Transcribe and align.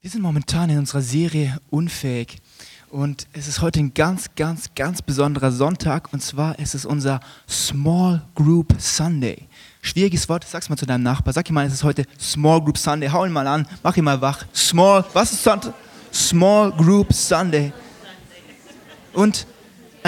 Wir 0.00 0.10
sind 0.10 0.22
momentan 0.22 0.70
in 0.70 0.78
unserer 0.78 1.02
Serie 1.02 1.58
Unfähig 1.70 2.36
und 2.88 3.26
es 3.32 3.48
ist 3.48 3.60
heute 3.60 3.80
ein 3.80 3.94
ganz, 3.94 4.28
ganz, 4.36 4.72
ganz 4.76 5.02
besonderer 5.02 5.50
Sonntag 5.50 6.12
und 6.12 6.22
zwar 6.22 6.56
ist 6.60 6.76
es 6.76 6.84
unser 6.84 7.18
Small 7.48 8.22
Group 8.36 8.74
Sunday. 8.78 9.48
Schwieriges 9.82 10.28
Wort, 10.28 10.44
sag's 10.44 10.68
mal 10.68 10.76
zu 10.76 10.86
deinem 10.86 11.02
Nachbar. 11.02 11.34
Sag 11.34 11.48
ihm 11.48 11.54
mal, 11.54 11.66
es 11.66 11.72
ist 11.72 11.82
heute 11.82 12.04
Small 12.16 12.62
Group 12.62 12.78
Sunday. 12.78 13.08
Hau 13.08 13.24
ihn 13.24 13.32
mal 13.32 13.48
an, 13.48 13.66
mach 13.82 13.96
ihn 13.96 14.04
mal 14.04 14.20
wach. 14.20 14.46
Small, 14.54 15.04
was 15.14 15.32
ist 15.32 15.42
Sonntag? 15.42 15.74
Small 16.12 16.70
Group 16.70 17.12
Sunday. 17.12 17.72
Und 19.14 19.48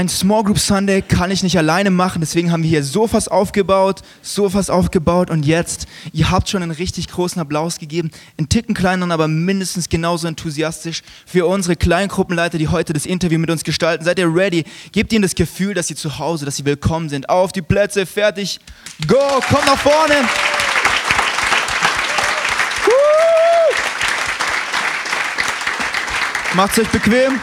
ein 0.00 0.08
Small 0.08 0.44
Group 0.44 0.58
Sunday 0.58 1.02
kann 1.02 1.30
ich 1.30 1.42
nicht 1.42 1.58
alleine 1.58 1.90
machen, 1.90 2.22
deswegen 2.22 2.50
haben 2.50 2.62
wir 2.62 2.70
hier 2.70 2.82
Sofas 2.82 3.28
aufgebaut, 3.28 4.00
Sofas 4.22 4.70
aufgebaut 4.70 5.28
und 5.28 5.44
jetzt, 5.44 5.86
ihr 6.14 6.30
habt 6.30 6.48
schon 6.48 6.62
einen 6.62 6.72
richtig 6.72 7.08
großen 7.08 7.38
Applaus 7.38 7.78
gegeben, 7.78 8.10
einen 8.38 8.48
Ticken 8.48 8.74
kleineren, 8.74 9.12
aber 9.12 9.28
mindestens 9.28 9.90
genauso 9.90 10.26
enthusiastisch 10.26 11.02
für 11.26 11.44
unsere 11.44 11.76
Kleingruppenleiter, 11.76 12.56
die 12.56 12.68
heute 12.68 12.94
das 12.94 13.04
Interview 13.04 13.38
mit 13.38 13.50
uns 13.50 13.62
gestalten. 13.62 14.02
Seid 14.02 14.18
ihr 14.18 14.34
ready? 14.34 14.64
Gebt 14.92 15.12
ihnen 15.12 15.20
das 15.20 15.34
Gefühl, 15.34 15.74
dass 15.74 15.88
sie 15.88 15.96
zu 15.96 16.18
Hause, 16.18 16.46
dass 16.46 16.56
sie 16.56 16.64
willkommen 16.64 17.10
sind. 17.10 17.28
Auf 17.28 17.52
die 17.52 17.60
Plätze, 17.60 18.06
fertig, 18.06 18.58
go, 19.06 19.18
kommt 19.50 19.66
nach 19.66 19.76
vorne. 19.76 20.14
Macht's 26.54 26.78
euch 26.78 26.88
bequem. 26.88 27.38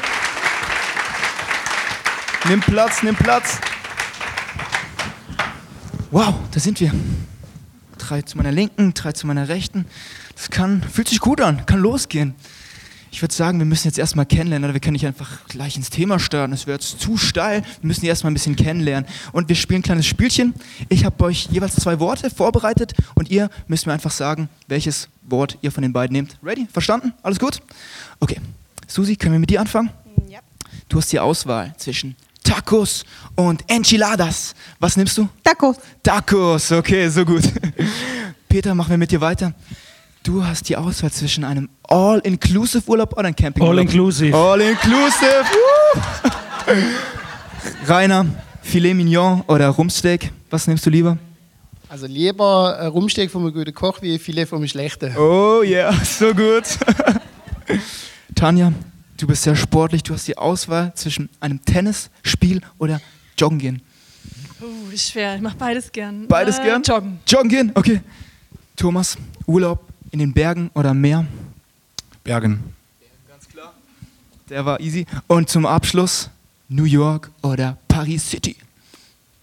Nimm 2.49 2.61
Platz, 2.61 3.03
nimm 3.03 3.13
Platz. 3.13 3.59
Wow, 6.11 6.33
da 6.51 6.59
sind 6.61 6.79
wir. 6.79 6.93
Drei 7.97 8.21
zu 8.21 8.37
meiner 8.37 8.53
Linken, 8.53 8.93
drei 8.93 9.11
zu 9.11 9.27
meiner 9.27 9.49
Rechten. 9.49 9.85
Das 10.33 10.49
kann, 10.49 10.81
fühlt 10.81 11.09
sich 11.09 11.19
gut 11.19 11.41
an, 11.41 11.65
kann 11.65 11.81
losgehen. 11.81 12.35
Ich 13.11 13.21
würde 13.21 13.33
sagen, 13.33 13.59
wir 13.59 13.65
müssen 13.65 13.87
jetzt 13.87 13.97
erstmal 13.97 14.25
kennenlernen, 14.25 14.63
oder 14.65 14.73
wir 14.73 14.79
können 14.79 14.93
nicht 14.93 15.05
einfach 15.05 15.45
gleich 15.49 15.75
ins 15.75 15.89
Thema 15.89 16.19
starten, 16.19 16.51
das 16.51 16.67
wäre 16.67 16.77
jetzt 16.77 17.01
zu 17.01 17.17
steil. 17.17 17.63
Wir 17.81 17.87
müssen 17.87 18.05
erstmal 18.05 18.31
ein 18.31 18.35
bisschen 18.35 18.55
kennenlernen. 18.55 19.09
Und 19.33 19.49
wir 19.49 19.55
spielen 19.57 19.79
ein 19.79 19.83
kleines 19.83 20.05
Spielchen. 20.05 20.53
Ich 20.87 21.03
habe 21.03 21.21
euch 21.25 21.49
jeweils 21.51 21.75
zwei 21.75 21.99
Worte 21.99 22.29
vorbereitet 22.29 22.93
und 23.15 23.29
ihr 23.29 23.49
müsst 23.67 23.87
mir 23.87 23.93
einfach 23.93 24.11
sagen, 24.11 24.47
welches 24.67 25.09
Wort 25.23 25.57
ihr 25.61 25.73
von 25.73 25.81
den 25.81 25.91
beiden 25.91 26.13
nehmt. 26.13 26.37
Ready? 26.41 26.65
Verstanden? 26.71 27.11
Alles 27.23 27.39
gut? 27.39 27.59
Okay. 28.21 28.39
Susi, 28.87 29.17
können 29.17 29.33
wir 29.33 29.39
mit 29.39 29.49
dir 29.49 29.59
anfangen? 29.59 29.89
Ja. 30.29 30.39
Du 30.87 30.99
hast 30.99 31.11
die 31.11 31.19
Auswahl 31.19 31.75
zwischen 31.77 32.15
Tacos 32.47 33.03
und 33.35 33.61
Enchiladas. 33.67 34.55
Was 34.79 34.95
nimmst 34.95 35.17
du? 35.17 35.27
Tacos. 35.43 35.75
Tacos, 36.01 36.71
okay, 36.71 37.09
so 37.09 37.25
gut. 37.25 37.43
Peter, 38.47 38.73
machen 38.73 38.91
wir 38.91 38.97
mit 38.97 39.11
dir 39.11 39.19
weiter. 39.19 39.53
Du 40.23 40.45
hast 40.45 40.69
die 40.69 40.77
Auswahl 40.77 41.11
zwischen 41.11 41.43
einem 41.43 41.67
All-Inclusive-Urlaub 41.83 43.11
oder 43.13 43.25
einem 43.25 43.35
Campingurlaub. 43.35 43.79
All-Inclusive. 43.79 44.33
All-Inclusive. 44.33 45.43
Rainer, 47.85 48.25
Filet 48.61 48.93
Mignon 48.93 49.43
oder 49.47 49.67
Rumsteak, 49.67 50.31
was 50.49 50.67
nimmst 50.67 50.85
du 50.85 50.89
lieber? 50.89 51.17
Also 51.89 52.07
lieber 52.07 52.79
ein 52.79 52.87
Rumsteak 52.87 53.29
von 53.29 53.41
einem 53.41 53.53
guten 53.53 53.73
Koch 53.73 54.01
wie 54.01 54.13
ein 54.13 54.19
Filet 54.19 54.45
von 54.45 54.59
einem 54.59 54.69
schlechten. 54.69 55.17
Oh 55.17 55.63
ja, 55.63 55.91
yeah, 55.91 56.05
so 56.05 56.33
gut. 56.33 56.63
Tanja, 58.35 58.71
Du 59.17 59.25
bist 59.25 59.41
sehr 59.41 59.55
sportlich, 59.55 60.03
du 60.03 60.13
hast 60.13 60.27
die 60.27 60.37
Auswahl 60.37 60.93
zwischen 60.93 61.27
einem 61.39 61.63
Tennisspiel 61.65 62.61
oder 62.77 63.01
Joggen 63.35 63.57
gehen. 63.57 63.81
Uh, 64.61 64.91
ist 64.91 65.09
schwer. 65.09 65.35
Ich 65.35 65.41
mache 65.41 65.57
beides 65.57 65.91
gern. 65.91 66.27
Beides 66.27 66.59
äh, 66.59 66.63
gern? 66.63 66.83
Joggen. 66.83 67.19
Joggen 67.27 67.49
gehen, 67.49 67.71
okay. 67.73 68.01
Thomas, 68.75 69.17
Urlaub 69.47 69.83
in 70.11 70.19
den 70.19 70.33
Bergen 70.33 70.69
oder 70.75 70.91
am 70.91 71.01
Meer? 71.01 71.25
Bergen. 72.23 72.75
Ganz 73.27 73.49
klar. 73.49 73.73
Der 74.49 74.63
war 74.63 74.79
easy. 74.79 75.07
Und 75.25 75.49
zum 75.49 75.65
Abschluss 75.65 76.29
New 76.69 76.83
York 76.83 77.31
oder 77.41 77.77
Paris 77.87 78.29
City? 78.29 78.55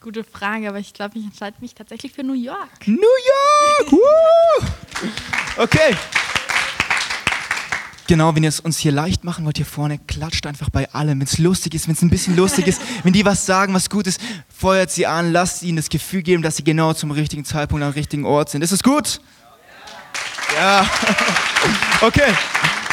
Gute 0.00 0.22
Frage, 0.22 0.69
aber 0.69 0.78
ich 0.78 0.94
glaube, 0.94 1.19
ich 1.19 1.25
entscheide 1.25 1.56
mich 1.60 1.75
tatsächlich 1.75 2.12
für 2.12 2.22
New 2.22 2.34
York. 2.34 2.87
New 2.87 2.97
York! 2.97 3.93
Woo! 3.93 4.66
Okay. 5.56 5.97
Genau, 8.06 8.34
wenn 8.34 8.42
ihr 8.42 8.50
es 8.50 8.60
uns 8.60 8.78
hier 8.78 8.92
leicht 8.92 9.25
machen 9.25 9.47
wollt, 9.47 9.56
hier 9.56 9.65
vorne, 9.65 9.98
klatscht 9.98 10.47
einfach 10.47 10.69
bei 10.69 10.92
allem. 10.92 11.20
Wenn 11.20 11.26
es 11.26 11.38
lustig 11.38 11.75
ist, 11.75 11.88
wenn 11.88 11.94
es 11.94 12.03
ein 12.03 12.10
bisschen 12.10 12.37
lustig 12.37 12.66
ist, 12.66 12.81
wenn 13.03 13.15
die 13.15 13.25
was 13.25 13.47
sagen, 13.47 13.72
was 13.72 13.88
gut 13.88 14.06
ist, 14.06 14.20
feuert 14.54 14.91
sie 14.91 15.06
an, 15.06 15.32
lasst 15.32 15.62
ihnen 15.62 15.76
das 15.76 15.88
Gefühl 15.88 16.22
geben, 16.22 16.43
dass 16.43 16.56
sie 16.56 16.64
genau 16.64 16.93
zum 16.93 17.10
richtigen 17.10 17.44
Zeitpunkt 17.44 17.82
am 17.82 17.93
richtigen 17.93 18.26
Ort 18.26 18.50
sind. 18.50 18.62
Ist 18.62 18.72
es 18.72 18.82
gut? 18.82 19.20
Ja. 20.56 20.88
Okay, 22.00 22.34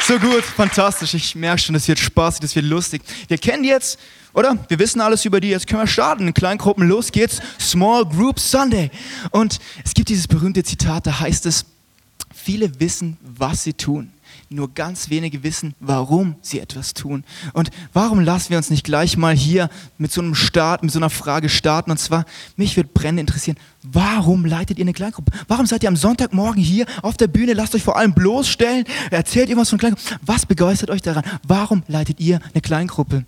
so 0.07 0.17
gut, 0.19 0.43
fantastisch. 0.43 1.13
Ich 1.15 1.35
merke 1.35 1.61
schon, 1.61 1.73
das 1.73 1.85
wird 1.85 1.99
spaßig, 1.99 2.39
das 2.39 2.55
wird 2.55 2.65
lustig. 2.65 3.01
Wir 3.27 3.37
kennen 3.37 3.63
die 3.63 3.69
jetzt, 3.69 3.99
oder? 4.31 4.57
Wir 4.69 4.79
wissen 4.79 5.01
alles 5.01 5.25
über 5.25 5.41
die. 5.41 5.49
Jetzt 5.49 5.67
können 5.67 5.81
wir 5.81 5.87
starten. 5.87 6.27
In 6.27 6.33
Kleingruppen, 6.33 6.87
los 6.87 7.11
geht's. 7.11 7.41
Small 7.59 8.05
Group 8.05 8.39
Sunday. 8.39 8.89
Und 9.31 9.59
es 9.83 9.93
gibt 9.93 10.07
dieses 10.07 10.27
berühmte 10.27 10.63
Zitat, 10.63 11.07
da 11.07 11.19
heißt 11.19 11.45
es, 11.45 11.65
viele 12.33 12.79
wissen, 12.79 13.17
was 13.21 13.63
sie 13.63 13.73
tun 13.73 14.13
nur 14.51 14.73
ganz 14.73 15.09
wenige 15.09 15.43
wissen, 15.43 15.73
warum 15.79 16.35
sie 16.41 16.59
etwas 16.59 16.93
tun. 16.93 17.23
Und 17.53 17.71
warum 17.93 18.19
lassen 18.19 18.49
wir 18.49 18.57
uns 18.57 18.69
nicht 18.69 18.83
gleich 18.83 19.17
mal 19.17 19.35
hier 19.35 19.69
mit 19.97 20.11
so 20.11 20.21
einem 20.21 20.35
Start, 20.35 20.83
mit 20.83 20.91
so 20.91 20.99
einer 20.99 21.09
Frage 21.09 21.49
starten? 21.49 21.91
Und 21.91 21.97
zwar, 21.97 22.25
mich 22.57 22.75
würde 22.75 22.89
brennend 22.93 23.21
interessieren, 23.21 23.57
warum 23.81 24.45
leitet 24.45 24.77
ihr 24.77 24.85
eine 24.85 24.93
Kleingruppe? 24.93 25.31
Warum 25.47 25.65
seid 25.65 25.83
ihr 25.83 25.89
am 25.89 25.95
Sonntagmorgen 25.95 26.61
hier 26.61 26.85
auf 27.01 27.17
der 27.17 27.27
Bühne? 27.27 27.53
Lasst 27.53 27.75
euch 27.75 27.83
vor 27.83 27.97
allem 27.97 28.13
bloßstellen, 28.13 28.85
erzählt 29.09 29.49
irgendwas 29.49 29.69
von 29.69 29.79
Kleingruppe. 29.79 30.03
Was 30.21 30.45
begeistert 30.45 30.89
euch 30.89 31.01
daran? 31.01 31.23
Warum 31.43 31.83
leitet 31.87 32.19
ihr 32.19 32.39
eine 32.53 32.61
Kleingruppe? 32.61 33.25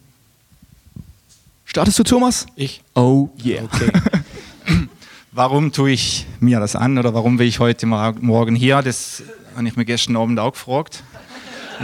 Startest 1.65 1.97
du, 1.97 2.03
Thomas? 2.03 2.45
Ich. 2.55 2.81
Oh 2.93 3.29
yeah. 3.43 3.63
Okay. 3.63 3.89
warum 5.31 5.71
tue 5.71 5.91
ich 5.91 6.27
mir 6.39 6.59
das 6.59 6.75
an 6.75 6.97
oder 6.97 7.13
warum 7.13 7.37
bin 7.37 7.47
ich 7.47 7.59
heute 7.59 7.85
Morgen 7.85 8.55
hier? 8.55 8.81
Das 8.81 9.23
habe 9.55 9.67
ich 9.67 9.75
mir 9.75 9.85
gestern 9.85 10.15
Abend 10.17 10.39
auch 10.39 10.51
gefragt. 10.51 11.03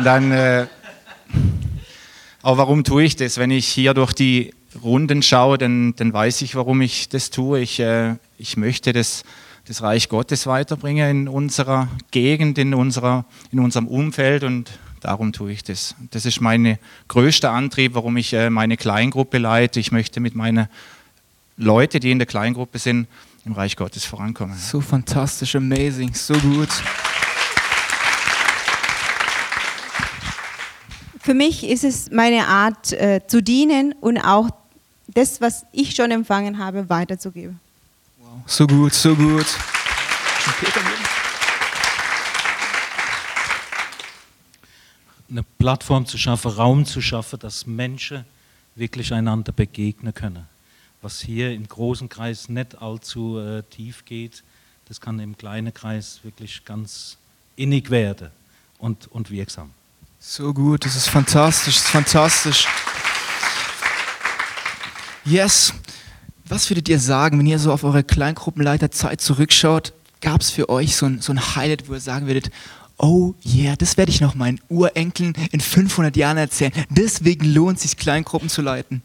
Dann, 0.03 0.31
äh, 0.31 0.67
aber 2.41 2.57
warum 2.57 2.83
tue 2.83 3.03
ich 3.03 3.16
das? 3.16 3.38
Wenn 3.38 3.51
ich 3.51 3.67
hier 3.67 3.94
durch 3.94 4.13
die 4.13 4.53
Runden 4.81 5.22
schaue, 5.22 5.57
dann, 5.57 5.95
dann 5.95 6.13
weiß 6.13 6.41
ich, 6.41 6.55
warum 6.55 6.81
ich 6.81 7.09
das 7.09 7.29
tue. 7.29 7.59
Ich, 7.59 7.79
äh, 7.79 8.16
ich 8.38 8.57
möchte 8.57 8.94
das, 8.94 9.23
das 9.66 9.81
Reich 9.81 10.09
Gottes 10.09 10.47
weiterbringen 10.47 11.09
in 11.09 11.27
unserer 11.27 11.89
Gegend, 12.11 12.57
in, 12.57 12.73
unserer, 12.73 13.25
in 13.51 13.59
unserem 13.59 13.88
Umfeld 13.88 14.44
und 14.44 14.72
darum 15.01 15.33
tue 15.33 15.51
ich 15.51 15.63
das. 15.63 15.95
Das 16.11 16.25
ist 16.25 16.41
mein 16.41 16.77
größter 17.07 17.51
Antrieb, 17.51 17.94
warum 17.95 18.17
ich 18.17 18.33
äh, 18.33 18.50
meine 18.50 18.77
Kleingruppe 18.77 19.38
leite. 19.38 19.79
Ich 19.79 19.91
möchte 19.91 20.19
mit 20.19 20.35
meinen 20.35 20.67
Leuten, 21.57 22.00
die 22.00 22.11
in 22.11 22.19
der 22.19 22.27
Kleingruppe 22.27 22.79
sind, 22.79 23.07
im 23.45 23.53
Reich 23.53 23.75
Gottes 23.75 24.06
vorankommen. 24.06 24.57
So 24.57 24.81
fantastisch, 24.81 25.56
amazing, 25.56 26.13
so 26.13 26.35
gut. 26.35 26.69
Für 31.29 31.35
mich 31.35 31.63
ist 31.63 31.84
es 31.84 32.09
meine 32.09 32.47
Art 32.47 32.91
äh, 32.91 33.22
zu 33.28 33.44
dienen 33.44 33.94
und 34.01 34.17
auch 34.17 34.50
das, 35.06 35.40
was 35.40 35.63
ich 35.72 35.94
schon 35.94 36.09
empfangen 36.09 36.57
habe, 36.57 36.90
weiterzugeben. 36.90 37.59
Wow. 38.17 38.41
So 38.47 38.66
gut, 38.66 38.95
so 38.95 39.16
gut. 39.16 39.45
Eine 45.29 45.44
Plattform 45.59 46.07
zu 46.07 46.18
schaffen, 46.18 46.50
Raum 46.50 46.84
zu 46.84 47.00
schaffen, 47.00 47.38
dass 47.38 47.68
Menschen 47.68 48.25
wirklich 48.73 49.13
einander 49.13 49.51
begegnen 49.51 50.16
können. 50.16 50.47
Was 51.03 51.22
hier 51.22 51.51
im 51.51 51.68
großen 51.68 52.09
Kreis 52.09 52.50
nicht 52.50 52.81
allzu 52.81 53.38
äh, 53.38 53.62
tief 53.69 54.03
geht, 54.03 54.41
das 54.88 55.00
kann 55.00 55.19
im 55.19 55.38
kleinen 55.38 55.75
Kreis 55.75 56.22
wirklich 56.23 56.66
ganz 56.66 57.19
innig 57.56 57.91
werden 57.91 58.31
und, 58.79 59.06
und 59.12 59.29
wirksam. 59.29 59.69
So 60.22 60.53
gut, 60.53 60.84
das 60.84 60.98
ist 60.98 61.07
fantastisch, 61.07 61.75
das 61.75 61.86
ist 61.86 61.92
fantastisch. 61.92 62.68
Yes. 65.24 65.74
Was 66.45 66.69
würdet 66.69 66.89
ihr 66.89 67.00
sagen, 67.00 67.39
wenn 67.39 67.45
ihr 67.45 67.57
so 67.57 67.71
auf 67.71 67.86
eure 67.86 68.04
Kleingruppenleiterzeit 68.04 69.21
zurückschaut? 69.21 69.94
Gab 70.19 70.42
es 70.42 70.50
für 70.50 70.68
euch 70.68 70.98
so 70.98 71.06
ein, 71.06 71.21
so 71.21 71.31
ein 71.31 71.56
Highlight, 71.56 71.88
wo 71.88 71.94
ihr 71.94 72.01
sagen 72.01 72.27
würdet, 72.27 72.51
oh 72.98 73.33
yeah, 73.45 73.77
das 73.77 73.95
werde 73.95 74.12
ich 74.12 74.19
noch 74.19 74.36
meinen 74.36 74.60
Urenkeln 74.68 75.36
in 75.51 75.62
500 75.62 76.18
Jahren 76.18 76.38
erzählen. 76.38 76.74
Deswegen 76.89 77.45
lohnt 77.45 77.77
es 77.77 77.83
sich, 77.83 77.95
Kleingruppen 77.95 78.50
zu 78.50 78.62
leiten. 78.62 79.01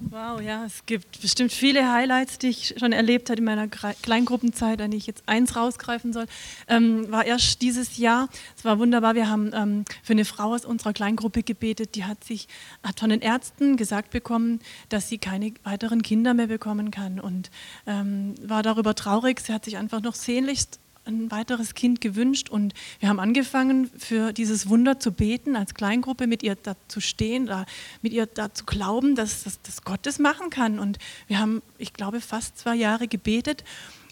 Wow, 0.00 0.40
ja, 0.40 0.64
es 0.64 0.84
gibt 0.86 1.20
bestimmt 1.20 1.52
viele 1.52 1.92
Highlights, 1.92 2.38
die 2.38 2.48
ich 2.48 2.74
schon 2.78 2.92
erlebt 2.92 3.30
habe 3.30 3.38
in 3.38 3.44
meiner 3.44 3.68
Kleingruppenzeit, 3.68 4.80
an 4.82 4.90
die 4.90 4.96
ich 4.96 5.06
jetzt 5.06 5.22
eins 5.26 5.54
rausgreifen 5.54 6.12
soll. 6.12 6.26
Ähm, 6.68 7.10
war 7.12 7.24
erst 7.24 7.62
dieses 7.62 7.96
Jahr. 7.96 8.28
Es 8.56 8.64
war 8.64 8.80
wunderbar. 8.80 9.14
Wir 9.14 9.28
haben 9.28 9.52
ähm, 9.54 9.84
für 10.02 10.12
eine 10.12 10.24
Frau 10.24 10.52
aus 10.52 10.64
unserer 10.64 10.92
Kleingruppe 10.92 11.44
gebetet, 11.44 11.94
die 11.94 12.04
hat 12.04 12.24
sich 12.24 12.48
hat 12.82 12.98
von 12.98 13.10
den 13.10 13.20
Ärzten 13.20 13.76
gesagt 13.76 14.10
bekommen, 14.10 14.60
dass 14.88 15.08
sie 15.08 15.18
keine 15.18 15.54
weiteren 15.62 16.02
Kinder 16.02 16.34
mehr 16.34 16.48
bekommen 16.48 16.90
kann 16.90 17.20
und 17.20 17.50
ähm, 17.86 18.34
war 18.42 18.64
darüber 18.64 18.96
traurig. 18.96 19.40
Sie 19.40 19.52
hat 19.52 19.64
sich 19.64 19.76
einfach 19.76 20.02
noch 20.02 20.16
sehnlichst 20.16 20.80
ein 21.06 21.30
weiteres 21.30 21.74
Kind 21.74 22.00
gewünscht 22.00 22.48
und 22.48 22.74
wir 23.00 23.08
haben 23.08 23.20
angefangen, 23.20 23.90
für 23.96 24.32
dieses 24.32 24.68
Wunder 24.68 24.98
zu 24.98 25.12
beten, 25.12 25.56
als 25.56 25.74
Kleingruppe 25.74 26.26
mit 26.26 26.42
ihr 26.42 26.56
da 26.56 26.76
zu 26.88 27.00
stehen, 27.00 27.46
da, 27.46 27.66
mit 28.02 28.12
ihr 28.12 28.26
da 28.26 28.52
zu 28.52 28.64
glauben, 28.64 29.14
dass, 29.14 29.44
dass, 29.44 29.60
dass 29.62 29.82
Gott 29.82 30.00
das 30.02 30.18
machen 30.18 30.50
kann. 30.50 30.78
Und 30.78 30.98
wir 31.26 31.38
haben, 31.38 31.62
ich 31.78 31.92
glaube, 31.92 32.20
fast 32.20 32.58
zwei 32.58 32.74
Jahre 32.74 33.08
gebetet. 33.08 33.64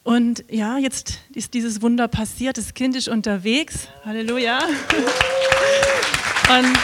Und 0.04 0.44
ja, 0.50 0.78
jetzt 0.78 1.20
ist 1.32 1.54
dieses 1.54 1.80
Wunder 1.80 2.08
passiert. 2.08 2.58
Das 2.58 2.74
Kind 2.74 2.96
ist 2.96 3.08
unterwegs. 3.08 3.88
Halleluja. 4.04 4.58
Und 6.50 6.78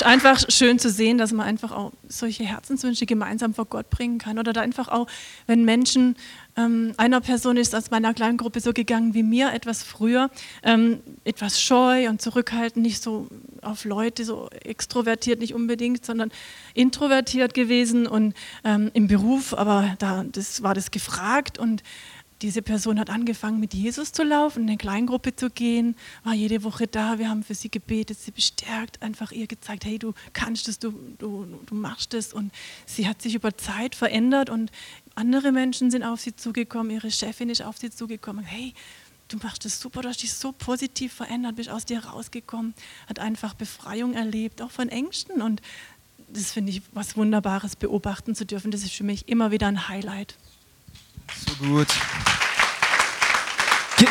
ist 0.00 0.06
einfach 0.06 0.40
schön 0.48 0.78
zu 0.78 0.90
sehen, 0.90 1.18
dass 1.18 1.32
man 1.32 1.44
einfach 1.44 1.72
auch 1.72 1.92
solche 2.06 2.44
Herzenswünsche 2.44 3.04
gemeinsam 3.04 3.52
vor 3.52 3.64
Gott 3.64 3.90
bringen 3.90 4.18
kann. 4.18 4.38
Oder 4.38 4.52
da 4.52 4.60
einfach 4.60 4.86
auch, 4.88 5.08
wenn 5.48 5.64
Menschen, 5.64 6.14
ähm, 6.56 6.92
einer 6.96 7.20
Person 7.20 7.56
ist 7.56 7.74
aus 7.74 7.90
meiner 7.90 8.14
kleinen 8.14 8.36
Gruppe 8.36 8.60
so 8.60 8.72
gegangen 8.72 9.14
wie 9.14 9.24
mir, 9.24 9.52
etwas 9.52 9.82
früher, 9.82 10.30
ähm, 10.62 11.00
etwas 11.24 11.60
scheu 11.60 12.08
und 12.08 12.22
zurückhaltend, 12.22 12.84
nicht 12.84 13.02
so 13.02 13.26
auf 13.60 13.84
Leute, 13.84 14.24
so 14.24 14.48
extrovertiert 14.62 15.40
nicht 15.40 15.54
unbedingt, 15.54 16.04
sondern 16.04 16.30
introvertiert 16.74 17.52
gewesen 17.54 18.06
und 18.06 18.34
ähm, 18.62 18.92
im 18.94 19.08
Beruf, 19.08 19.52
aber 19.52 19.96
da 19.98 20.24
das 20.30 20.62
war 20.62 20.74
das 20.74 20.92
gefragt 20.92 21.58
und 21.58 21.82
diese 22.42 22.62
Person 22.62 23.00
hat 23.00 23.10
angefangen, 23.10 23.58
mit 23.58 23.74
Jesus 23.74 24.12
zu 24.12 24.22
laufen, 24.22 24.62
in 24.62 24.68
eine 24.68 24.78
Kleingruppe 24.78 25.34
zu 25.34 25.50
gehen, 25.50 25.96
war 26.22 26.34
jede 26.34 26.62
Woche 26.62 26.86
da. 26.86 27.18
Wir 27.18 27.28
haben 27.28 27.42
für 27.42 27.54
sie 27.54 27.70
gebetet, 27.70 28.18
sie 28.18 28.30
bestärkt, 28.30 29.02
einfach 29.02 29.32
ihr 29.32 29.46
gezeigt, 29.46 29.84
hey, 29.84 29.98
du 29.98 30.14
kannst 30.32 30.68
es, 30.68 30.78
du, 30.78 30.92
du, 31.18 31.46
du 31.66 31.74
machst 31.74 32.14
es. 32.14 32.32
Und 32.32 32.52
sie 32.86 33.08
hat 33.08 33.22
sich 33.22 33.34
über 33.34 33.56
Zeit 33.56 33.94
verändert 33.94 34.50
und 34.50 34.70
andere 35.14 35.50
Menschen 35.50 35.90
sind 35.90 36.04
auf 36.04 36.20
sie 36.20 36.36
zugekommen, 36.36 36.92
ihre 36.92 37.10
Chefin 37.10 37.50
ist 37.50 37.62
auf 37.62 37.76
sie 37.76 37.90
zugekommen. 37.90 38.44
Hey, 38.44 38.72
du 39.26 39.36
machst 39.38 39.64
es 39.66 39.80
super, 39.80 40.02
du 40.02 40.08
hast 40.08 40.22
dich 40.22 40.32
so 40.32 40.52
positiv 40.52 41.12
verändert, 41.12 41.56
bist 41.56 41.70
aus 41.70 41.86
dir 41.86 42.04
rausgekommen, 42.04 42.74
hat 43.08 43.18
einfach 43.18 43.54
Befreiung 43.54 44.14
erlebt, 44.14 44.62
auch 44.62 44.70
von 44.70 44.88
Ängsten. 44.88 45.42
Und 45.42 45.60
das 46.28 46.52
finde 46.52 46.70
ich 46.70 46.82
was 46.92 47.16
Wunderbares, 47.16 47.74
beobachten 47.74 48.34
zu 48.34 48.46
dürfen. 48.46 48.70
Das 48.70 48.82
ist 48.82 48.92
für 48.92 49.04
mich 49.04 49.28
immer 49.28 49.50
wieder 49.50 49.66
ein 49.66 49.88
Highlight. 49.88 50.36
So 51.34 51.66
gut. 51.66 51.88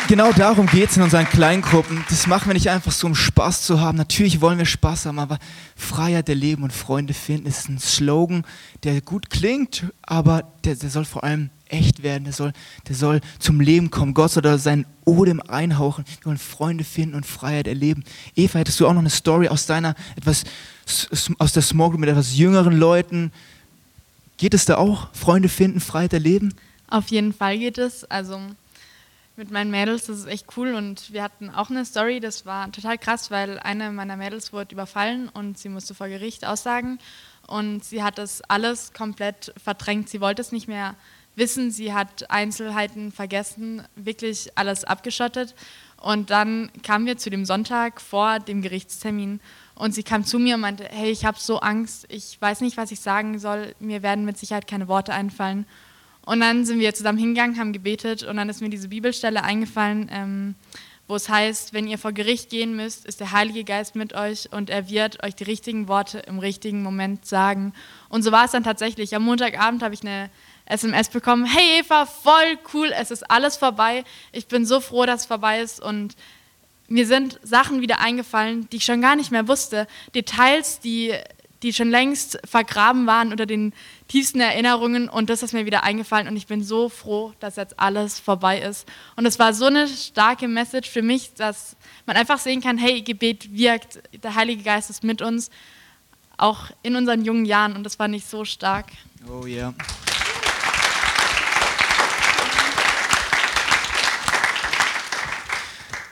genau 0.08 0.32
darum 0.32 0.66
geht 0.66 0.90
es 0.90 0.96
in 0.96 1.02
unseren 1.02 1.28
Kleingruppen. 1.28 2.04
Das 2.08 2.26
machen 2.26 2.48
wir 2.48 2.54
nicht 2.54 2.70
einfach 2.70 2.92
so, 2.92 3.06
um 3.06 3.14
Spaß 3.14 3.62
zu 3.62 3.80
haben. 3.80 3.98
Natürlich 3.98 4.40
wollen 4.40 4.58
wir 4.58 4.66
Spaß 4.66 5.06
haben, 5.06 5.18
aber 5.18 5.38
Freiheit 5.76 6.28
erleben 6.28 6.62
und 6.62 6.72
Freunde 6.72 7.14
finden 7.14 7.46
ist 7.46 7.68
ein 7.68 7.78
Slogan, 7.78 8.44
der 8.84 9.00
gut 9.00 9.30
klingt, 9.30 9.86
aber 10.02 10.52
der, 10.64 10.76
der 10.76 10.90
soll 10.90 11.04
vor 11.04 11.24
allem 11.24 11.50
echt 11.68 12.02
werden. 12.02 12.24
Der 12.24 12.32
soll, 12.32 12.52
der 12.88 12.96
soll 12.96 13.20
zum 13.38 13.60
Leben 13.60 13.90
kommen. 13.90 14.14
Gott 14.14 14.32
soll 14.32 14.42
da 14.42 14.58
seinen 14.58 14.86
Odem 15.04 15.40
einhauchen. 15.40 16.04
Wir 16.06 16.26
wollen 16.26 16.38
Freunde 16.38 16.84
finden 16.84 17.14
und 17.14 17.26
Freiheit 17.26 17.66
erleben. 17.66 18.04
Eva, 18.34 18.58
hättest 18.58 18.80
du 18.80 18.86
auch 18.86 18.92
noch 18.92 19.00
eine 19.00 19.10
Story 19.10 19.48
aus 19.48 19.66
deiner 19.66 19.94
etwas 20.16 20.44
aus 21.38 21.52
der 21.52 21.62
Small 21.62 21.90
Group 21.90 22.00
mit 22.00 22.08
etwas 22.08 22.36
jüngeren 22.36 22.78
Leuten? 22.78 23.32
Geht 24.38 24.54
es 24.54 24.64
da 24.64 24.76
auch? 24.76 25.08
Freunde 25.12 25.48
finden, 25.48 25.80
Freiheit 25.80 26.12
erleben? 26.12 26.54
Auf 26.88 27.08
jeden 27.08 27.32
Fall 27.32 27.58
geht 27.58 27.78
es. 27.78 28.04
Also 28.04 28.40
mit 29.36 29.50
meinen 29.50 29.70
Mädels, 29.70 30.06
das 30.06 30.18
ist 30.18 30.26
echt 30.26 30.46
cool. 30.56 30.74
Und 30.74 31.12
wir 31.12 31.22
hatten 31.22 31.50
auch 31.50 31.70
eine 31.70 31.84
Story, 31.84 32.20
das 32.20 32.46
war 32.46 32.70
total 32.72 32.98
krass, 32.98 33.30
weil 33.30 33.58
eine 33.60 33.90
meiner 33.92 34.16
Mädels 34.16 34.52
wurde 34.52 34.74
überfallen 34.74 35.28
und 35.28 35.58
sie 35.58 35.68
musste 35.68 35.94
vor 35.94 36.08
Gericht 36.08 36.44
aussagen. 36.46 36.98
Und 37.46 37.84
sie 37.84 38.02
hat 38.02 38.18
das 38.18 38.42
alles 38.42 38.92
komplett 38.92 39.54
verdrängt. 39.62 40.08
Sie 40.08 40.20
wollte 40.20 40.42
es 40.42 40.52
nicht 40.52 40.68
mehr 40.68 40.96
wissen. 41.36 41.70
Sie 41.70 41.94
hat 41.94 42.30
Einzelheiten 42.30 43.12
vergessen, 43.12 43.82
wirklich 43.94 44.50
alles 44.56 44.84
abgeschottet. 44.84 45.54
Und 46.00 46.30
dann 46.30 46.70
kamen 46.82 47.06
wir 47.06 47.16
zu 47.16 47.30
dem 47.30 47.44
Sonntag 47.44 48.00
vor 48.00 48.38
dem 48.38 48.62
Gerichtstermin 48.62 49.40
und 49.74 49.94
sie 49.94 50.02
kam 50.02 50.24
zu 50.24 50.38
mir 50.38 50.56
und 50.56 50.60
meinte, 50.60 50.84
hey, 50.90 51.10
ich 51.10 51.24
habe 51.24 51.38
so 51.40 51.60
Angst, 51.60 52.06
ich 52.08 52.40
weiß 52.40 52.60
nicht, 52.60 52.76
was 52.76 52.90
ich 52.90 53.00
sagen 53.00 53.38
soll, 53.38 53.74
mir 53.80 54.02
werden 54.02 54.24
mit 54.24 54.38
Sicherheit 54.38 54.66
keine 54.66 54.88
Worte 54.88 55.12
einfallen. 55.12 55.66
Und 56.28 56.40
dann 56.40 56.66
sind 56.66 56.78
wir 56.78 56.92
zusammen 56.92 57.16
hingegangen, 57.16 57.58
haben 57.58 57.72
gebetet 57.72 58.22
und 58.22 58.36
dann 58.36 58.50
ist 58.50 58.60
mir 58.60 58.68
diese 58.68 58.88
Bibelstelle 58.88 59.44
eingefallen, 59.44 60.10
ähm, 60.12 60.56
wo 61.06 61.16
es 61.16 61.30
heißt, 61.30 61.72
wenn 61.72 61.88
ihr 61.88 61.96
vor 61.96 62.12
Gericht 62.12 62.50
gehen 62.50 62.76
müsst, 62.76 63.06
ist 63.06 63.20
der 63.20 63.32
Heilige 63.32 63.64
Geist 63.64 63.96
mit 63.96 64.12
euch 64.12 64.52
und 64.52 64.68
er 64.68 64.90
wird 64.90 65.24
euch 65.24 65.34
die 65.34 65.44
richtigen 65.44 65.88
Worte 65.88 66.18
im 66.18 66.38
richtigen 66.38 66.82
Moment 66.82 67.24
sagen. 67.24 67.72
Und 68.10 68.24
so 68.24 68.30
war 68.30 68.44
es 68.44 68.50
dann 68.50 68.62
tatsächlich. 68.62 69.16
Am 69.16 69.24
Montagabend 69.24 69.82
habe 69.82 69.94
ich 69.94 70.02
eine 70.02 70.28
SMS 70.66 71.08
bekommen, 71.08 71.46
hey 71.46 71.80
Eva, 71.80 72.04
voll 72.04 72.58
cool, 72.74 72.92
es 72.94 73.10
ist 73.10 73.30
alles 73.30 73.56
vorbei. 73.56 74.04
Ich 74.30 74.48
bin 74.48 74.66
so 74.66 74.80
froh, 74.80 75.06
dass 75.06 75.22
es 75.22 75.26
vorbei 75.26 75.62
ist 75.62 75.80
und 75.80 76.14
mir 76.88 77.06
sind 77.06 77.40
Sachen 77.42 77.80
wieder 77.80 78.00
eingefallen, 78.00 78.68
die 78.68 78.76
ich 78.76 78.84
schon 78.84 79.00
gar 79.00 79.16
nicht 79.16 79.30
mehr 79.30 79.48
wusste. 79.48 79.86
Details, 80.14 80.78
die 80.80 81.14
die 81.62 81.72
schon 81.72 81.90
längst 81.90 82.38
vergraben 82.44 83.06
waren 83.06 83.30
unter 83.30 83.46
den 83.46 83.72
tiefsten 84.06 84.40
Erinnerungen 84.40 85.08
und 85.08 85.28
das 85.28 85.42
ist 85.42 85.52
mir 85.52 85.66
wieder 85.66 85.82
eingefallen 85.82 86.28
und 86.28 86.36
ich 86.36 86.46
bin 86.46 86.62
so 86.62 86.88
froh, 86.88 87.32
dass 87.40 87.56
jetzt 87.56 87.78
alles 87.80 88.20
vorbei 88.20 88.60
ist. 88.60 88.86
Und 89.16 89.26
es 89.26 89.38
war 89.38 89.52
so 89.52 89.66
eine 89.66 89.88
starke 89.88 90.46
Message 90.46 90.88
für 90.88 91.02
mich, 91.02 91.34
dass 91.34 91.76
man 92.06 92.16
einfach 92.16 92.38
sehen 92.38 92.60
kann, 92.60 92.78
hey, 92.78 93.02
Gebet 93.02 93.56
wirkt, 93.56 94.00
der 94.22 94.34
Heilige 94.34 94.62
Geist 94.62 94.90
ist 94.90 95.02
mit 95.02 95.20
uns, 95.20 95.50
auch 96.36 96.70
in 96.82 96.94
unseren 96.94 97.24
jungen 97.24 97.44
Jahren 97.44 97.74
und 97.74 97.84
das 97.84 97.96
fand 97.96 98.14
ich 98.14 98.24
so 98.24 98.44
stark. 98.44 98.86
Oh 99.28 99.46
ja. 99.46 99.68
Yeah. 99.68 99.74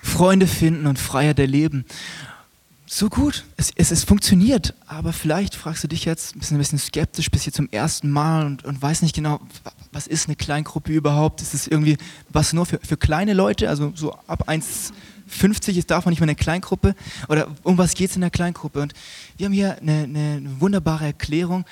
Freunde 0.03 0.47
finden 0.47 0.87
und 0.87 0.99
Freiheit 0.99 1.39
erleben 1.39 1.85
so 2.97 3.11
gut. 3.11 3.45
Es, 3.59 3.71
es, 3.77 3.91
es, 3.91 4.05
funktioniert, 4.05 4.73
aber 4.87 5.13
vielleicht 5.13 5.55
fragst 5.55 5.85
du 5.85 5.89
dich 5.89 6.07
jetzt, 6.07 6.39
bist 6.39 6.51
ein 6.51 6.57
bisschen 6.57 6.79
skeptisch, 6.79 7.31
bist 7.31 7.45
hier 7.45 7.53
zum 7.53 7.69
ersten 7.71 8.11
Mal 8.11 8.47
und, 8.47 8.65
und 8.65 8.81
weißt 8.81 9.03
nicht 9.03 9.15
genau, 9.15 9.41
was 9.93 10.07
ist 10.07 10.29
eine 10.29 10.37
Kleingruppe 10.37 10.93
überhaupt? 10.93 11.43
Ist 11.43 11.53
es 11.53 11.67
irgendwie 11.67 11.99
was 12.31 12.55
nur 12.55 12.65
für, 12.65 12.81
für 12.83 12.97
kleine 12.97 13.35
Leute, 13.35 13.69
also 13.69 13.93
so 13.95 14.15
ab 14.27 14.49
1,50 14.49 15.77
ist 15.77 15.91
davon 15.91 16.11
nicht 16.11 16.21
mehr 16.21 16.29
eine 16.29 16.37
Kleingruppe? 16.37 16.95
Oder 17.29 17.49
um 17.65 17.77
was 17.77 17.95
geht 17.95 18.09
es 18.09 18.17
in 18.17 18.23
der 18.23 18.31
Kleingruppe? 18.31 18.81
Und 18.81 18.95
wir 19.37 19.45
haben 19.45 19.53
hier 19.53 19.77
eine, 19.77 20.05
eine 20.05 20.43
wunderbare 20.59 21.05
Erklärung. 21.05 21.67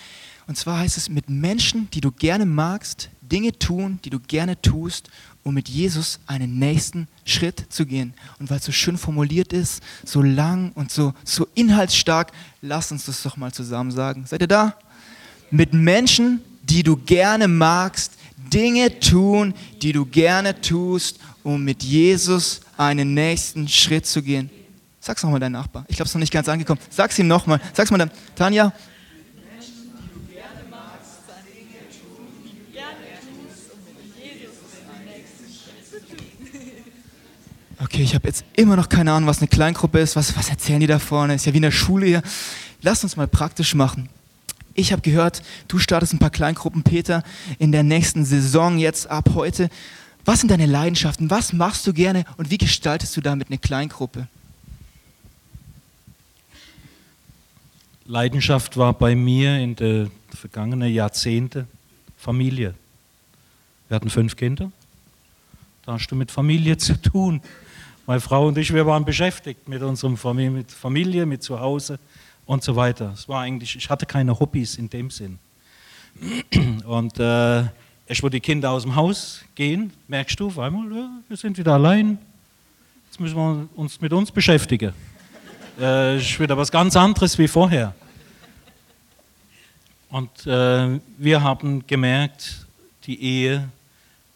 Und 0.46 0.58
zwar 0.58 0.80
heißt 0.80 0.98
es, 0.98 1.08
mit 1.08 1.30
Menschen, 1.30 1.88
die 1.94 2.02
du 2.02 2.12
gerne 2.12 2.44
magst, 2.44 3.08
Dinge 3.22 3.52
tun, 3.58 3.98
die 4.04 4.10
du 4.10 4.20
gerne 4.20 4.60
tust 4.60 5.08
um 5.44 5.54
mit 5.54 5.68
Jesus 5.68 6.18
einen 6.26 6.58
nächsten 6.58 7.06
Schritt 7.24 7.66
zu 7.68 7.86
gehen. 7.86 8.14
Und 8.38 8.50
weil 8.50 8.58
es 8.58 8.64
so 8.64 8.72
schön 8.72 8.98
formuliert 8.98 9.52
ist, 9.52 9.82
so 10.04 10.22
lang 10.22 10.72
und 10.74 10.90
so, 10.90 11.12
so 11.22 11.46
inhaltsstark, 11.54 12.32
lass 12.62 12.90
uns 12.90 13.04
das 13.04 13.22
doch 13.22 13.36
mal 13.36 13.52
zusammen 13.52 13.90
sagen. 13.90 14.24
Seid 14.26 14.40
ihr 14.40 14.48
da? 14.48 14.76
Mit 15.50 15.72
Menschen, 15.74 16.40
die 16.62 16.82
du 16.82 16.96
gerne 16.96 17.46
magst, 17.46 18.12
Dinge 18.52 18.98
tun, 18.98 19.54
die 19.82 19.92
du 19.92 20.06
gerne 20.06 20.60
tust, 20.60 21.18
um 21.42 21.62
mit 21.62 21.82
Jesus 21.82 22.60
einen 22.76 23.14
nächsten 23.14 23.68
Schritt 23.68 24.06
zu 24.06 24.22
gehen. 24.22 24.50
Sag's 24.98 25.22
nochmal 25.22 25.40
deinem 25.40 25.52
Nachbar. 25.52 25.84
Ich 25.88 25.96
glaube, 25.96 26.06
es 26.06 26.10
ist 26.10 26.14
noch 26.14 26.20
nicht 26.20 26.32
ganz 26.32 26.48
angekommen. 26.48 26.80
Sag's 26.88 27.18
ihm 27.18 27.28
nochmal. 27.28 27.60
Sag's 27.74 27.90
mal 27.90 27.98
dann. 27.98 28.10
Tanja, 28.34 28.72
okay, 37.78 38.02
ich 38.02 38.14
habe 38.14 38.26
jetzt 38.26 38.44
immer 38.56 38.76
noch 38.76 38.88
keine 38.88 39.12
Ahnung, 39.12 39.28
was 39.28 39.38
eine 39.38 39.48
Kleingruppe 39.48 40.00
ist, 40.00 40.16
was, 40.16 40.36
was 40.36 40.48
erzählen 40.48 40.80
die 40.80 40.86
da 40.86 40.98
vorne, 40.98 41.34
ist 41.34 41.46
ja 41.46 41.52
wie 41.52 41.58
in 41.58 41.62
der 41.62 41.70
Schule 41.70 42.06
hier. 42.06 42.22
Lass 42.82 43.02
uns 43.02 43.16
mal 43.16 43.28
praktisch 43.28 43.74
machen. 43.74 44.08
Ich 44.74 44.92
habe 44.92 45.02
gehört, 45.02 45.42
du 45.68 45.78
startest 45.78 46.12
ein 46.12 46.18
paar 46.18 46.30
Kleingruppen, 46.30 46.82
Peter, 46.82 47.22
in 47.58 47.70
der 47.70 47.82
nächsten 47.82 48.24
Saison, 48.24 48.78
jetzt 48.78 49.08
ab 49.08 49.30
heute. 49.34 49.70
Was 50.24 50.40
sind 50.40 50.50
deine 50.50 50.66
Leidenschaften? 50.66 51.30
Was 51.30 51.52
machst 51.52 51.86
du 51.86 51.92
gerne 51.92 52.24
und 52.36 52.50
wie 52.50 52.58
gestaltest 52.58 53.16
du 53.16 53.20
damit 53.20 53.48
eine 53.48 53.58
Kleingruppe? 53.58 54.26
Leidenschaft 58.06 58.76
war 58.76 58.92
bei 58.92 59.14
mir 59.14 59.58
in 59.58 59.76
den 59.76 60.10
vergangenen 60.34 60.92
Jahrzehnten 60.92 61.66
Familie. 62.18 62.74
Wir 63.88 63.96
hatten 63.96 64.10
fünf 64.10 64.36
Kinder. 64.36 64.70
Da 65.86 65.92
hast 65.92 66.06
du 66.08 66.16
mit 66.16 66.30
Familie 66.30 66.78
zu 66.78 67.00
tun. 67.00 67.42
Meine 68.06 68.20
Frau 68.20 68.48
und 68.48 68.56
ich, 68.56 68.72
wir 68.72 68.86
waren 68.86 69.04
beschäftigt 69.04 69.68
mit 69.68 69.82
unserem 69.82 70.16
Familie, 70.16 70.50
mit 70.50 70.72
Familie, 70.72 71.26
mit 71.26 71.42
Zuhause 71.42 71.98
und 72.46 72.62
so 72.62 72.74
weiter. 72.74 73.12
Es 73.12 73.28
war 73.28 73.42
eigentlich, 73.42 73.76
ich 73.76 73.90
hatte 73.90 74.06
keine 74.06 74.38
Hobbys 74.38 74.76
in 74.76 74.88
dem 74.88 75.10
Sinn. 75.10 75.38
Und 76.86 77.18
äh, 77.18 77.64
erst 78.06 78.22
wo 78.22 78.28
die 78.28 78.40
Kinder 78.40 78.70
aus 78.70 78.84
dem 78.84 78.94
Haus 78.94 79.42
gehen, 79.54 79.92
merkst 80.06 80.38
du 80.38 80.46
auf 80.46 80.58
einmal, 80.58 80.90
ja, 80.92 81.10
wir 81.28 81.36
sind 81.36 81.58
wieder 81.58 81.74
allein. 81.74 82.18
Jetzt 83.06 83.20
müssen 83.20 83.36
wir 83.36 83.68
uns 83.74 84.00
mit 84.00 84.12
uns 84.12 84.30
beschäftigen. 84.30 84.92
äh, 85.80 86.18
ist 86.18 86.38
wieder 86.38 86.56
was 86.56 86.70
ganz 86.70 86.96
anderes 86.96 87.36
wie 87.38 87.48
vorher. 87.48 87.94
Und 90.08 90.46
äh, 90.46 91.00
wir 91.18 91.42
haben 91.42 91.86
gemerkt, 91.86 92.66
die 93.06 93.20
Ehe 93.20 93.68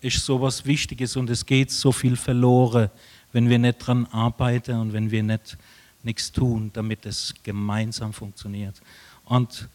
ist 0.01 0.25
sowas 0.25 0.65
Wichtiges 0.65 1.17
und 1.17 1.29
es 1.31 1.45
geht 1.45 1.71
so 1.71 1.93
viel 1.93 2.17
verloren, 2.17 2.91
wenn 3.33 3.49
wir 3.49 3.59
nicht 3.59 3.79
dran 3.79 4.07
arbeiten 4.07 4.77
und 4.77 4.93
wenn 4.93 5.11
wir 5.11 5.23
nicht 5.23 5.59
nichts 6.03 6.33
tun, 6.33 6.71
damit 6.73 7.05
es 7.07 7.35
gemeinsam 7.43 8.13
funktioniert. 8.13 8.81
Und 9.25 9.69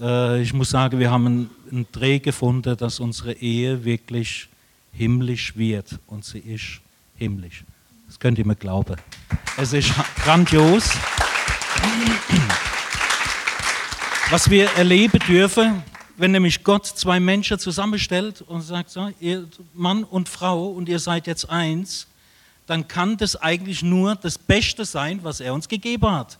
äh, 0.00 0.42
ich 0.42 0.52
muss 0.52 0.70
sagen, 0.70 0.98
wir 0.98 1.10
haben 1.10 1.26
einen, 1.26 1.50
einen 1.70 1.86
Dreh 1.90 2.18
gefunden, 2.18 2.76
dass 2.76 3.00
unsere 3.00 3.32
Ehe 3.32 3.84
wirklich 3.84 4.48
himmlisch 4.92 5.56
wird 5.56 5.98
und 6.06 6.24
sie 6.24 6.38
ist 6.38 6.80
himmlisch. 7.16 7.64
Das 8.06 8.20
könnt 8.20 8.38
ihr 8.38 8.46
mir 8.46 8.56
glauben. 8.56 8.96
Es 9.56 9.72
ist 9.72 9.92
grandios. 10.22 10.90
Was 14.30 14.48
wir 14.48 14.70
erleben 14.76 15.18
dürfen, 15.26 15.82
wenn 16.16 16.32
nämlich 16.32 16.62
Gott 16.64 16.86
zwei 16.86 17.20
Menschen 17.20 17.58
zusammenstellt 17.58 18.42
und 18.42 18.62
sagt, 18.62 18.90
so, 18.90 19.10
ihr 19.20 19.48
Mann 19.74 20.04
und 20.04 20.28
Frau 20.28 20.68
und 20.68 20.88
ihr 20.88 20.98
seid 20.98 21.26
jetzt 21.26 21.48
eins, 21.48 22.06
dann 22.66 22.86
kann 22.86 23.16
das 23.16 23.36
eigentlich 23.36 23.82
nur 23.82 24.14
das 24.16 24.38
Beste 24.38 24.84
sein, 24.84 25.20
was 25.22 25.40
er 25.40 25.54
uns 25.54 25.68
gegeben 25.68 26.10
hat. 26.10 26.38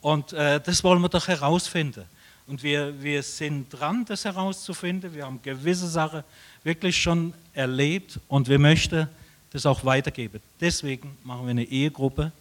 Und 0.00 0.32
äh, 0.32 0.60
das 0.60 0.82
wollen 0.82 1.00
wir 1.00 1.08
doch 1.08 1.28
herausfinden. 1.28 2.04
Und 2.46 2.62
wir, 2.62 3.00
wir 3.00 3.22
sind 3.22 3.68
dran, 3.70 4.04
das 4.04 4.24
herauszufinden. 4.24 5.14
Wir 5.14 5.24
haben 5.24 5.40
gewisse 5.42 5.86
Sachen 5.88 6.24
wirklich 6.64 7.00
schon 7.00 7.32
erlebt 7.54 8.18
und 8.28 8.48
wir 8.48 8.58
möchten 8.58 9.08
das 9.52 9.64
auch 9.66 9.84
weitergeben. 9.84 10.40
Deswegen 10.60 11.16
machen 11.22 11.46
wir 11.46 11.50
eine 11.50 11.64
Ehegruppe, 11.64 12.32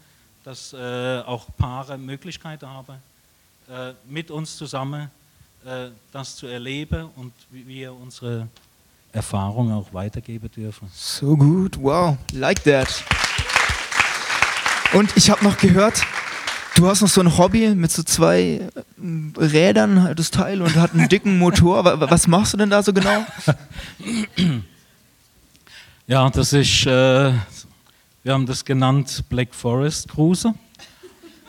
dass 0.43 0.73
äh, 0.73 1.21
auch 1.25 1.47
Paare 1.57 1.97
Möglichkeiten 1.97 2.67
haben, 2.67 2.95
äh, 3.69 3.93
mit 4.07 4.31
uns 4.31 4.57
zusammen 4.57 5.11
das 6.11 6.35
zu 6.35 6.47
erleben 6.47 7.09
und 7.15 7.33
wie 7.51 7.67
wir 7.67 7.93
unsere 7.93 8.47
Erfahrungen 9.11 9.73
auch 9.73 9.93
weitergeben 9.93 10.49
dürfen. 10.55 10.89
So 10.93 11.35
gut, 11.35 11.77
wow, 11.81 12.17
like 12.33 12.63
that. 12.63 13.03
Und 14.93 15.15
ich 15.15 15.29
habe 15.29 15.43
noch 15.43 15.57
gehört, 15.57 16.01
du 16.75 16.87
hast 16.87 17.01
noch 17.01 17.07
so 17.07 17.21
ein 17.21 17.37
Hobby 17.37 17.75
mit 17.75 17.91
so 17.91 18.03
zwei 18.03 18.39
äh, 18.39 18.69
Rädern, 19.37 20.13
das 20.15 20.31
Teil, 20.31 20.61
und 20.61 20.75
hat 20.75 20.93
einen 20.93 21.07
dicken 21.07 21.37
Motor. 21.37 21.83
Was 22.09 22.27
machst 22.27 22.53
du 22.53 22.57
denn 22.57 22.69
da 22.69 22.83
so 22.83 22.91
genau? 22.91 23.25
Ja, 26.07 26.29
das 26.29 26.53
ist, 26.53 26.85
äh, 26.85 27.33
wir 28.23 28.33
haben 28.33 28.45
das 28.45 28.65
genannt 28.65 29.23
Black 29.29 29.53
Forest 29.53 30.09
Cruiser. 30.09 30.53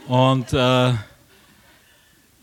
Und 0.07 0.53
äh, 0.53 0.95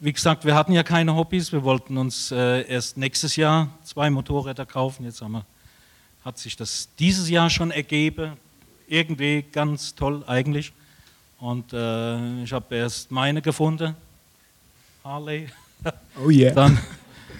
wie 0.01 0.13
gesagt, 0.13 0.46
wir 0.46 0.56
hatten 0.56 0.72
ja 0.72 0.84
keine 0.84 1.15
Hobbys. 1.15 1.51
Wir 1.51 1.63
wollten 1.63 1.98
uns 1.98 2.32
äh, 2.32 2.62
erst 2.68 2.98
nächstes 2.98 3.36
Jahr 3.36 3.70
zwei 3.84 4.10
Motorräder 4.10 4.65
kaufen. 4.65 5.03
Jetzt 5.03 5.22
wir, 5.22 5.46
hat 6.24 6.38
sich 6.38 6.56
das 6.56 6.89
dieses 6.98 7.29
Jahr 7.29 7.50
schon 7.50 7.72
ergeben. 7.72 8.34
Irgendwie 8.88 9.46
ganz 9.51 9.94
toll 9.96 10.24
eigentlich. 10.25 10.72
Und 11.39 11.74
äh, 11.74 12.44
ich 12.44 12.53
habe 12.53 12.75
erst 12.75 13.12
meine 13.12 13.41
gefunden, 13.41 13.96
Harley. 15.03 15.48
Oh 16.22 16.29
yeah. 16.29 16.53
Dann, 16.53 16.79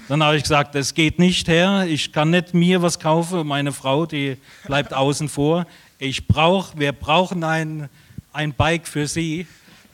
dann 0.08 0.24
habe 0.24 0.38
ich 0.38 0.44
gesagt, 0.44 0.76
das 0.76 0.94
geht 0.94 1.18
nicht 1.20 1.48
her. 1.48 1.86
Ich 1.88 2.12
kann 2.12 2.30
nicht 2.30 2.54
mir 2.54 2.82
was 2.82 3.00
kaufen. 3.00 3.48
Meine 3.48 3.72
Frau, 3.72 4.06
die 4.06 4.38
bleibt 4.66 4.94
außen 4.94 5.30
vor. 5.30 5.66
Ich 5.98 6.28
brauche, 6.28 6.78
wir 6.78 6.92
brauchen 6.92 7.44
ein, 7.44 7.90
ein 8.32 8.54
Bike 8.54 8.88
für 8.88 9.08
sie. 9.08 9.48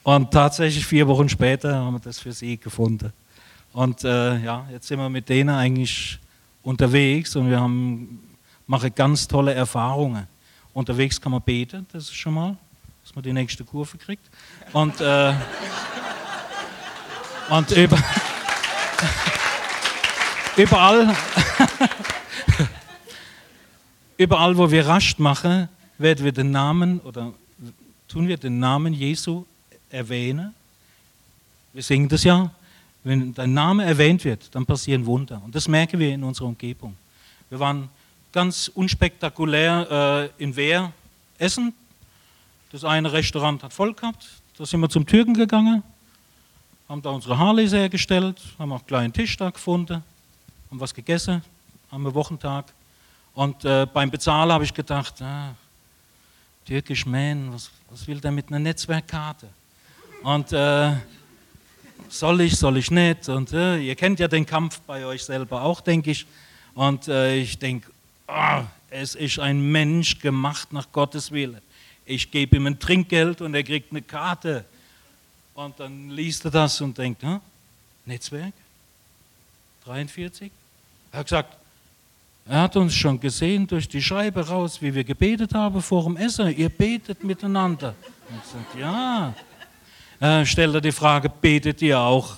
Und 0.06 0.30
tatsächlich 0.30 0.86
vier 0.86 1.08
Wochen 1.08 1.28
später 1.28 1.76
haben 1.76 1.96
wir 1.96 2.00
das 2.00 2.20
für 2.20 2.32
sie 2.32 2.58
gefunden. 2.58 3.12
Und 3.74 4.04
äh, 4.04 4.38
ja, 4.38 4.64
jetzt 4.72 4.88
sind 4.88 5.00
wir 5.00 5.10
mit 5.10 5.28
denen 5.28 5.50
eigentlich 5.50 6.20
unterwegs 6.62 7.36
und 7.36 7.50
wir 7.50 7.60
haben, 7.60 8.20
machen 8.68 8.94
ganz 8.94 9.28
tolle 9.28 9.56
Erfahrungen. 9.56 10.28
Unterwegs 10.76 11.20
kann 11.20 11.32
man 11.32 11.42
beten, 11.42 11.88
das 11.92 12.04
ist 12.04 12.16
schon 12.16 12.36
mal 12.36 12.56
dass 13.04 13.16
man 13.16 13.24
die 13.24 13.34
nächste 13.34 13.64
Kurve 13.64 14.00
kriegt. 14.00 14.28
Und, 14.74 15.00
äh, 15.00 15.34
und 17.50 17.72
über, 17.72 17.98
überall, 20.58 21.08
überall, 24.18 24.58
wo 24.58 24.72
wir 24.72 24.88
Rast 24.88 25.20
machen, 25.20 25.70
werden 26.00 26.26
wir 26.26 26.32
den 26.32 26.50
Namen 26.50 27.00
oder 27.02 27.32
tun 28.08 28.28
wir 28.28 28.38
den 28.38 28.58
Namen 28.58 28.94
Jesu 28.94 29.46
erwähnen. 29.90 30.54
Wir 31.74 31.84
singen 31.84 32.10
das 32.10 32.24
ja. 32.24 32.52
Wenn 33.04 33.34
dein 33.34 33.54
Name 33.54 33.86
erwähnt 33.86 34.24
wird, 34.24 34.54
dann 34.56 34.66
passieren 34.66 35.06
Wunder. 35.06 35.42
Und 35.44 35.54
das 35.54 35.68
merken 35.68 36.00
wir 36.00 36.14
in 36.14 36.24
unserer 36.24 36.48
Umgebung. 36.48 36.96
Wir 37.50 37.60
waren 37.60 37.90
ganz 38.32 38.68
unspektakulär 38.74 40.32
äh, 40.40 40.44
in 40.44 40.56
Wehr 40.56 40.92
essen 41.38 41.74
das 42.76 42.84
eine 42.84 43.14
Restaurant 43.14 43.64
hat 43.64 43.72
voll 43.72 43.94
gehabt, 43.94 44.28
da 44.58 44.66
sind 44.66 44.82
wir 44.82 44.90
zum 44.90 45.06
Türken 45.06 45.34
gegangen, 45.34 45.82
haben 46.90 47.02
da 47.02 47.12
unsere 47.12 47.38
Harleys 47.38 47.72
hergestellt, 47.72 48.42
haben 48.60 48.74
auch 48.74 48.80
einen 48.80 48.88
kleinen 48.88 49.14
Tisch 49.14 49.38
da 49.38 49.50
gefunden, 49.50 50.04
haben 50.70 50.80
was 50.80 50.94
gegessen, 50.94 51.42
haben 51.90 52.04
wir 52.04 52.14
Wochentag. 52.14 52.74
Und 53.34 53.64
äh, 53.64 53.86
beim 53.86 54.12
Bezahlen 54.12 54.52
habe 54.52 54.66
ich 54.66 54.74
gedacht, 54.74 55.22
ah, 55.22 55.56
türkisch 56.66 57.06
Man, 57.06 57.54
was, 57.54 57.72
was, 57.90 58.06
will 58.08 58.20
der 58.20 58.32
mit 58.32 58.50
einer 58.50 58.60
Netzwerkkarte? 58.60 59.48
Und 60.26 60.52
äh, 60.52 60.92
soll 62.10 62.42
ich, 62.42 62.58
soll 62.58 62.78
ich 62.78 62.92
nicht? 62.92 63.30
Und 63.30 63.54
äh, 63.54 63.78
ihr 63.78 63.96
kennt 63.96 64.20
ja 64.20 64.28
den 64.28 64.46
Kampf 64.46 64.80
bei 64.82 65.06
euch 65.06 65.24
selber 65.24 65.62
auch, 65.62 65.80
denke 65.80 66.12
ich. 66.12 66.26
Und 66.74 67.08
äh, 67.08 67.38
ich 67.38 67.58
denke, 67.58 67.90
oh, 68.28 68.62
es 68.90 69.16
ist 69.16 69.40
ein 69.40 69.72
Mensch 69.72 70.20
gemacht 70.20 70.74
nach 70.74 70.92
Gottes 70.92 71.32
Willen 71.32 71.62
ich 72.06 72.30
gebe 72.30 72.56
ihm 72.56 72.68
ein 72.68 72.80
Trinkgeld 72.80 73.42
und 73.42 73.54
er 73.56 73.64
kriegt 73.64 73.92
eine 73.92 74.02
Karte. 74.02 74.64
Und 75.56 75.80
dann 75.80 76.10
liest 76.10 76.46
er 76.46 76.52
das 76.52 76.80
und 76.82 76.98
denkt, 76.98 77.24
hm, 77.24 77.40
Netzwerk? 78.06 78.54
43? 79.86 80.52
Er 81.12 81.20
hat 81.20 81.26
gesagt, 81.26 81.58
er 82.48 82.62
hat 82.62 82.76
uns 82.76 82.94
schon 82.94 83.20
gesehen 83.20 83.66
durch 83.66 83.88
die 83.88 84.02
Scheibe 84.02 84.48
raus, 84.48 84.82
wie 84.82 84.94
wir 84.94 85.04
gebetet 85.04 85.54
haben 85.54 85.82
vor 85.82 86.04
dem 86.04 86.18
Essen. 86.18 86.56
Ihr 86.56 86.70
betet 86.70 87.24
miteinander. 87.24 87.96
Und 88.30 88.38
ich 88.38 88.52
sage, 88.52 88.80
ja. 88.80 89.34
Äh, 90.20 90.46
stellt 90.46 90.74
er 90.74 90.82
die 90.82 90.92
Frage, 90.92 91.30
betet 91.30 91.82
ihr 91.82 92.00
auch 92.00 92.38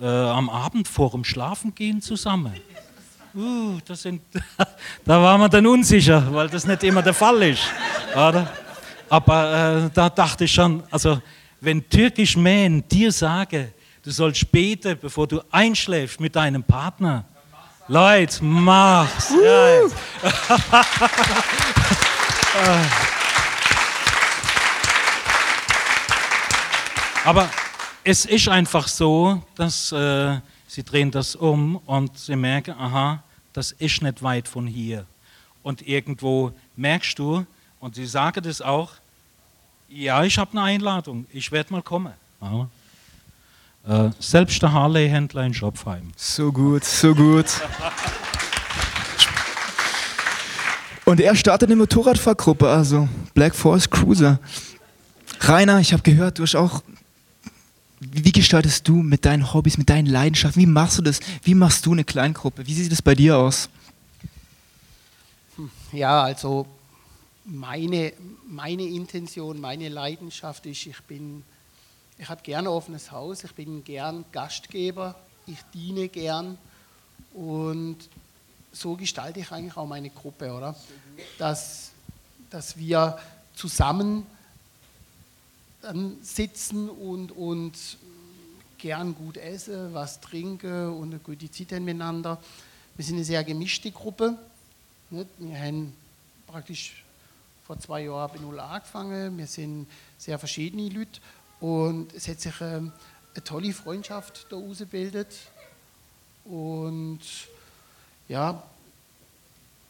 äh, 0.00 0.06
am 0.06 0.48
Abend 0.48 0.88
vor 0.88 1.10
dem 1.10 1.24
Schlafengehen 1.24 2.00
zusammen? 2.00 2.54
Uh, 3.34 3.78
das 3.84 4.02
sind, 4.02 4.22
da 5.04 5.20
war 5.20 5.36
man 5.36 5.50
dann 5.50 5.66
unsicher, 5.66 6.32
weil 6.32 6.48
das 6.48 6.66
nicht 6.66 6.84
immer 6.84 7.02
der 7.02 7.14
Fall 7.14 7.42
ist. 7.42 7.62
Oder? 8.12 8.48
Aber 9.08 9.86
äh, 9.86 9.90
da 9.92 10.08
dachte 10.08 10.44
ich 10.44 10.52
schon, 10.52 10.82
also 10.90 11.20
wenn 11.60 11.88
türkisch 11.88 12.36
Mähen 12.36 12.86
dir 12.88 13.10
sage, 13.10 13.72
du 14.02 14.10
sollst 14.10 14.50
beten, 14.52 14.96
bevor 15.00 15.26
du 15.26 15.40
einschläfst 15.50 16.20
mit 16.20 16.36
deinem 16.36 16.62
Partner. 16.62 17.24
Leute, 17.88 18.42
mach's. 18.44 19.30
Uh. 19.30 19.42
Ja. 19.44 19.80
Aber 27.24 27.48
es 28.04 28.26
ist 28.26 28.48
einfach 28.48 28.86
so, 28.86 29.42
dass 29.54 29.90
äh, 29.92 30.38
sie 30.68 30.82
drehen 30.82 31.10
das 31.10 31.34
um 31.34 31.76
und 31.86 32.18
sie 32.18 32.36
merken, 32.36 32.74
aha, 32.78 33.22
das 33.54 33.72
ist 33.72 34.02
nicht 34.02 34.22
weit 34.22 34.46
von 34.46 34.66
hier. 34.66 35.06
Und 35.62 35.86
irgendwo 35.88 36.52
merkst 36.76 37.18
du, 37.18 37.46
und 37.80 37.94
sie 37.94 38.06
sagen 38.06 38.42
das 38.42 38.60
auch, 38.60 38.92
ja, 39.88 40.22
ich 40.22 40.38
habe 40.38 40.50
eine 40.52 40.62
Einladung, 40.62 41.26
ich 41.32 41.50
werde 41.50 41.72
mal 41.72 41.82
kommen. 41.82 42.12
Ja. 42.42 42.68
Äh, 44.06 44.10
selbst 44.18 44.60
der 44.60 44.72
Harley-Händler 44.72 45.44
in 45.44 45.54
Schopfheim. 45.54 46.12
So 46.16 46.52
gut, 46.52 46.84
so 46.84 47.14
gut. 47.14 47.46
Und 51.06 51.20
er 51.20 51.36
startet 51.36 51.68
eine 51.68 51.76
Motorradfahrgruppe, 51.76 52.68
also 52.68 53.08
Black 53.34 53.54
Force 53.54 53.88
Cruiser. 53.88 54.38
Rainer, 55.40 55.80
ich 55.80 55.92
habe 55.92 56.02
gehört, 56.02 56.38
du 56.38 56.42
hast 56.42 56.54
auch. 56.54 56.82
Wie 58.10 58.32
gestaltest 58.32 58.86
du 58.88 58.96
mit 58.96 59.24
deinen 59.24 59.52
Hobbys, 59.52 59.78
mit 59.78 59.88
deinen 59.88 60.06
Leidenschaften? 60.06 60.60
Wie 60.60 60.66
machst 60.66 60.98
du 60.98 61.02
das? 61.02 61.20
Wie 61.42 61.54
machst 61.54 61.86
du 61.86 61.92
eine 61.92 62.04
Kleingruppe? 62.04 62.66
Wie 62.66 62.74
sieht 62.74 62.92
das 62.92 63.02
bei 63.02 63.14
dir 63.14 63.38
aus? 63.38 63.68
Ja, 65.92 66.22
also 66.22 66.66
meine, 67.44 68.12
meine 68.46 68.82
Intention, 68.82 69.60
meine 69.60 69.88
Leidenschaft 69.88 70.66
ist, 70.66 70.86
ich 70.86 71.00
bin, 71.02 71.44
ich 72.18 72.28
habe 72.28 72.42
gerne 72.42 72.70
offenes 72.70 73.12
Haus, 73.12 73.44
ich 73.44 73.52
bin 73.52 73.84
gern 73.84 74.24
Gastgeber, 74.32 75.14
ich 75.46 75.58
diene 75.72 76.08
gern 76.08 76.58
und 77.32 77.96
so 78.72 78.96
gestalte 78.96 79.40
ich 79.40 79.52
eigentlich 79.52 79.76
auch 79.76 79.86
meine 79.86 80.10
Gruppe, 80.10 80.52
oder? 80.52 80.74
Dass, 81.38 81.92
dass 82.50 82.76
wir 82.76 83.18
zusammen 83.54 84.26
sitzen 86.22 86.88
und, 86.88 87.32
und 87.32 87.72
gern 88.78 89.14
gut 89.14 89.36
essen, 89.36 89.94
was 89.94 90.20
trinken 90.20 90.88
und 90.90 91.10
eine 91.10 91.18
gute 91.18 91.50
Zeit 91.50 91.80
miteinander. 91.80 92.40
Wir 92.96 93.04
sind 93.04 93.16
eine 93.16 93.24
sehr 93.24 93.42
gemischte 93.42 93.90
Gruppe 93.90 94.38
Nicht? 95.10 95.28
Wir 95.38 95.58
haben 95.58 95.92
praktisch 96.46 97.04
vor 97.66 97.78
zwei 97.80 98.04
Jahren 98.04 98.30
bei 98.32 98.40
Null 98.40 98.60
angefangen. 98.60 99.38
Wir 99.38 99.46
sind 99.46 99.86
sehr 100.18 100.38
verschiedene 100.38 100.88
Leute 100.88 101.20
und 101.60 102.12
es 102.12 102.28
hat 102.28 102.40
sich 102.40 102.60
ähm, 102.60 102.92
eine 103.34 103.44
tolle 103.44 103.72
Freundschaft 103.72 104.46
da 104.50 104.56
ausgebildet. 104.56 105.34
Und 106.44 107.20
ja, 108.28 108.62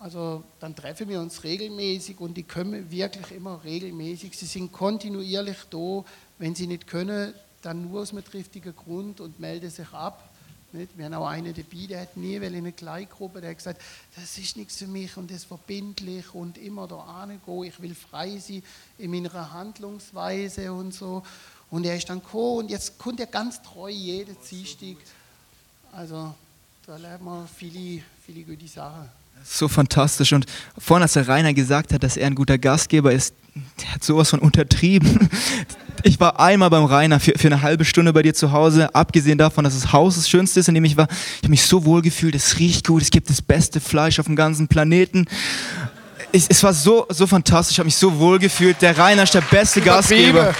also 0.04 0.44
dann 0.60 0.76
treffen 0.76 1.08
wir 1.08 1.18
uns 1.18 1.44
regelmäßig 1.44 2.20
und 2.20 2.36
die 2.36 2.42
kommen 2.42 2.90
wirklich 2.90 3.30
immer 3.32 3.64
regelmäßig. 3.64 4.36
Sie 4.36 4.44
sind 4.44 4.70
kontinuierlich 4.70 5.56
da. 5.70 6.04
Wenn 6.36 6.54
sie 6.54 6.66
nicht 6.66 6.86
können, 6.86 7.32
dann 7.62 7.88
nur 7.88 8.02
aus 8.02 8.12
einem 8.12 8.22
triftigen 8.22 8.76
Grund 8.76 9.22
und 9.22 9.40
melden 9.40 9.70
sich 9.70 9.90
ab. 9.94 10.28
Nicht? 10.72 10.98
Wir 10.98 11.06
haben 11.06 11.14
auch 11.14 11.26
einen 11.26 11.54
dabei, 11.54 11.86
der 11.88 12.02
hat 12.02 12.18
nie 12.18 12.34
in 12.34 12.44
eine 12.44 12.72
Kleingruppe, 12.72 13.40
der 13.40 13.48
hat 13.48 13.56
gesagt, 13.56 13.80
das 14.14 14.36
ist 14.36 14.58
nichts 14.58 14.76
für 14.76 14.86
mich 14.86 15.16
und 15.16 15.30
das 15.30 15.38
ist 15.38 15.44
verbindlich 15.44 16.34
und 16.34 16.58
immer 16.58 16.86
da 16.86 17.26
hingehen, 17.26 17.64
ich 17.64 17.80
will 17.80 17.94
frei 17.94 18.36
sein 18.36 18.62
in 18.98 19.10
meiner 19.10 19.54
Handlungsweise 19.54 20.70
und 20.70 20.92
so. 20.92 21.22
Und 21.70 21.86
er 21.86 21.96
ist 21.96 22.10
dann 22.10 22.20
gekommen 22.20 22.58
und 22.58 22.70
jetzt 22.70 22.98
kommt 22.98 23.20
er 23.20 23.26
ganz 23.26 23.62
treu 23.62 23.88
jeden 23.88 24.36
Dienstag. 24.50 24.96
Also 25.92 26.34
da 26.84 26.98
lernen 26.98 27.24
wir 27.24 27.48
viele, 27.56 28.02
viele 28.26 28.42
gute 28.42 28.68
Sachen. 28.68 29.23
So 29.42 29.68
fantastisch. 29.68 30.32
Und 30.32 30.46
vorhin, 30.78 31.02
als 31.02 31.14
der 31.14 31.28
Rainer 31.28 31.54
gesagt 31.54 31.92
hat, 31.92 32.02
dass 32.02 32.16
er 32.16 32.26
ein 32.26 32.34
guter 32.34 32.58
Gastgeber 32.58 33.12
ist, 33.12 33.34
der 33.80 33.94
hat 33.94 34.04
sowas 34.04 34.30
von 34.30 34.40
untertrieben. 34.40 35.28
Ich 36.06 36.20
war 36.20 36.38
einmal 36.38 36.68
beim 36.68 36.84
Rainer 36.84 37.18
für, 37.18 37.32
für 37.34 37.48
eine 37.48 37.62
halbe 37.62 37.86
Stunde 37.86 38.12
bei 38.12 38.20
dir 38.20 38.34
zu 38.34 38.52
Hause, 38.52 38.94
abgesehen 38.94 39.38
davon, 39.38 39.64
dass 39.64 39.72
das 39.72 39.90
Haus 39.90 40.16
das 40.16 40.28
Schönste 40.28 40.60
ist, 40.60 40.68
in 40.68 40.74
dem 40.74 40.84
ich 40.84 40.98
war. 40.98 41.08
Ich 41.08 41.38
habe 41.38 41.48
mich 41.48 41.62
so 41.62 41.86
wohl 41.86 42.02
gefühlt, 42.02 42.34
es 42.34 42.58
riecht 42.58 42.86
gut, 42.86 43.00
es 43.00 43.08
gibt 43.08 43.30
das 43.30 43.40
beste 43.40 43.80
Fleisch 43.80 44.18
auf 44.18 44.26
dem 44.26 44.36
ganzen 44.36 44.68
Planeten. 44.68 45.24
Ich, 46.30 46.44
es 46.50 46.62
war 46.62 46.74
so, 46.74 47.06
so 47.08 47.26
fantastisch, 47.26 47.76
ich 47.76 47.78
habe 47.78 47.86
mich 47.86 47.96
so 47.96 48.18
wohl 48.18 48.38
gefühlt. 48.38 48.82
Der 48.82 48.98
Rainer 48.98 49.22
ist 49.22 49.32
der 49.32 49.40
beste 49.40 49.80
Gastgeber. 49.80 50.54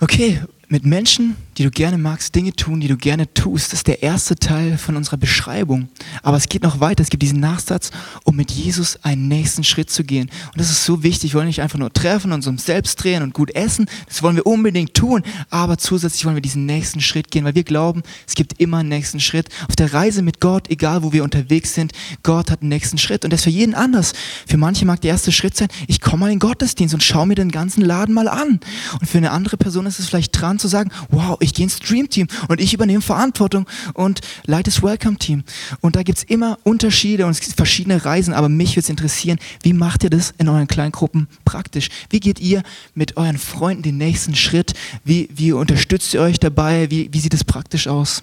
Okay, 0.00 0.42
mit 0.68 0.84
Menschen, 0.84 1.36
die 1.56 1.62
du 1.62 1.70
gerne 1.70 1.98
magst, 1.98 2.34
Dinge 2.34 2.52
tun, 2.52 2.80
die 2.80 2.88
du 2.88 2.96
gerne 2.96 3.32
tust. 3.32 3.72
Das 3.72 3.80
ist 3.80 3.86
der 3.86 4.02
erste 4.02 4.36
Teil 4.36 4.76
von 4.78 4.96
unserer 4.96 5.16
Beschreibung. 5.16 5.88
Aber 6.22 6.36
es 6.36 6.48
geht 6.48 6.62
noch 6.62 6.80
weiter. 6.80 7.02
Es 7.02 7.10
gibt 7.10 7.22
diesen 7.22 7.40
Nachsatz, 7.40 7.90
um 8.24 8.36
mit 8.36 8.50
Jesus 8.50 8.98
einen 9.04 9.28
nächsten 9.28 9.64
Schritt 9.64 9.90
zu 9.90 10.04
gehen. 10.04 10.30
Und 10.52 10.60
das 10.60 10.70
ist 10.70 10.84
so 10.84 11.02
wichtig. 11.02 11.32
Wir 11.32 11.38
wollen 11.38 11.46
nicht 11.46 11.62
einfach 11.62 11.78
nur 11.78 11.92
treffen 11.92 12.32
und 12.32 12.46
uns 12.46 12.64
selbst 12.64 13.02
drehen 13.02 13.22
und 13.22 13.34
gut 13.34 13.54
essen. 13.54 13.86
Das 14.08 14.22
wollen 14.22 14.36
wir 14.36 14.46
unbedingt 14.46 14.94
tun. 14.94 15.22
Aber 15.50 15.78
zusätzlich 15.78 16.24
wollen 16.24 16.34
wir 16.34 16.42
diesen 16.42 16.66
nächsten 16.66 17.00
Schritt 17.00 17.30
gehen, 17.30 17.44
weil 17.44 17.54
wir 17.54 17.64
glauben, 17.64 18.02
es 18.26 18.34
gibt 18.34 18.60
immer 18.60 18.78
einen 18.78 18.88
nächsten 18.88 19.20
Schritt. 19.20 19.48
Auf 19.68 19.76
der 19.76 19.92
Reise 19.92 20.22
mit 20.22 20.40
Gott, 20.40 20.68
egal 20.70 21.02
wo 21.02 21.12
wir 21.12 21.22
unterwegs 21.22 21.74
sind, 21.74 21.92
Gott 22.22 22.50
hat 22.50 22.62
einen 22.62 22.70
nächsten 22.70 22.98
Schritt. 22.98 23.24
Und 23.24 23.32
das 23.32 23.40
ist 23.40 23.44
für 23.44 23.50
jeden 23.50 23.74
anders. 23.74 24.12
Für 24.46 24.56
manche 24.56 24.84
mag 24.86 25.00
der 25.02 25.12
erste 25.12 25.30
Schritt 25.30 25.56
sein, 25.56 25.68
ich 25.86 26.00
komme 26.00 26.20
mal 26.20 26.32
in 26.32 26.38
den 26.38 26.48
Gottesdienst 26.48 26.94
und 26.94 27.02
schaue 27.02 27.26
mir 27.26 27.36
den 27.36 27.50
ganzen 27.50 27.82
Laden 27.82 28.14
mal 28.14 28.28
an. 28.28 28.60
Und 29.00 29.06
für 29.06 29.18
eine 29.18 29.30
andere 29.30 29.56
Person 29.56 29.86
ist 29.86 29.98
es 29.98 30.06
vielleicht 30.06 30.38
dran 30.40 30.58
zu 30.58 30.68
sagen, 30.68 30.90
wow, 31.10 31.38
ich 31.44 31.54
gehe 31.54 31.64
ins 31.64 31.78
Dream 31.78 32.08
Team 32.08 32.26
und 32.48 32.60
ich 32.60 32.74
übernehme 32.74 33.02
Verantwortung 33.02 33.66
und 33.94 34.20
leite 34.46 34.70
das 34.70 34.82
Welcome 34.82 35.16
Team. 35.16 35.44
Und 35.80 35.96
da 35.96 36.02
gibt 36.02 36.18
es 36.18 36.24
immer 36.24 36.58
Unterschiede 36.64 37.26
und 37.26 37.32
es 37.32 37.40
gibt 37.40 37.56
verschiedene 37.56 38.04
Reisen, 38.04 38.34
aber 38.34 38.48
mich 38.48 38.72
würde 38.72 38.80
es 38.80 38.88
interessieren, 38.88 39.38
wie 39.62 39.72
macht 39.72 40.04
ihr 40.04 40.10
das 40.10 40.34
in 40.38 40.48
euren 40.48 40.66
Kleingruppen 40.66 41.28
praktisch? 41.44 41.88
Wie 42.10 42.20
geht 42.20 42.40
ihr 42.40 42.62
mit 42.94 43.16
euren 43.16 43.38
Freunden 43.38 43.82
den 43.82 43.98
nächsten 43.98 44.34
Schritt? 44.34 44.74
Wie, 45.04 45.28
wie 45.34 45.52
unterstützt 45.52 46.14
ihr 46.14 46.20
euch 46.20 46.38
dabei? 46.38 46.90
Wie, 46.90 47.08
wie 47.12 47.20
sieht 47.20 47.34
es 47.34 47.44
praktisch 47.44 47.88
aus? 47.88 48.22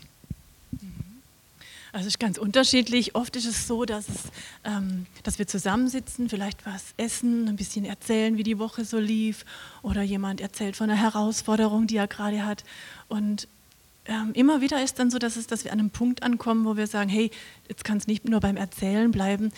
Also 1.94 2.08
es 2.08 2.14
ist 2.14 2.20
ganz 2.20 2.38
unterschiedlich. 2.38 3.16
Oft 3.16 3.36
ist 3.36 3.46
es 3.46 3.68
so, 3.68 3.84
dass, 3.84 4.08
es, 4.08 4.24
ähm, 4.64 5.06
dass 5.24 5.40
wir 5.40 5.48
zusammensitzen, 5.48 6.30
vielleicht 6.30 6.66
was 6.66 6.94
essen, 6.98 7.50
ein 7.50 7.58
bisschen 7.58 7.84
erzählen, 7.84 8.38
wie 8.38 8.44
die 8.44 8.60
Woche 8.60 8.86
so 8.86 8.98
lief, 8.98 9.46
oder 9.82 10.02
jemand 10.02 10.40
erzählt 10.40 10.76
von 10.78 10.90
einer 10.90 11.00
Herausforderung, 11.00 11.88
die 11.88 11.98
er 11.98 12.08
gerade 12.08 12.46
hat. 12.46 12.64
Und 13.10 13.48
ähm, 14.06 14.32
immer 14.34 14.62
wieder 14.62 14.82
ist 14.82 15.00
dann 15.00 15.12
so, 15.12 15.20
dass, 15.20 15.36
es, 15.36 15.48
dass 15.48 15.66
wir 15.66 15.74
an 15.74 15.80
einem 15.80 15.90
Punkt 15.90 16.24
ankommen, 16.24 16.66
wo 16.66 16.78
wir 16.78 16.88
sagen, 16.88 17.10
hey, 17.10 17.30
jetzt 17.68 17.84
kann 17.84 17.98
es 17.98 18.08
nicht 18.08 18.28
nur 18.28 18.40
beim 18.40 18.58
Erzählen 18.58 19.12
bleiben, 19.12 19.52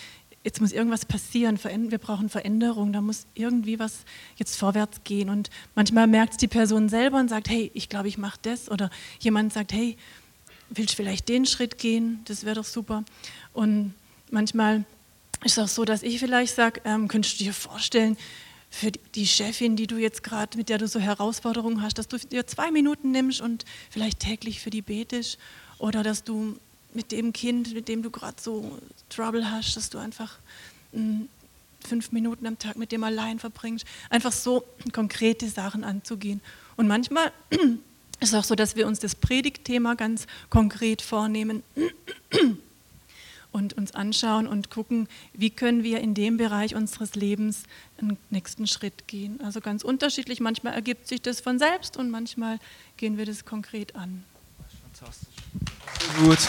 jetzt 0.43 0.59
muss 0.59 0.73
irgendwas 0.73 1.05
passieren, 1.05 1.57
wir 1.63 1.97
brauchen 1.97 2.29
Veränderung, 2.29 2.91
da 2.91 3.01
muss 3.01 3.25
irgendwie 3.33 3.79
was 3.79 4.03
jetzt 4.35 4.57
vorwärts 4.57 5.03
gehen. 5.03 5.29
Und 5.29 5.49
manchmal 5.75 6.07
merkt 6.07 6.33
es 6.33 6.37
die 6.37 6.47
Person 6.47 6.89
selber 6.89 7.19
und 7.19 7.29
sagt, 7.29 7.49
hey, 7.49 7.71
ich 7.73 7.89
glaube, 7.89 8.07
ich 8.07 8.17
mache 8.17 8.39
das. 8.41 8.69
Oder 8.69 8.89
jemand 9.19 9.53
sagt, 9.53 9.71
hey, 9.71 9.97
willst 10.73 10.93
du 10.93 10.95
vielleicht 10.97 11.29
den 11.29 11.45
Schritt 11.45 11.77
gehen? 11.77 12.21
Das 12.25 12.45
wäre 12.45 12.55
doch 12.55 12.65
super. 12.65 13.03
Und 13.53 13.93
manchmal 14.31 14.85
ist 15.43 15.57
es 15.57 15.63
auch 15.63 15.67
so, 15.67 15.85
dass 15.85 16.03
ich 16.03 16.19
vielleicht 16.19 16.55
sage, 16.55 16.81
ähm, 16.85 17.07
könntest 17.07 17.39
du 17.39 17.43
dir 17.43 17.53
vorstellen, 17.53 18.17
für 18.69 18.91
die 18.91 19.27
Chefin, 19.27 19.75
die 19.75 19.85
du 19.85 19.97
jetzt 19.97 20.23
gerade, 20.23 20.57
mit 20.57 20.67
der 20.67 20.79
du 20.79 20.87
so 20.87 20.99
Herausforderungen 20.99 21.83
hast, 21.83 21.99
dass 21.99 22.07
du 22.07 22.17
dir 22.17 22.47
zwei 22.47 22.71
Minuten 22.71 23.11
nimmst 23.11 23.39
und 23.39 23.65
vielleicht 23.91 24.19
täglich 24.19 24.61
für 24.61 24.71
die 24.71 24.81
betest 24.81 25.37
oder 25.77 26.01
dass 26.01 26.23
du 26.23 26.57
mit 26.91 27.11
dem 27.11 27.33
Kind, 27.33 27.73
mit 27.75 27.87
dem 27.87 28.01
du 28.01 28.09
gerade 28.09 28.41
so 28.41 28.79
Trouble 29.09 29.51
hast, 29.51 29.77
dass 29.77 29.91
du 29.91 29.99
einfach 29.99 30.39
mh, 30.91 30.99
hm, 31.01 31.29
fünf 31.81 32.11
Minuten 32.11 32.47
am 32.47 32.57
Tag 32.57 32.77
mit 32.77 32.91
dem 32.91 33.03
allein 33.03 33.37
verbringst. 33.37 33.85
Einfach 34.09 34.31
so 34.31 34.63
konkrete 34.91 35.47
Sachen 35.49 35.83
anzugehen. 35.83 36.41
Und 36.75 36.87
manchmal 36.87 37.31
ist 38.23 38.33
es 38.33 38.39
auch 38.39 38.45
so, 38.45 38.55
dass 38.55 38.75
wir 38.75 38.87
uns 38.87 38.99
das 38.99 39.15
Predigtthema 39.15 39.95
ganz 39.95 40.27
konkret 40.49 41.01
vornehmen 41.01 41.61
und 43.51 43.73
uns 43.73 43.93
anschauen 43.93 44.47
und 44.47 44.69
gucken, 44.69 45.09
wie 45.33 45.49
können 45.49 45.83
wir 45.83 45.99
in 45.99 46.13
dem 46.13 46.37
Bereich 46.37 46.73
unseres 46.73 47.15
Lebens 47.15 47.63
einen 47.97 48.17
nächsten 48.29 48.65
Schritt 48.65 49.07
gehen. 49.07 49.41
Also 49.41 49.59
ganz 49.59 49.83
unterschiedlich. 49.83 50.39
Manchmal 50.39 50.73
ergibt 50.73 51.07
sich 51.07 51.21
das 51.21 51.41
von 51.41 51.59
selbst 51.59 51.97
und 51.97 52.09
manchmal 52.09 52.59
gehen 52.97 53.17
wir 53.17 53.25
das 53.25 53.43
konkret 53.43 53.95
an. 53.95 54.23
Fantastisch. 54.93 55.27
Sehr 56.15 56.25
gut. 56.25 56.39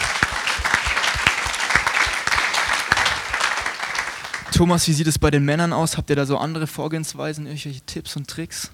Thomas, 4.52 4.86
wie 4.86 4.92
sieht 4.92 5.08
es 5.08 5.18
bei 5.18 5.32
den 5.32 5.44
Männern 5.44 5.72
aus? 5.72 5.96
Habt 5.96 6.08
ihr 6.10 6.16
da 6.16 6.24
so 6.24 6.38
andere 6.38 6.68
Vorgehensweisen, 6.68 7.46
irgendwelche 7.46 7.80
Tipps 7.80 8.14
und 8.14 8.28
Tricks? 8.30 8.70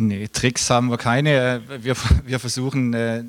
Nee, 0.00 0.28
Tricks 0.28 0.70
haben 0.70 0.90
wir 0.90 0.96
keine. 0.96 1.60
Wir, 1.82 1.96
wir 2.24 2.38
versuchen 2.38 2.94
äh, 2.94 3.24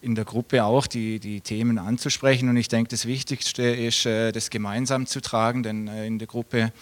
in 0.00 0.14
der 0.14 0.24
Gruppe 0.24 0.64
auch 0.64 0.86
die, 0.86 1.20
die 1.20 1.42
Themen 1.42 1.78
anzusprechen. 1.78 2.48
Und 2.48 2.56
ich 2.56 2.68
denke, 2.68 2.88
das 2.88 3.04
Wichtigste 3.04 3.64
ist, 3.64 4.06
äh, 4.06 4.32
das 4.32 4.48
gemeinsam 4.48 5.04
zu 5.04 5.20
tragen, 5.20 5.62
denn 5.62 5.88
äh, 5.88 6.06
in 6.06 6.18
der 6.18 6.26
Gruppe, 6.26 6.72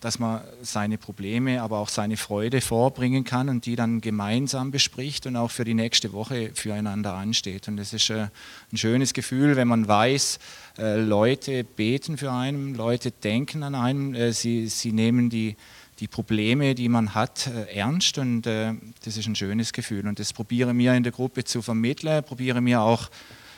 dass 0.00 0.18
man 0.18 0.40
seine 0.62 0.96
Probleme, 0.96 1.60
aber 1.60 1.76
auch 1.76 1.90
seine 1.90 2.16
Freude 2.16 2.62
vorbringen 2.62 3.24
kann 3.24 3.50
und 3.50 3.66
die 3.66 3.76
dann 3.76 4.00
gemeinsam 4.00 4.70
bespricht 4.70 5.26
und 5.26 5.36
auch 5.36 5.50
für 5.50 5.64
die 5.64 5.74
nächste 5.74 6.14
Woche 6.14 6.52
füreinander 6.54 7.12
ansteht. 7.12 7.68
Und 7.68 7.76
das 7.76 7.92
ist 7.92 8.10
ein 8.10 8.30
schönes 8.72 9.12
Gefühl, 9.12 9.56
wenn 9.56 9.68
man 9.68 9.86
weiß, 9.86 10.38
Leute 10.78 11.64
beten 11.64 12.16
für 12.16 12.30
einen, 12.32 12.74
Leute 12.74 13.10
denken 13.10 13.62
an 13.62 13.74
einen, 13.74 14.32
sie, 14.32 14.68
sie 14.68 14.92
nehmen 14.92 15.30
die 15.30 15.56
die 15.98 16.08
Probleme, 16.08 16.74
die 16.74 16.88
man 16.88 17.14
hat, 17.14 17.46
äh, 17.46 17.74
ernst 17.74 18.18
und 18.18 18.46
äh, 18.46 18.74
das 19.04 19.16
ist 19.16 19.26
ein 19.26 19.36
schönes 19.36 19.72
Gefühl. 19.72 20.06
Und 20.06 20.18
das 20.18 20.32
probiere 20.32 20.74
mir 20.74 20.94
in 20.94 21.02
der 21.02 21.12
Gruppe 21.12 21.44
zu 21.44 21.62
vermitteln, 21.62 22.22
probiere 22.22 22.60
mir 22.60 22.82
auch 22.82 23.10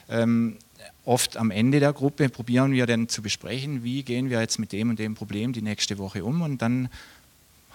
ähm, 0.08 0.56
oft 1.04 1.36
am 1.36 1.50
Ende 1.50 1.80
der 1.80 1.92
Gruppe, 1.92 2.28
probieren 2.28 2.72
wir 2.72 2.86
dann 2.86 3.08
zu 3.08 3.22
besprechen, 3.22 3.82
wie 3.82 4.02
gehen 4.02 4.30
wir 4.30 4.40
jetzt 4.40 4.58
mit 4.58 4.72
dem 4.72 4.90
und 4.90 4.98
dem 4.98 5.14
Problem 5.14 5.52
die 5.52 5.62
nächste 5.62 5.98
Woche 5.98 6.24
um 6.24 6.42
und 6.42 6.62
dann 6.62 6.88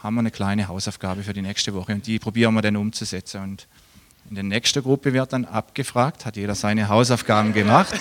haben 0.02 0.16
wir 0.16 0.20
eine 0.20 0.32
kleine 0.32 0.68
Hausaufgabe 0.68 1.24
für 1.24 1.34
die 1.34 1.42
nächste 1.42 1.74
Woche 1.74 1.94
und 1.94 2.06
die 2.08 2.20
probieren 2.20 2.54
wir 2.54 2.62
dann 2.62 2.76
umzusetzen. 2.76 3.42
Und 3.42 3.68
in 4.30 4.36
der 4.36 4.44
nächsten 4.44 4.84
Gruppe 4.84 5.14
wird 5.14 5.34
dann 5.34 5.46
abgefragt, 5.46 6.26
hat 6.26 6.36
jeder 6.36 6.56
seine 6.56 6.90
Hausaufgaben 6.90 7.54
gemacht. 7.54 7.94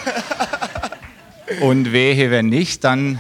Und 1.61 1.93
wehe, 1.93 2.31
wenn 2.31 2.47
nicht, 2.49 2.83
dann. 2.85 3.19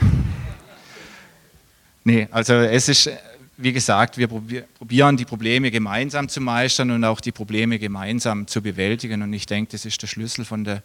Nee, 2.04 2.28
also 2.30 2.54
es 2.54 2.88
ist 2.88 3.10
wie 3.56 3.72
gesagt, 3.72 4.16
wir 4.16 4.28
probieren 4.28 5.16
die 5.16 5.24
Probleme 5.24 5.70
gemeinsam 5.70 6.28
zu 6.28 6.40
meistern 6.40 6.90
und 6.90 7.04
auch 7.04 7.20
die 7.20 7.32
Probleme 7.32 7.78
gemeinsam 7.78 8.46
zu 8.46 8.62
bewältigen. 8.62 9.22
Und 9.22 9.32
ich 9.32 9.46
denke, 9.46 9.72
das 9.72 9.84
ist 9.84 10.00
der 10.02 10.06
Schlüssel 10.06 10.44
von 10.44 10.64
der, 10.64 10.82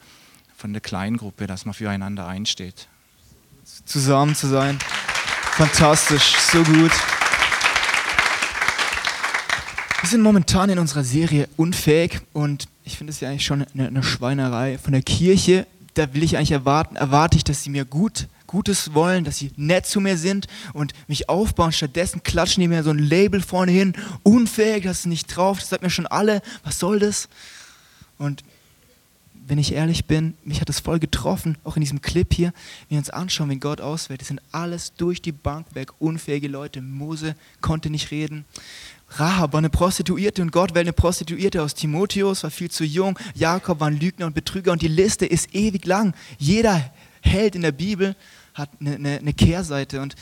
von 0.55 0.73
der 0.73 0.81
Kleingruppe, 0.81 1.47
dass 1.47 1.65
man 1.65 1.73
füreinander 1.73 2.27
einsteht. 2.27 2.87
Zusammen 3.85 4.35
zu 4.35 4.47
sein. 4.47 4.79
Fantastisch, 5.53 6.35
so 6.35 6.63
gut. 6.63 6.91
Wir 10.01 10.09
sind 10.09 10.21
momentan 10.21 10.69
in 10.69 10.79
unserer 10.79 11.03
Serie 11.03 11.49
unfähig 11.57 12.21
und 12.31 12.67
ich 12.83 12.97
finde 12.97 13.11
es 13.11 13.19
ja 13.19 13.29
eigentlich 13.29 13.45
schon 13.45 13.65
eine, 13.73 13.87
eine 13.87 14.03
Schweinerei 14.03 14.77
von 14.77 14.93
der 14.93 15.01
Kirche. 15.01 15.65
Da 15.95 16.13
will 16.13 16.21
ich 16.21 16.37
eigentlich 16.37 16.51
erwarten, 16.51 16.95
erwarte 16.95 17.37
ich, 17.37 17.43
dass 17.43 17.63
sie 17.63 17.69
mir 17.69 17.85
gut 17.85 18.27
Gutes 18.47 18.93
wollen, 18.93 19.23
dass 19.23 19.37
sie 19.37 19.51
nett 19.57 19.85
zu 19.85 19.99
mir 19.99 20.17
sind 20.17 20.47
und 20.73 20.93
mich 21.07 21.29
aufbauen. 21.29 21.71
Stattdessen 21.71 22.23
klatschen 22.23 22.61
die 22.61 22.67
mir 22.67 22.83
so 22.83 22.89
ein 22.89 22.99
Label 22.99 23.41
vorne 23.41 23.71
hin, 23.71 23.93
unfähig, 24.23 24.85
das 24.85 24.99
ist 24.99 25.05
nicht 25.05 25.27
drauf, 25.27 25.59
das 25.59 25.69
sagt 25.69 25.83
mir 25.83 25.89
schon 25.89 26.07
alle, 26.07 26.41
was 26.63 26.79
soll 26.79 26.99
das? 26.99 27.27
Und 28.17 28.43
wenn 29.47 29.57
ich 29.57 29.73
ehrlich 29.73 30.05
bin, 30.05 30.33
mich 30.43 30.59
hat 30.59 30.69
es 30.69 30.81
voll 30.81 30.99
getroffen, 30.99 31.57
auch 31.63 31.77
in 31.77 31.81
diesem 31.81 32.01
Clip 32.01 32.33
hier, 32.33 32.53
wenn 32.89 32.95
wir 32.95 32.97
uns 32.97 33.09
anschauen, 33.09 33.49
wenn 33.49 33.61
Gott 33.61 33.79
auswählt, 33.79 34.19
das 34.19 34.27
sind 34.27 34.41
alles 34.51 34.93
durch 34.95 35.21
die 35.21 35.31
Bank 35.31 35.67
weg 35.73 35.91
unfähige 35.99 36.49
Leute. 36.49 36.81
Mose 36.81 37.35
konnte 37.61 37.89
nicht 37.89 38.11
reden. 38.11 38.43
Rahab 39.11 39.53
war 39.53 39.59
eine 39.59 39.69
Prostituierte 39.69 40.41
und 40.41 40.51
Gott 40.51 40.75
wählt 40.75 40.85
eine 40.85 40.91
Prostituierte 40.91 41.63
aus. 41.63 41.73
Timotheus 41.73 42.43
war 42.43 42.51
viel 42.51 42.69
zu 42.69 42.83
jung, 42.83 43.17
Jakob 43.35 43.79
war 43.79 43.87
ein 43.87 43.97
Lügner 43.97 44.25
und 44.25 44.35
Betrüger 44.35 44.73
und 44.73 44.81
die 44.81 44.89
Liste 44.89 45.25
ist 45.25 45.55
ewig 45.55 45.85
lang. 45.85 46.13
Jeder 46.37 46.91
Held 47.21 47.55
in 47.55 47.61
der 47.61 47.71
Bibel 47.71 48.15
hat 48.53 48.69
eine, 48.79 48.95
eine, 48.95 49.19
eine 49.19 49.33
Kehrseite 49.33 50.01
und 50.01 50.15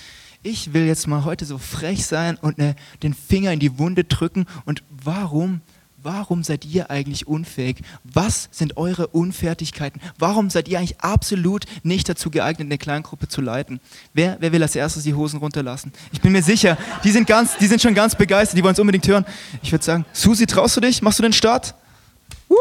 ich 0.43 0.73
will 0.73 0.85
jetzt 0.85 1.07
mal 1.07 1.25
heute 1.25 1.45
so 1.45 1.57
frech 1.57 2.05
sein 2.05 2.37
und 2.37 2.59
eine, 2.59 2.75
den 3.01 3.13
Finger 3.13 3.51
in 3.51 3.59
die 3.59 3.79
Wunde 3.79 4.03
drücken 4.03 4.45
und 4.65 4.83
warum 4.89 5.61
warum 6.05 6.43
seid 6.43 6.63
ihr 6.65 6.89
eigentlich 6.89 7.27
unfähig? 7.27 7.81
Was 8.03 8.47
sind 8.51 8.77
eure 8.77 9.07
Unfertigkeiten? 9.07 9.99
Warum 10.17 10.49
seid 10.49 10.67
ihr 10.67 10.77
eigentlich 10.77 11.01
absolut 11.01 11.65
nicht 11.83 12.07
dazu 12.07 12.29
geeignet, 12.29 12.67
eine 12.67 12.77
Kleingruppe 12.77 13.27
zu 13.27 13.41
leiten? 13.41 13.81
Wer, 14.13 14.37
wer 14.39 14.51
will 14.51 14.61
als 14.61 14.75
erstes 14.75 15.03
die 15.03 15.15
Hosen 15.15 15.39
runterlassen? 15.39 15.91
Ich 16.13 16.21
bin 16.21 16.31
mir 16.31 16.43
sicher, 16.43 16.77
die 17.03 17.11
sind, 17.11 17.27
ganz, 17.27 17.57
die 17.57 17.67
sind 17.67 17.81
schon 17.81 17.95
ganz 17.95 18.15
begeistert, 18.15 18.57
die 18.57 18.63
wollen 18.63 18.73
es 18.73 18.79
unbedingt 18.79 19.07
hören. 19.07 19.25
Ich 19.63 19.71
würde 19.71 19.83
sagen, 19.83 20.05
Susi, 20.13 20.45
traust 20.45 20.77
du 20.77 20.81
dich? 20.81 21.01
Machst 21.01 21.19
du 21.19 21.23
den 21.23 21.33
Start? 21.33 21.73
Woo! 22.47 22.55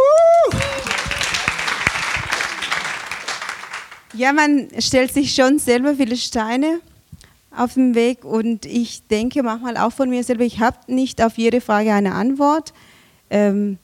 Ja, 4.16 4.32
man 4.32 4.68
stellt 4.78 5.12
sich 5.12 5.34
schon 5.34 5.58
selber 5.58 5.96
viele 5.96 6.16
Steine 6.16 6.80
auf 7.50 7.74
dem 7.74 7.96
Weg 7.96 8.24
und 8.24 8.64
ich 8.64 9.04
denke 9.08 9.42
manchmal 9.42 9.76
auch 9.76 9.92
von 9.92 10.08
mir 10.08 10.22
selber, 10.22 10.44
ich 10.44 10.60
habe 10.60 10.76
nicht 10.86 11.20
auf 11.20 11.36
jede 11.36 11.60
Frage 11.60 11.92
eine 11.92 12.14
Antwort. 12.14 12.72
Ähm, 13.28 13.78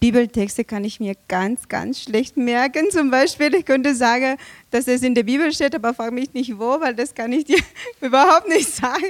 Bibeltexte 0.00 0.64
kann 0.64 0.84
ich 0.84 0.98
mir 0.98 1.14
ganz, 1.28 1.68
ganz 1.68 2.00
schlecht 2.00 2.38
merken. 2.38 2.90
Zum 2.90 3.10
Beispiel, 3.10 3.54
ich 3.54 3.66
könnte 3.66 3.94
sagen, 3.94 4.38
dass 4.70 4.88
es 4.88 5.02
in 5.02 5.14
der 5.14 5.24
Bibel 5.24 5.52
steht, 5.52 5.74
aber 5.74 5.92
frage 5.92 6.12
mich 6.12 6.32
nicht 6.32 6.58
wo, 6.58 6.80
weil 6.80 6.94
das 6.94 7.14
kann 7.14 7.32
ich 7.32 7.44
dir 7.44 7.58
überhaupt 8.00 8.48
nicht 8.48 8.70
sagen. 8.74 9.04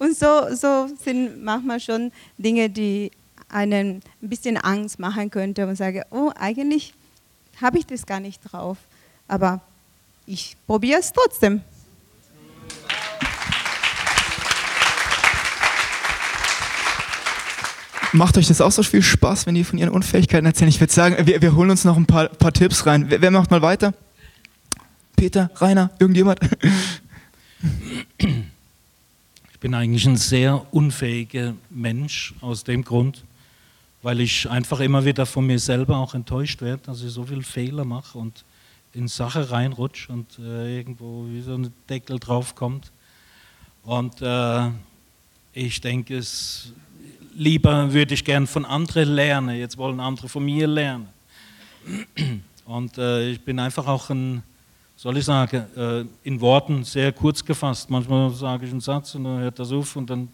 Und 0.00 0.16
so, 0.16 0.52
so 0.52 0.88
sind 1.00 1.44
manchmal 1.44 1.78
schon 1.78 2.10
Dinge, 2.38 2.68
die 2.68 3.12
einen 3.48 4.02
ein 4.20 4.28
bisschen 4.28 4.56
Angst 4.56 4.98
machen 4.98 5.30
könnte 5.30 5.64
und 5.66 5.76
sage, 5.76 6.04
oh, 6.10 6.32
eigentlich 6.36 6.92
habe 7.60 7.78
ich 7.78 7.86
das 7.86 8.04
gar 8.04 8.18
nicht 8.18 8.40
drauf. 8.42 8.78
Aber 9.28 9.60
ich 10.28 10.56
probiere 10.66 11.00
es 11.00 11.12
trotzdem. 11.12 11.62
Macht 18.12 18.38
euch 18.38 18.48
das 18.48 18.60
auch 18.60 18.72
so 18.72 18.82
viel 18.82 19.02
Spaß, 19.02 19.46
wenn 19.46 19.56
ihr 19.56 19.64
von 19.64 19.78
ihren 19.78 19.90
Unfähigkeiten 19.90 20.46
erzählt? 20.46 20.70
Ich 20.70 20.80
würde 20.80 20.92
sagen, 20.92 21.26
wir, 21.26 21.42
wir, 21.42 21.54
holen 21.54 21.70
uns 21.70 21.84
noch 21.84 21.96
ein 21.96 22.06
paar, 22.06 22.28
paar 22.28 22.52
Tipps 22.52 22.86
rein. 22.86 23.06
Wer, 23.10 23.20
wer, 23.20 23.30
macht 23.30 23.50
mal 23.50 23.60
weiter? 23.60 23.92
Peter, 25.16 25.50
Rainer, 25.56 25.90
irgendjemand? 25.98 26.40
Ich 28.18 29.58
bin 29.60 29.74
eigentlich 29.74 30.06
ein 30.06 30.16
sehr 30.16 30.72
unfähiger 30.72 31.54
Mensch 31.68 32.34
aus 32.40 32.64
dem 32.64 32.84
Grund, 32.84 33.24
weil 34.02 34.20
ich 34.20 34.48
einfach 34.48 34.80
immer 34.80 35.04
wieder 35.04 35.26
von 35.26 35.46
mir 35.46 35.58
selber 35.58 35.96
auch 35.96 36.14
enttäuscht 36.14 36.62
werde, 36.62 36.82
dass 36.86 37.02
ich 37.02 37.10
so 37.10 37.24
viele 37.24 37.42
Fehler 37.42 37.84
mache 37.84 38.16
und 38.16 38.44
in 38.92 39.08
Sache 39.08 39.50
reinrutsche 39.50 40.12
und 40.12 40.38
äh, 40.38 40.78
irgendwo 40.78 41.26
wie 41.28 41.40
so 41.40 41.54
ein 41.54 41.72
Deckel 41.88 42.18
drauf 42.18 42.54
kommt. 42.54 42.90
Und 43.82 44.20
äh, 44.20 44.70
ich 45.52 45.80
denke, 45.80 46.16
es 46.16 46.72
lieber 47.34 47.92
würde 47.92 48.14
ich 48.14 48.24
gern 48.24 48.46
von 48.46 48.64
anderen 48.64 49.14
lernen, 49.14 49.56
jetzt 49.56 49.78
wollen 49.78 50.00
andere 50.00 50.28
von 50.28 50.44
mir 50.44 50.66
lernen. 50.66 51.08
Und 52.66 52.98
äh, 52.98 53.30
ich 53.30 53.40
bin 53.40 53.58
einfach 53.58 53.86
auch 53.86 54.10
ein, 54.10 54.42
soll 54.94 55.16
ich 55.16 55.24
sagen, 55.24 55.64
äh, 55.74 56.04
in 56.22 56.38
Worten 56.38 56.84
sehr 56.84 57.12
kurz 57.12 57.42
gefasst. 57.42 57.88
Manchmal 57.88 58.30
sage 58.34 58.66
ich 58.66 58.72
einen 58.72 58.82
Satz 58.82 59.14
und 59.14 59.24
dann 59.24 59.38
hört 59.38 59.58
das 59.58 59.72
auf 59.72 59.96
und 59.96 60.10
dann 60.10 60.28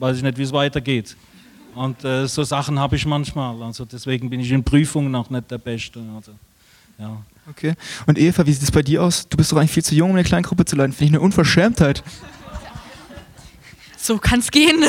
weiß 0.00 0.16
ich 0.16 0.22
nicht, 0.24 0.36
wie 0.38 0.42
es 0.42 0.52
weitergeht. 0.52 1.16
Und 1.76 2.04
äh, 2.04 2.26
so 2.26 2.42
Sachen 2.42 2.80
habe 2.80 2.96
ich 2.96 3.06
manchmal. 3.06 3.62
Also 3.62 3.84
deswegen 3.84 4.28
bin 4.28 4.40
ich 4.40 4.50
in 4.50 4.64
Prüfungen 4.64 5.14
auch 5.14 5.30
nicht 5.30 5.48
der 5.48 5.58
Beste. 5.58 6.02
Also, 6.16 6.32
ja. 6.98 7.22
Okay. 7.48 7.74
Und 8.06 8.18
Eva, 8.18 8.44
wie 8.44 8.52
sieht 8.52 8.64
es 8.64 8.72
bei 8.72 8.82
dir 8.82 9.02
aus? 9.02 9.28
Du 9.28 9.36
bist 9.36 9.52
doch 9.52 9.56
eigentlich 9.56 9.70
viel 9.70 9.84
zu 9.84 9.94
jung, 9.94 10.10
um 10.10 10.16
eine 10.16 10.24
Kleingruppe 10.24 10.64
zu 10.64 10.74
leiten. 10.74 10.92
Finde 10.92 11.04
ich 11.04 11.10
eine 11.12 11.20
Unverschämtheit. 11.20 12.02
So 13.96 14.18
kann 14.18 14.40
es 14.40 14.50
gehen. 14.50 14.84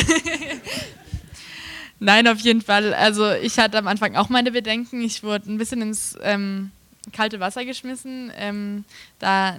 Nein, 2.00 2.28
auf 2.28 2.40
jeden 2.40 2.62
Fall. 2.62 2.94
Also 2.94 3.32
ich 3.32 3.58
hatte 3.60 3.78
am 3.78 3.88
Anfang 3.88 4.16
auch 4.16 4.30
meine 4.30 4.52
Bedenken. 4.52 5.02
Ich 5.02 5.24
wurde 5.24 5.52
ein 5.52 5.58
bisschen 5.58 5.82
ins 5.82 6.18
ähm, 6.22 6.72
kalte 7.14 7.40
Wasser 7.40 7.66
geschmissen, 7.66 8.32
ähm, 8.38 8.86
da 9.20 9.58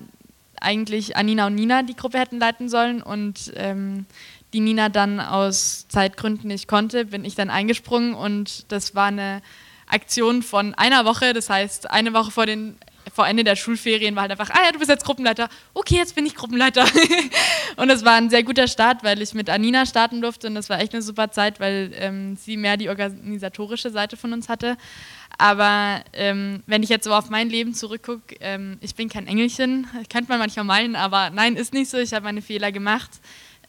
eigentlich 0.60 1.16
Anina 1.16 1.46
und 1.46 1.54
Nina 1.54 1.82
die 1.82 1.94
Gruppe 1.94 2.18
hätten 2.18 2.38
leiten 2.38 2.68
sollen 2.68 3.02
und 3.02 3.52
ähm, 3.56 4.06
die 4.52 4.60
Nina 4.60 4.88
dann 4.88 5.20
aus 5.20 5.86
Zeitgründen 5.88 6.48
nicht 6.48 6.68
konnte, 6.68 7.04
bin 7.04 7.24
ich 7.24 7.34
dann 7.34 7.50
eingesprungen 7.50 8.14
und 8.14 8.70
das 8.72 8.94
war 8.94 9.06
eine 9.06 9.42
Aktion 9.88 10.42
von 10.42 10.74
einer 10.74 11.04
Woche, 11.04 11.32
das 11.32 11.50
heißt 11.50 11.90
eine 11.90 12.12
Woche 12.12 12.30
vor 12.30 12.46
den 12.46 12.76
vor 13.14 13.26
Ende 13.26 13.42
der 13.42 13.56
Schulferien 13.56 14.14
war 14.14 14.22
halt 14.22 14.32
einfach, 14.32 14.50
ah 14.50 14.64
ja, 14.64 14.72
du 14.72 14.78
bist 14.78 14.90
jetzt 14.90 15.04
Gruppenleiter, 15.04 15.48
okay, 15.74 15.96
jetzt 15.96 16.14
bin 16.14 16.26
ich 16.26 16.34
Gruppenleiter. 16.34 16.86
und 17.76 17.88
das 17.88 18.04
war 18.04 18.14
ein 18.14 18.30
sehr 18.30 18.42
guter 18.42 18.68
Start, 18.68 19.02
weil 19.02 19.20
ich 19.20 19.34
mit 19.34 19.50
Anina 19.50 19.86
starten 19.86 20.20
durfte 20.20 20.46
und 20.46 20.54
das 20.54 20.68
war 20.68 20.80
echt 20.80 20.92
eine 20.92 21.02
super 21.02 21.30
Zeit, 21.30 21.58
weil 21.58 21.90
ähm, 21.96 22.36
sie 22.36 22.56
mehr 22.56 22.76
die 22.76 22.88
organisatorische 22.88 23.90
Seite 23.90 24.16
von 24.16 24.32
uns 24.32 24.48
hatte. 24.48 24.76
Aber 25.36 26.02
ähm, 26.12 26.62
wenn 26.66 26.82
ich 26.82 26.88
jetzt 26.88 27.04
so 27.04 27.14
auf 27.14 27.30
mein 27.30 27.48
Leben 27.48 27.74
zurückgucke, 27.74 28.36
ähm, 28.40 28.78
ich 28.80 28.94
bin 28.94 29.08
kein 29.08 29.26
Engelchen, 29.26 29.86
könnte 30.12 30.28
man 30.28 30.38
manchmal 30.38 30.64
meinen, 30.64 30.96
aber 30.96 31.30
nein, 31.30 31.56
ist 31.56 31.74
nicht 31.74 31.90
so, 31.90 31.98
ich 31.98 32.12
habe 32.12 32.24
meine 32.24 32.42
Fehler 32.42 32.72
gemacht. 32.72 33.10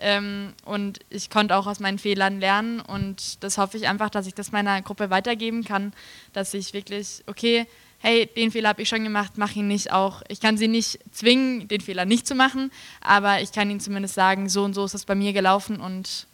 Ähm, 0.02 0.54
und 0.66 1.00
ich 1.10 1.30
konnte 1.30 1.56
auch 1.56 1.68
aus 1.68 1.80
meinen 1.80 2.00
Fehlern 2.00 2.40
lernen 2.40 2.80
und 2.80 3.44
das 3.44 3.58
hoffe 3.58 3.78
ich 3.78 3.88
einfach, 3.88 4.10
dass 4.10 4.28
ich 4.28 4.34
das 4.34 4.52
meiner 4.52 4.82
Gruppe 4.82 5.10
weitergeben 5.10 5.64
kann, 5.64 5.94
dass 6.34 6.54
ich 6.54 6.74
wirklich, 6.74 7.24
okay, 7.28 7.68
hey, 8.00 8.26
den 8.26 8.52
Fehler 8.52 8.70
habe 8.70 8.82
ich 8.82 8.90
schon 8.90 9.04
gemacht, 9.04 9.34
mach 9.36 9.56
ihn 9.56 9.68
nicht 9.68 9.92
auch. 9.92 10.22
Ich 10.30 10.40
kann 10.40 10.58
sie 10.58 10.70
nicht 10.70 11.00
zwingen, 11.12 11.68
den 11.68 11.82
Fehler 11.82 12.06
nicht 12.06 12.26
zu 12.26 12.34
machen, 12.34 12.72
aber 13.02 13.42
ich 13.42 13.52
kann 13.52 13.70
ihnen 13.70 13.82
zumindest 13.82 14.16
sagen, 14.16 14.48
so 14.48 14.64
und 14.64 14.74
so 14.74 14.86
ist 14.86 14.94
es 14.94 15.06
bei 15.06 15.16
mir 15.16 15.34
gelaufen 15.34 15.82
und 15.82 16.28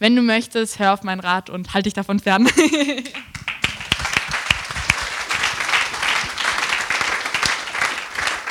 wenn 0.00 0.16
du 0.16 0.22
möchtest, 0.22 0.78
hör 0.78 0.94
auf 0.94 1.02
meinen 1.02 1.20
Rat 1.20 1.50
und 1.50 1.74
halte 1.74 1.84
dich 1.84 1.94
davon 1.94 2.18
fern. 2.18 2.48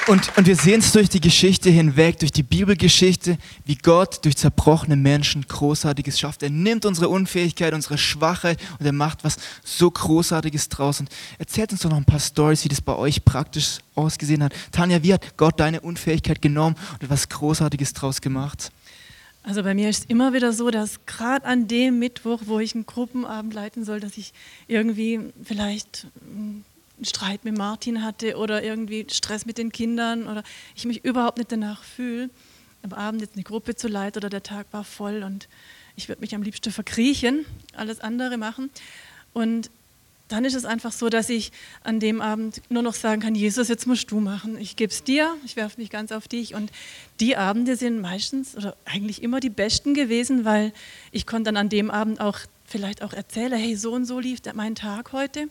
Und, 0.09 0.35
und 0.37 0.47
wir 0.47 0.55
sehen 0.55 0.79
es 0.79 0.91
durch 0.91 1.07
die 1.07 1.21
Geschichte 1.21 1.69
hinweg, 1.69 2.17
durch 2.17 2.31
die 2.31 2.41
Bibelgeschichte, 2.41 3.37
wie 3.65 3.75
Gott 3.75 4.25
durch 4.25 4.35
zerbrochene 4.37 4.95
Menschen 4.95 5.45
Großartiges 5.47 6.19
schafft. 6.19 6.41
Er 6.41 6.49
nimmt 6.49 6.83
unsere 6.87 7.09
Unfähigkeit, 7.09 7.75
unsere 7.75 7.99
Schwachheit 7.99 8.59
und 8.79 8.87
er 8.87 8.91
macht 8.91 9.23
was 9.23 9.37
so 9.63 9.91
Großartiges 9.91 10.67
draus. 10.69 10.99
Und 10.99 11.09
erzählt 11.37 11.71
uns 11.73 11.81
doch 11.81 11.91
noch 11.91 11.97
ein 11.97 12.05
paar 12.05 12.19
Stories, 12.19 12.63
wie 12.63 12.69
das 12.69 12.81
bei 12.81 12.95
euch 12.95 13.23
praktisch 13.23 13.77
ausgesehen 13.93 14.41
hat. 14.41 14.53
Tanja, 14.71 15.03
wie 15.03 15.13
hat 15.13 15.37
Gott 15.37 15.59
deine 15.59 15.79
Unfähigkeit 15.79 16.41
genommen 16.41 16.75
und 16.93 17.03
etwas 17.03 17.29
Großartiges 17.29 17.93
draus 17.93 18.19
gemacht? 18.19 18.71
Also 19.43 19.61
bei 19.61 19.75
mir 19.75 19.91
ist 19.91 19.99
es 19.99 20.05
immer 20.05 20.33
wieder 20.33 20.53
so, 20.53 20.71
dass 20.71 21.05
gerade 21.05 21.45
an 21.45 21.67
dem 21.67 21.99
Mittwoch, 21.99 22.41
wo 22.47 22.57
ich 22.57 22.73
einen 22.73 22.87
Gruppenabend 22.87 23.53
leiten 23.53 23.85
soll, 23.85 23.99
dass 23.99 24.17
ich 24.17 24.33
irgendwie 24.67 25.19
vielleicht 25.43 26.07
hm, 26.21 26.63
Streit 27.03 27.45
mit 27.45 27.57
Martin 27.57 28.03
hatte 28.03 28.37
oder 28.37 28.63
irgendwie 28.63 29.05
Stress 29.09 29.45
mit 29.45 29.57
den 29.57 29.71
Kindern 29.71 30.27
oder 30.27 30.43
ich 30.75 30.85
mich 30.85 31.03
überhaupt 31.03 31.37
nicht 31.37 31.51
danach 31.51 31.83
fühle, 31.83 32.29
am 32.83 32.93
Abend 32.93 33.21
jetzt 33.21 33.35
eine 33.35 33.43
Gruppe 33.43 33.75
zu 33.75 33.87
leiten 33.87 34.19
oder 34.19 34.29
der 34.29 34.43
Tag 34.43 34.67
war 34.71 34.83
voll 34.83 35.23
und 35.23 35.47
ich 35.95 36.07
würde 36.07 36.21
mich 36.21 36.33
am 36.33 36.41
liebsten 36.41 36.71
verkriechen, 36.71 37.45
alles 37.73 37.99
andere 37.99 38.37
machen. 38.37 38.69
Und 39.33 39.69
dann 40.29 40.45
ist 40.45 40.53
es 40.53 40.63
einfach 40.63 40.91
so, 40.91 41.09
dass 41.09 41.29
ich 41.29 41.51
an 41.83 41.99
dem 41.99 42.21
Abend 42.21 42.61
nur 42.69 42.83
noch 42.83 42.93
sagen 42.93 43.19
kann, 43.19 43.35
Jesus, 43.35 43.67
jetzt 43.67 43.87
musst 43.87 44.11
du 44.11 44.19
machen. 44.19 44.57
Ich 44.59 44.75
gebe 44.75 44.91
es 44.93 45.03
dir, 45.03 45.35
ich 45.43 45.55
werfe 45.55 45.81
mich 45.81 45.89
ganz 45.89 46.11
auf 46.11 46.27
dich. 46.27 46.53
Und 46.53 46.71
die 47.19 47.35
Abende 47.35 47.75
sind 47.75 47.99
meistens 47.99 48.55
oder 48.55 48.77
eigentlich 48.85 49.23
immer 49.23 49.39
die 49.39 49.49
besten 49.49 49.95
gewesen, 49.95 50.45
weil 50.45 50.71
ich 51.11 51.25
konnte 51.25 51.45
dann 51.45 51.57
an 51.57 51.69
dem 51.69 51.89
Abend 51.89 52.21
auch 52.21 52.39
vielleicht 52.65 53.01
auch 53.01 53.13
erzählen, 53.13 53.53
hey, 53.53 53.75
so 53.75 53.91
und 53.91 54.05
so 54.05 54.19
lief 54.19 54.39
mein 54.53 54.75
Tag 54.75 55.11
heute. 55.13 55.49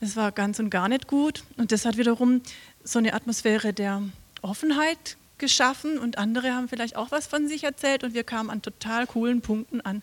Es 0.00 0.16
war 0.16 0.32
ganz 0.32 0.58
und 0.58 0.70
gar 0.70 0.88
nicht 0.88 1.06
gut 1.06 1.44
und 1.58 1.72
das 1.72 1.84
hat 1.84 1.98
wiederum 1.98 2.40
so 2.84 2.98
eine 2.98 3.12
Atmosphäre 3.12 3.74
der 3.74 4.02
Offenheit 4.40 5.18
geschaffen 5.36 5.98
und 5.98 6.16
andere 6.16 6.54
haben 6.54 6.68
vielleicht 6.68 6.96
auch 6.96 7.10
was 7.10 7.26
von 7.26 7.48
sich 7.48 7.64
erzählt 7.64 8.02
und 8.02 8.14
wir 8.14 8.24
kamen 8.24 8.48
an 8.48 8.62
total 8.62 9.06
coolen 9.06 9.40
Punkten 9.40 9.80
an. 9.80 10.02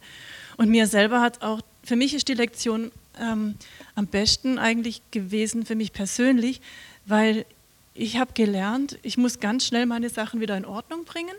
Und 0.58 0.70
mir 0.70 0.88
selber 0.88 1.22
hat 1.22 1.42
auch, 1.42 1.62
für 1.84 1.96
mich 1.96 2.14
ist 2.14 2.28
die 2.28 2.34
Lektion 2.34 2.92
ähm, 3.20 3.56
am 3.96 4.08
besten 4.08 4.60
eigentlich 4.60 5.02
gewesen, 5.12 5.66
für 5.66 5.76
mich 5.76 5.94
persönlich, 5.94 6.62
weil 7.06 7.46
ich 7.94 8.18
habe 8.18 8.34
gelernt, 8.34 9.00
ich 9.02 9.18
muss 9.18 9.40
ganz 9.40 9.66
schnell 9.66 9.88
meine 9.88 10.10
Sachen 10.10 10.42
wieder 10.42 10.58
in 10.58 10.66
Ordnung 10.66 11.06
bringen 11.06 11.36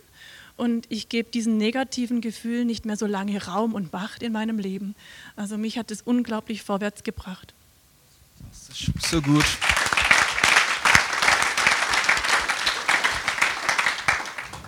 und 0.57 0.87
ich 0.89 1.09
gebe 1.09 1.31
diesen 1.31 1.57
negativen 1.59 2.21
Gefühlen 2.21 2.67
nicht 2.67 2.85
mehr 2.85 2.97
so 2.97 3.07
lange 3.07 3.45
Raum 3.45 3.75
und 3.75 3.93
Macht 3.93 4.25
in 4.25 4.33
meinem 4.33 4.59
Leben. 4.59 4.97
Also 5.37 5.57
mich 5.59 5.79
hat 5.79 5.93
es 5.93 6.03
unglaublich 6.03 6.63
vorwärts 6.63 7.05
gebracht. 7.05 7.55
Das 8.49 8.79
ist 8.79 9.11
so 9.11 9.21
gut. 9.21 9.45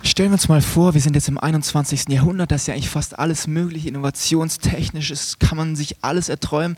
Stellen 0.03 0.29
wir 0.29 0.33
uns 0.33 0.49
mal 0.49 0.61
vor, 0.61 0.93
wir 0.93 0.99
sind 0.99 1.15
jetzt 1.15 1.29
im 1.29 1.37
21. 1.37 2.09
Jahrhundert, 2.09 2.51
das 2.51 2.61
ist 2.63 2.67
ja 2.67 2.73
eigentlich 2.73 2.89
fast 2.89 3.17
alles 3.17 3.47
möglich, 3.47 3.87
innovationstechnisch 3.87 5.09
ist, 5.09 5.39
kann 5.39 5.57
man 5.57 5.75
sich 5.75 6.03
alles 6.03 6.27
erträumen. 6.27 6.77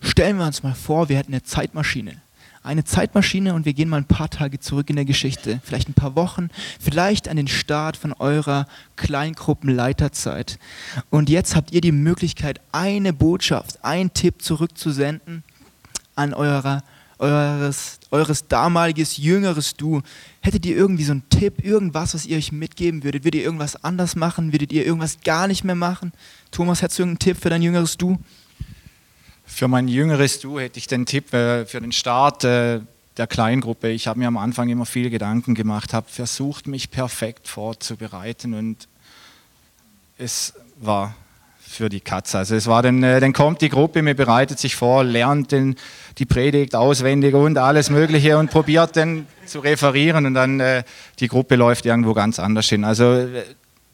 Stellen 0.00 0.38
wir 0.38 0.46
uns 0.46 0.62
mal 0.62 0.74
vor, 0.74 1.08
wir 1.08 1.18
hätten 1.18 1.32
eine 1.32 1.42
Zeitmaschine. 1.42 2.22
Eine 2.62 2.84
Zeitmaschine 2.84 3.54
und 3.54 3.66
wir 3.66 3.74
gehen 3.74 3.88
mal 3.88 3.98
ein 3.98 4.06
paar 4.06 4.30
Tage 4.30 4.58
zurück 4.58 4.88
in 4.88 4.96
der 4.96 5.04
Geschichte, 5.04 5.60
vielleicht 5.64 5.88
ein 5.88 5.94
paar 5.94 6.16
Wochen, 6.16 6.48
vielleicht 6.80 7.28
an 7.28 7.36
den 7.36 7.48
Start 7.48 7.96
von 7.96 8.12
eurer 8.14 8.66
Kleingruppenleiterzeit. 8.96 10.58
Und 11.10 11.28
jetzt 11.28 11.54
habt 11.54 11.72
ihr 11.72 11.82
die 11.82 11.92
Möglichkeit, 11.92 12.60
eine 12.72 13.12
Botschaft, 13.12 13.84
einen 13.84 14.14
Tipp 14.14 14.40
zurückzusenden 14.40 15.44
an 16.14 16.34
eurer, 16.34 16.82
eures, 17.18 18.00
eures 18.10 18.48
damaliges, 18.48 19.16
jüngeres 19.16 19.74
Du. 19.74 20.02
Hättet 20.40 20.66
ihr 20.66 20.76
irgendwie 20.76 21.04
so 21.04 21.12
einen 21.12 21.28
Tipp, 21.28 21.64
irgendwas, 21.64 22.14
was 22.14 22.26
ihr 22.26 22.36
euch 22.36 22.52
mitgeben 22.52 23.04
würdet? 23.04 23.24
Würdet 23.24 23.40
ihr 23.40 23.44
irgendwas 23.44 23.82
anders 23.84 24.16
machen? 24.16 24.52
Würdet 24.52 24.72
ihr 24.72 24.84
irgendwas 24.84 25.18
gar 25.24 25.46
nicht 25.46 25.64
mehr 25.64 25.74
machen? 25.74 26.12
Thomas, 26.50 26.82
hättest 26.82 26.98
du 26.98 27.02
irgendeinen 27.04 27.18
Tipp 27.20 27.42
für 27.42 27.50
dein 27.50 27.62
jüngeres 27.62 27.96
Du? 27.96 28.18
Für 29.44 29.68
mein 29.68 29.88
jüngeres 29.88 30.40
Du 30.40 30.58
hätte 30.58 30.78
ich 30.78 30.86
den 30.86 31.06
Tipp 31.06 31.32
äh, 31.32 31.66
für 31.66 31.80
den 31.80 31.92
Start 31.92 32.44
äh, 32.44 32.80
der 33.16 33.26
Kleingruppe. 33.26 33.90
Ich 33.90 34.06
habe 34.06 34.18
mir 34.18 34.28
am 34.28 34.36
Anfang 34.36 34.68
immer 34.68 34.86
viel 34.86 35.10
Gedanken 35.10 35.54
gemacht, 35.54 35.92
habe 35.92 36.08
versucht, 36.08 36.66
mich 36.66 36.90
perfekt 36.90 37.48
vorzubereiten 37.48 38.54
und 38.54 38.88
es 40.18 40.54
war 40.78 41.14
für 41.72 41.88
die 41.88 42.00
Katze. 42.00 42.38
Also 42.38 42.54
es 42.54 42.66
war 42.66 42.82
dann, 42.82 43.02
äh, 43.02 43.20
dann 43.20 43.32
kommt 43.32 43.60
die 43.60 43.68
Gruppe, 43.68 44.02
mir 44.02 44.14
bereitet 44.14 44.58
sich 44.58 44.76
vor, 44.76 45.04
lernt 45.04 45.52
den, 45.52 45.76
die 46.18 46.26
Predigt 46.26 46.74
auswendig 46.74 47.34
und 47.34 47.58
alles 47.58 47.90
Mögliche 47.90 48.38
und 48.38 48.50
probiert 48.50 48.96
dann 48.96 49.26
zu 49.46 49.60
referieren 49.60 50.26
und 50.26 50.34
dann 50.34 50.60
äh, 50.60 50.84
die 51.20 51.28
Gruppe 51.28 51.56
läuft 51.56 51.86
irgendwo 51.86 52.14
ganz 52.14 52.38
anders 52.38 52.68
hin. 52.68 52.84
Also 52.84 53.12
äh, 53.14 53.44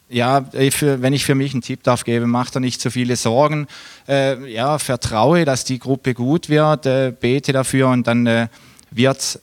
ja, 0.09 0.43
für, 0.71 1.01
wenn 1.01 1.13
ich 1.13 1.23
für 1.23 1.35
mich 1.35 1.53
einen 1.53 1.61
Tipp 1.61 1.83
darf 1.83 2.03
geben, 2.03 2.31
macht 2.31 2.55
er 2.55 2.61
nicht 2.61 2.81
so 2.81 2.89
viele 2.89 3.15
Sorgen. 3.15 3.67
Äh, 4.07 4.51
ja, 4.51 4.79
vertraue, 4.79 5.45
dass 5.45 5.63
die 5.63 5.79
Gruppe 5.79 6.13
gut 6.13 6.49
wird, 6.49 6.85
äh, 6.85 7.13
bete 7.17 7.53
dafür 7.53 7.89
und 7.89 8.07
dann 8.07 8.25
äh, 8.25 8.47
wird 8.91 9.19
es 9.19 9.39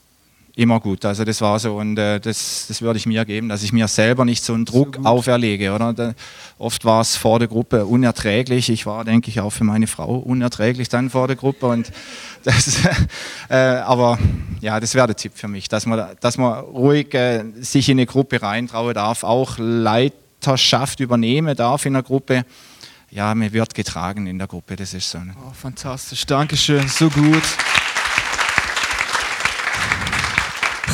immer 0.57 0.81
gut. 0.81 1.05
Also 1.05 1.25
das 1.25 1.43
war 1.43 1.59
so 1.59 1.77
und 1.77 1.99
äh, 1.99 2.19
das, 2.19 2.65
das 2.67 2.81
würde 2.81 2.97
ich 2.97 3.05
mir 3.05 3.25
geben, 3.27 3.51
dass 3.51 3.63
ich 3.63 3.75
mir 3.75 3.87
selber 3.89 4.25
nicht 4.25 4.43
so 4.43 4.55
einen 4.55 4.65
Druck 4.65 4.97
so 4.97 5.07
auferlege. 5.07 5.75
Oder? 5.75 5.93
Da, 5.93 6.15
oft 6.59 6.85
war 6.87 7.03
es 7.03 7.15
vor 7.15 7.39
der 7.39 7.47
Gruppe 7.47 7.85
unerträglich. 7.85 8.71
Ich 8.71 8.87
war, 8.87 9.05
denke 9.05 9.31
ich, 9.31 9.41
auch 9.41 9.51
für 9.51 9.65
meine 9.65 9.87
Frau 9.87 10.17
unerträglich 10.17 10.89
dann 10.89 11.11
vor 11.11 11.29
der 11.29 11.37
Gruppe. 11.37 11.67
Und 11.67 11.93
das, 12.45 12.81
äh, 13.51 13.55
aber 13.55 14.19
ja, 14.63 14.81
das 14.81 14.95
wäre 14.95 15.07
der 15.07 15.17
Tipp 15.17 15.33
für 15.35 15.49
mich, 15.49 15.69
dass 15.69 15.85
man, 15.85 16.17
dass 16.21 16.39
man 16.39 16.61
ruhig 16.61 17.13
äh, 17.13 17.45
sich 17.61 17.91
in 17.91 17.99
eine 17.99 18.07
Gruppe 18.07 18.41
reintrauen 18.41 18.95
darf, 18.95 19.25
auch 19.25 19.59
Leiterschaft 19.59 21.01
übernehmen 21.01 21.55
darf 21.55 21.85
in 21.85 21.93
der 21.93 22.03
Gruppe, 22.03 22.47
ja, 23.11 23.35
mir 23.35 23.53
wird 23.53 23.75
getragen 23.75 24.27
in 24.27 24.39
der 24.39 24.49
Gruppe. 24.49 24.75
Das 24.75 24.95
ist 24.95 25.11
so. 25.11 25.19
Ne? 25.19 25.35
Oh, 25.47 25.53
fantastisch, 25.53 26.25
Dankeschön, 26.25 26.89
so 26.89 27.11
gut. 27.11 27.45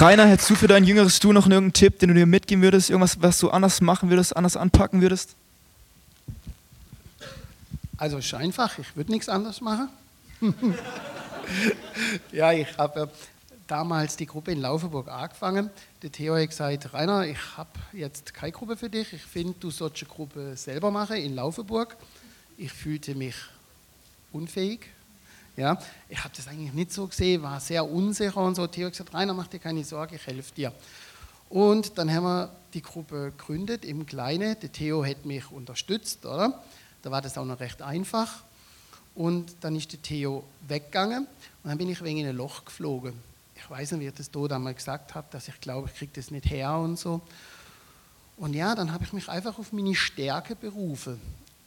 Rainer, 0.02 0.26
hättest 0.26 0.50
du 0.50 0.56
für 0.56 0.66
dein 0.66 0.82
jüngeres 0.82 1.20
Du 1.20 1.32
noch 1.32 1.44
irgendeinen 1.44 1.74
Tipp, 1.74 2.00
den 2.00 2.08
du 2.08 2.16
dir 2.16 2.26
mitgeben 2.26 2.60
würdest? 2.60 2.90
Irgendwas, 2.90 3.22
was 3.22 3.38
du 3.38 3.50
anders 3.50 3.80
machen 3.80 4.10
würdest, 4.10 4.36
anders 4.36 4.56
anpacken 4.56 5.00
würdest? 5.00 5.36
Also 7.98 8.18
ist 8.18 8.34
einfach, 8.34 8.76
ich 8.80 8.96
würde 8.96 9.12
nichts 9.12 9.28
anders 9.28 9.60
machen. 9.60 9.90
ja, 12.32 12.50
ich 12.50 12.66
habe 12.76 13.08
damals 13.68 14.16
die 14.16 14.26
Gruppe 14.26 14.50
in 14.50 14.60
Laufenburg 14.60 15.06
angefangen. 15.06 15.70
Der 16.02 16.10
Theo 16.10 16.34
hat 16.34 16.48
gesagt, 16.48 16.92
Rainer, 16.92 17.24
ich 17.24 17.38
habe 17.56 17.70
jetzt 17.92 18.34
keine 18.34 18.50
Gruppe 18.50 18.76
für 18.76 18.90
dich. 18.90 19.12
Ich 19.12 19.22
finde, 19.22 19.54
du 19.60 19.70
sollst 19.70 20.02
eine 20.02 20.08
Gruppe 20.08 20.56
selber 20.56 20.90
machen 20.90 21.14
in 21.18 21.36
Laufenburg. 21.36 21.96
Ich 22.56 22.72
fühlte 22.72 23.14
mich 23.14 23.36
unfähig. 24.32 24.80
Ja, 25.56 25.78
ich 26.08 26.18
habe 26.18 26.34
das 26.34 26.48
eigentlich 26.48 26.72
nicht 26.72 26.92
so 26.92 27.06
gesehen, 27.06 27.42
war 27.42 27.60
sehr 27.60 27.88
unsicher 27.88 28.38
und 28.38 28.54
so. 28.54 28.66
Theo 28.66 28.86
hat 28.86 28.92
gesagt, 28.92 29.12
Rainer, 29.12 29.34
mach 29.34 29.48
dir 29.48 29.58
keine 29.58 29.84
Sorge, 29.84 30.16
ich 30.16 30.26
helfe 30.26 30.54
dir. 30.54 30.72
Und 31.48 31.98
dann 31.98 32.10
haben 32.10 32.24
wir 32.24 32.50
die 32.72 32.80
Gruppe 32.80 33.32
gegründet 33.36 33.84
im 33.84 34.06
Kleinen. 34.06 34.56
Der 34.60 34.72
Theo 34.72 35.04
hat 35.04 35.26
mich 35.26 35.50
unterstützt, 35.50 36.24
oder? 36.24 36.62
Da 37.02 37.10
war 37.10 37.20
das 37.20 37.36
auch 37.36 37.44
noch 37.44 37.60
recht 37.60 37.82
einfach. 37.82 38.44
Und 39.14 39.56
dann 39.60 39.76
ist 39.76 39.92
der 39.92 40.00
Theo 40.00 40.44
weggegangen 40.66 41.26
und 41.62 41.68
dann 41.68 41.76
bin 41.76 41.90
ich 41.90 42.02
wegen 42.02 42.20
in 42.20 42.28
ein 42.28 42.36
Loch 42.36 42.64
geflogen 42.64 43.12
ich 43.62 43.70
weiß 43.70 43.92
nicht, 43.92 44.00
wie 44.00 44.06
ich 44.08 44.14
das 44.14 44.30
dort 44.30 44.52
einmal 44.52 44.74
gesagt 44.74 45.14
habe, 45.14 45.26
dass 45.30 45.48
ich 45.48 45.60
glaube, 45.60 45.88
ich 45.88 45.98
kriege 45.98 46.12
das 46.14 46.30
nicht 46.30 46.50
her 46.50 46.76
und 46.76 46.98
so. 46.98 47.20
Und 48.36 48.54
ja, 48.54 48.74
dann 48.74 48.92
habe 48.92 49.04
ich 49.04 49.12
mich 49.12 49.28
einfach 49.28 49.58
auf 49.58 49.72
meine 49.72 49.94
Stärke 49.94 50.56
berufen. 50.56 51.20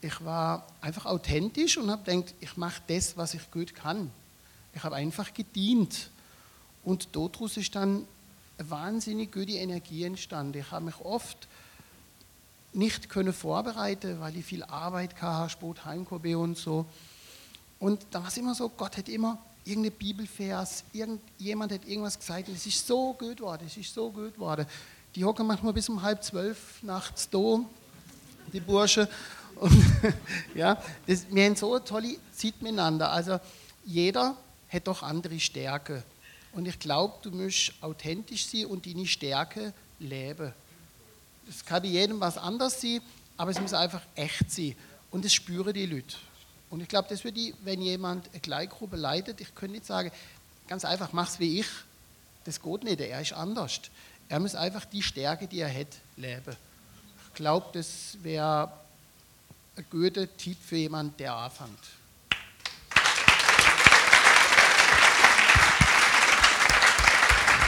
Ich 0.05 0.23
war 0.23 0.67
einfach 0.81 1.07
authentisch 1.07 1.77
und 1.77 1.89
habe 1.89 2.03
gedacht, 2.03 2.35
ich 2.39 2.57
mache 2.57 2.79
das, 2.85 3.17
was 3.17 3.33
ich 3.33 3.49
gut 3.49 3.73
kann. 3.73 4.11
Ich 4.75 4.83
habe 4.83 4.95
einfach 4.95 5.33
gedient. 5.33 6.11
Und 6.83 7.15
daraus 7.15 7.57
ist 7.57 7.73
dann 7.73 8.05
eine 8.59 8.69
wahnsinnig 8.69 9.31
gute 9.31 9.53
Energie 9.53 10.03
entstanden. 10.03 10.59
Ich 10.59 10.69
habe 10.69 10.85
mich 10.85 10.99
oft 10.99 11.47
nicht 12.73 13.09
können 13.09 13.33
vorbereiten, 13.33 14.19
weil 14.19 14.37
ich 14.37 14.45
viel 14.45 14.63
Arbeit 14.65 15.19
hatte, 15.19 15.49
spät 15.49 15.83
heimgekommen 15.85 16.35
und 16.35 16.57
so. 16.57 16.85
Und 17.79 18.05
da 18.11 18.21
war 18.21 18.27
es 18.27 18.37
immer 18.37 18.53
so, 18.53 18.69
Gott 18.69 18.97
hat 18.97 19.09
immer 19.09 19.39
irgendein 19.63 19.93
Bibelvers, 19.93 20.83
irgendjemand 20.93 21.71
hat 21.71 21.83
irgendwas 21.87 22.19
gesagt 22.19 22.47
und 22.47 22.53
es 22.53 22.67
ist 22.67 22.85
so 22.85 23.13
gut 23.13 23.37
geworden, 23.37 23.63
es 23.65 23.75
ist 23.75 23.91
so 23.91 24.11
gut 24.11 24.35
geworden. 24.35 24.67
Die 25.15 25.25
hocken 25.25 25.47
manchmal 25.47 25.73
bis 25.73 25.89
um 25.89 25.99
halb 26.03 26.23
zwölf 26.23 26.83
nachts 26.83 27.27
da, 27.27 27.59
die 28.53 28.59
Bursche. 28.59 29.09
Und, 29.55 29.85
ja, 30.55 30.81
das, 31.07 31.25
wir 31.29 31.45
haben 31.45 31.55
so 31.55 31.73
eine 31.73 31.83
tolle 31.83 32.15
Zeit 32.31 32.61
miteinander. 32.61 33.11
Also 33.11 33.39
jeder 33.85 34.35
hat 34.69 34.87
doch 34.87 35.03
andere 35.03 35.39
Stärke. 35.39 36.03
Und 36.53 36.67
ich 36.67 36.79
glaube, 36.79 37.15
du 37.21 37.31
musst 37.31 37.73
authentisch 37.81 38.47
sein 38.47 38.65
und 38.65 38.85
deine 38.85 39.05
Stärke 39.05 39.73
leben. 39.99 40.53
Das 41.45 41.65
kann 41.65 41.83
bei 41.83 41.89
jedem 41.89 42.19
was 42.19 42.37
anderes 42.37 42.81
sein, 42.81 43.01
aber 43.37 43.51
es 43.51 43.59
muss 43.59 43.73
einfach 43.73 44.01
echt 44.15 44.51
sein. 44.51 44.75
Und 45.11 45.25
das 45.25 45.33
spüren 45.33 45.73
die 45.73 45.85
Leute. 45.85 46.15
Und 46.69 46.81
ich 46.81 46.87
glaube, 46.87 47.07
das 47.09 47.23
würde 47.23 47.39
ich, 47.39 47.53
wenn 47.63 47.81
jemand 47.81 48.29
eine 48.31 48.39
Kleingruppe 48.39 48.95
leitet, 48.95 49.39
ich 49.41 49.53
könnte 49.53 49.73
nicht 49.73 49.85
sagen, 49.85 50.11
ganz 50.67 50.83
einfach, 50.83 51.13
mach's 51.13 51.39
wie 51.39 51.59
ich. 51.59 51.67
Das 52.43 52.61
geht 52.61 52.83
nicht, 52.83 52.99
er 52.99 53.21
ist 53.21 53.33
anders. 53.33 53.81
Er 54.27 54.39
muss 54.39 54.55
einfach 54.55 54.85
die 54.85 55.01
Stärke, 55.03 55.47
die 55.47 55.59
er 55.59 55.73
hat, 55.73 55.87
leben. 56.15 56.55
Ich 57.27 57.33
glaube, 57.35 57.67
das 57.73 58.17
wäre 58.23 58.71
ein 59.77 59.85
guter 59.89 60.25
Tipp 60.37 60.57
für 60.65 60.77
jemanden, 60.77 61.17
der 61.17 61.33
anfängt. 61.33 61.69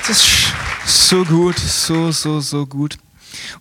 Das 0.07 0.09
ist 0.09 0.53
so 0.85 1.25
gut, 1.25 1.57
so, 1.57 2.11
so, 2.11 2.39
so 2.39 2.65
gut. 2.65 2.97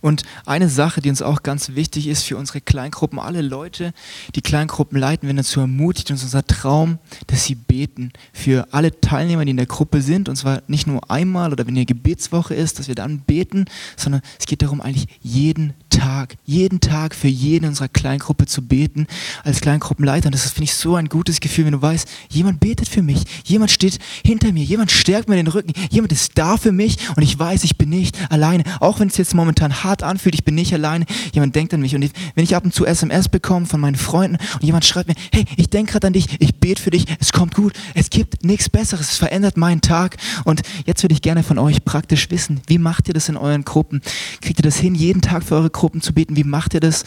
Und 0.01 0.23
eine 0.45 0.69
Sache, 0.69 1.01
die 1.01 1.11
uns 1.11 1.23
auch 1.23 1.43
ganz 1.43 1.71
wichtig 1.71 2.07
ist 2.07 2.23
für 2.23 2.37
unsere 2.37 2.61
Kleingruppen, 2.61 3.19
alle 3.19 3.43
Leute, 3.43 3.93
die 4.37 4.43
Kleingruppen 4.43 4.97
leiten, 4.97 5.27
werden 5.27 5.39
dazu 5.39 5.59
ermutigt, 5.59 6.13
uns 6.13 6.23
unser 6.23 6.47
Traum, 6.47 6.99
dass 7.27 7.45
sie 7.45 7.57
beten 7.57 8.13
für 8.33 8.69
alle 8.71 9.01
Teilnehmer, 9.01 9.45
die 9.45 9.51
in 9.51 9.57
der 9.57 9.67
Gruppe 9.67 10.03
sind. 10.03 10.29
Und 10.29 10.37
zwar 10.37 10.63
nicht 10.69 10.87
nur 10.87 11.11
einmal 11.11 11.53
oder 11.53 11.67
wenn 11.67 11.75
hier 11.75 11.85
Gebetswoche 11.85 12.55
ist, 12.55 12.79
dass 12.79 12.87
wir 12.87 12.95
dann 12.95 13.21
beten, 13.21 13.65
sondern 13.97 14.23
es 14.39 14.47
geht 14.47 14.63
darum, 14.63 14.81
eigentlich 14.81 15.09
jeden 15.21 15.75
Tag, 16.07 16.37
jeden 16.45 16.79
Tag 16.79 17.17
für 17.17 17.27
jeden 17.27 17.67
unserer 17.67 17.89
Kleingruppe 17.89 18.47
zu 18.47 18.63
beten 18.63 19.09
als 19.43 19.61
Kleingruppenleiter. 19.61 20.27
Und 20.27 20.37
das 20.37 20.49
finde 20.49 20.63
ich 20.63 20.75
so 20.75 20.95
ein 20.95 21.09
gutes 21.09 21.41
Gefühl, 21.41 21.65
wenn 21.65 21.73
du 21.73 21.83
weißt, 21.83 22.07
jemand 22.31 22.61
betet 22.61 22.89
für 22.89 23.03
mich, 23.03 23.25
jemand 23.45 23.73
steht 23.73 23.99
hinter 24.25 24.53
mir, 24.53 24.63
jemand 24.63 24.93
stärkt 24.93 25.29
mir 25.29 25.35
den 25.35 25.49
Rücken, 25.49 25.73
jemand 25.91 26.13
ist 26.13 26.39
da 26.39 26.59
für 26.59 26.71
mich 26.71 26.97
und 27.17 27.25
ich 27.25 27.37
weiß, 27.37 27.65
ich 27.65 27.77
bin 27.77 27.89
nicht 27.89 28.17
alleine. 28.31 28.63
Auch 28.79 29.01
wenn 29.01 29.09
es 29.09 29.17
jetzt 29.17 29.35
momentan 29.35 29.83
hart 29.83 30.05
anfühlt, 30.05 30.37
ich 30.37 30.45
bin 30.45 30.55
nicht 30.55 30.73
alleine, 30.73 31.07
jemand 31.33 31.57
denkt 31.57 31.75
an 31.75 31.81
mich. 31.81 31.97
Und 31.97 32.09
wenn 32.37 32.45
ich 32.45 32.55
ab 32.55 32.65
und 32.65 32.73
zu 32.73 32.87
SMS 32.87 33.29
bekomme 33.29 33.67
von 33.67 33.81
meinen 33.81 33.97
Freunden 33.97 34.37
und 34.55 34.63
jemand 34.63 34.85
schreibt 34.85 35.09
mir, 35.09 35.17
hey, 35.33 35.45
ich 35.57 35.71
denke 35.71 35.91
gerade 35.91 36.07
an 36.07 36.13
dich, 36.13 36.41
ich 36.41 36.55
bete 36.55 36.81
für 36.81 36.91
dich, 36.91 37.07
es 37.19 37.33
kommt 37.33 37.57
gut, 37.57 37.73
es 37.95 38.11
gibt 38.11 38.45
nichts 38.45 38.69
Besseres, 38.69 39.11
es 39.11 39.17
verändert 39.17 39.57
meinen 39.57 39.81
Tag. 39.81 40.19
Und 40.45 40.63
jetzt 40.85 41.03
würde 41.03 41.15
ich 41.15 41.23
gerne 41.23 41.43
von 41.43 41.59
euch 41.59 41.85
praktisch 41.85 42.31
wissen, 42.31 42.61
wie 42.69 42.79
macht 42.79 43.09
ihr 43.09 43.15
das 43.15 43.29
in 43.29 43.37
euren 43.37 43.65
Gruppen? 43.65 44.03
Kriegt 44.41 44.61
ihr 44.61 44.65
das 44.65 44.77
hin, 44.77 44.95
jeden 44.95 45.21
Tag 45.21 45.43
für 45.43 45.57
eure 45.57 45.71
Gruppe? 45.71 45.96
Gruppen 45.97 46.03
zu 46.03 46.13
beten. 46.13 46.37
Wie 46.37 46.45
macht 46.45 46.75
ihr 46.75 46.81
das? 46.81 47.05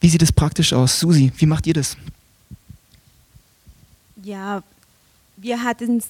Wie 0.00 0.08
sieht 0.08 0.22
es 0.22 0.32
praktisch 0.32 0.72
aus? 0.72 1.00
Susi, 1.00 1.32
wie 1.36 1.46
macht 1.46 1.66
ihr 1.66 1.74
das? 1.74 1.96
Ja, 4.22 4.62
wir 5.36 5.62
hatten 5.62 6.02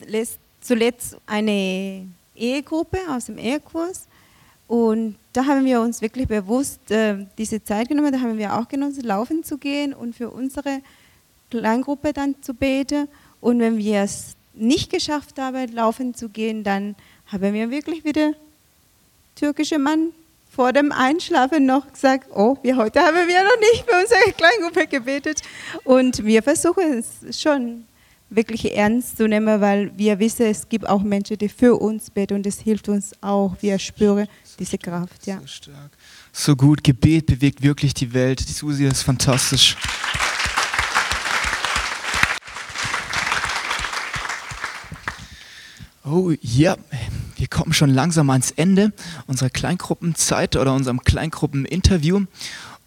zuletzt 0.60 1.16
eine 1.26 2.06
Ehegruppe 2.36 2.98
aus 3.08 3.26
dem 3.26 3.38
Ehekurs 3.38 4.06
und 4.66 5.16
da 5.32 5.46
haben 5.46 5.64
wir 5.64 5.80
uns 5.80 6.02
wirklich 6.02 6.28
bewusst 6.28 6.90
äh, 6.90 7.26
diese 7.38 7.62
Zeit 7.62 7.88
genommen, 7.88 8.12
da 8.12 8.20
haben 8.20 8.36
wir 8.36 8.54
auch 8.54 8.68
genossen, 8.68 9.04
laufen 9.04 9.42
zu 9.42 9.56
gehen 9.56 9.94
und 9.94 10.14
für 10.14 10.30
unsere 10.30 10.82
Kleingruppe 11.50 12.12
dann 12.12 12.34
zu 12.42 12.52
beten. 12.52 13.08
Und 13.40 13.60
wenn 13.60 13.78
wir 13.78 14.02
es 14.02 14.36
nicht 14.54 14.90
geschafft 14.90 15.38
haben, 15.38 15.72
laufen 15.72 16.14
zu 16.14 16.28
gehen, 16.28 16.64
dann 16.64 16.94
haben 17.26 17.54
wir 17.54 17.70
wirklich 17.70 18.04
wieder 18.04 18.32
türkische 19.36 19.78
Mann 19.78 20.12
vor 20.58 20.72
dem 20.72 20.90
Einschlafen 20.90 21.66
noch 21.66 21.92
gesagt, 21.92 22.30
oh, 22.34 22.56
wir 22.64 22.76
heute 22.76 22.98
haben 22.98 23.28
wir 23.28 23.44
noch 23.44 23.60
nicht 23.60 23.84
für 23.88 23.96
unsere 23.96 24.32
Kleingruppe 24.32 24.88
gebetet. 24.88 25.40
Und 25.84 26.24
wir 26.24 26.42
versuchen 26.42 26.98
es 26.98 27.40
schon 27.40 27.84
wirklich 28.28 28.76
ernst 28.76 29.18
zu 29.18 29.28
nehmen, 29.28 29.60
weil 29.60 29.96
wir 29.96 30.18
wissen, 30.18 30.46
es 30.46 30.68
gibt 30.68 30.88
auch 30.88 31.00
Menschen, 31.00 31.38
die 31.38 31.48
für 31.48 31.76
uns 31.76 32.10
beten 32.10 32.34
und 32.34 32.44
es 32.44 32.58
hilft 32.58 32.88
uns 32.88 33.12
auch. 33.20 33.54
Wir 33.60 33.78
spüren 33.78 34.26
diese 34.58 34.78
Kraft. 34.78 35.28
Ja. 35.28 35.38
So 35.42 35.46
stark. 35.46 35.92
So 36.32 36.56
gut. 36.56 36.82
Gebet 36.82 37.26
bewegt 37.26 37.62
wirklich 37.62 37.94
die 37.94 38.12
Welt. 38.12 38.40
Die 38.40 38.52
Susi 38.52 38.84
ist 38.84 39.04
fantastisch. 39.04 39.76
Oh 46.04 46.32
ja, 46.40 46.74
wir 47.38 47.48
kommen 47.48 47.72
schon 47.72 47.90
langsam 47.90 48.30
ans 48.30 48.50
Ende 48.50 48.92
unserer 49.26 49.50
Kleingruppenzeit 49.50 50.56
oder 50.56 50.74
unserem 50.74 51.02
Kleingruppeninterview. 51.02 52.24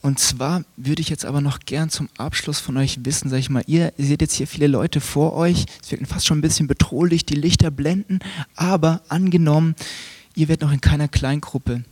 Und 0.01 0.19
zwar 0.19 0.63
würde 0.77 1.01
ich 1.01 1.09
jetzt 1.09 1.25
aber 1.25 1.41
noch 1.41 1.59
gern 1.59 1.89
zum 1.89 2.09
Abschluss 2.17 2.59
von 2.59 2.75
euch 2.77 3.05
wissen, 3.05 3.29
sag 3.29 3.37
ich 3.37 3.49
mal, 3.49 3.63
ihr 3.67 3.93
seht 3.97 4.21
jetzt 4.21 4.33
hier 4.33 4.47
viele 4.47 4.67
Leute 4.67 4.99
vor 4.99 5.33
euch, 5.33 5.65
es 5.81 5.91
wirken 5.91 6.07
fast 6.07 6.25
schon 6.25 6.39
ein 6.39 6.41
bisschen 6.41 6.67
bedrohlich, 6.67 7.25
die 7.25 7.35
Lichter 7.35 7.69
blenden, 7.69 8.19
aber 8.55 9.01
angenommen, 9.09 9.75
ihr 10.35 10.47
werdet 10.47 10.63
noch 10.63 10.73
in 10.73 10.81
keiner 10.81 11.07
Kleingruppe. 11.07 11.83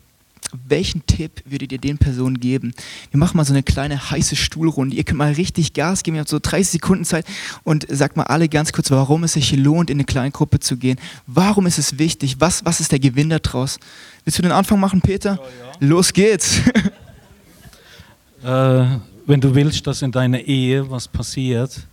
Welchen 0.68 1.06
Tipp 1.06 1.44
würdet 1.46 1.72
ihr 1.72 1.78
den 1.78 1.98
Personen 1.98 2.40
geben? 2.40 2.74
Wir 3.12 3.20
machen 3.20 3.38
mal 3.38 3.46
so 3.46 3.54
eine 3.54 3.62
kleine 3.62 4.10
heiße 4.10 4.36
Stuhlrunde. 4.36 4.96
Ihr 4.96 5.04
könnt 5.04 5.20
mal 5.20 5.34
richtig 5.34 5.74
Gas 5.74 6.02
geben. 6.04 6.16
Ihr 6.16 6.22
habt 6.22 6.30
so 6.30 6.40
30 6.42 6.70
Sekunden 6.70 7.06
Zeit 7.06 7.26
und 7.64 7.86
sagt 7.90 8.18
mal 8.18 8.24
alle 8.24 8.50
ganz 8.50 8.74
kurz, 8.74 8.90
warum 8.90 9.24
es 9.24 9.34
sich 9.34 9.56
lohnt, 9.56 9.90
in 9.90 9.98
eine 9.98 10.06
Kleingruppe 10.06 10.60
zu 10.60 10.78
gehen. 10.78 11.00
Warum 11.28 11.68
ist 11.68 11.78
es 11.78 12.00
wichtig? 12.00 12.38
Was, 12.40 12.66
was 12.66 12.80
ist 12.80 12.92
der 12.92 13.00
Gewinn 13.00 13.30
daraus? 13.30 13.80
Willst 14.24 14.40
du 14.40 14.42
den 14.42 14.52
Anfang 14.52 14.80
machen, 14.80 15.02
Peter? 15.02 15.34
Ja, 15.34 15.38
ja. 15.38 15.88
Los 15.88 16.14
geht's. 16.14 16.62
Äh, 18.42 19.00
wenn 19.26 19.42
du 19.42 19.54
willst, 19.54 19.86
dass 19.86 20.02
in 20.02 20.14
deiner 20.14 20.40
Ehe 20.40 20.90
was 20.90 21.10
passiert, 21.10 21.86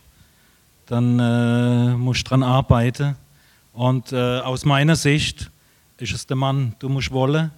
dann 0.86 1.18
äh, 1.18 1.96
musst 1.96 2.20
du 2.20 2.30
daran 2.30 2.44
arbeiten. 2.44 3.16
Und 3.72 4.12
äh, 4.12 4.38
aus 4.38 4.64
meiner 4.64 4.94
Sicht 4.94 5.50
ist 5.98 6.14
es 6.14 6.24
der 6.24 6.36
Mann, 6.36 6.76
du 6.78 6.88
musst 6.88 7.10
wollen 7.10 7.50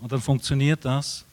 und 0.00 0.12
dann 0.12 0.20
funktioniert 0.20 0.84
das. 0.84 1.24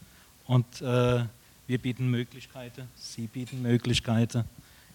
Und 0.45 0.81
äh, 0.81 1.23
wir 1.67 1.77
bieten 1.77 2.09
Möglichkeiten, 2.09 2.87
Sie 2.95 3.27
bieten 3.27 3.61
Möglichkeiten. 3.61 4.43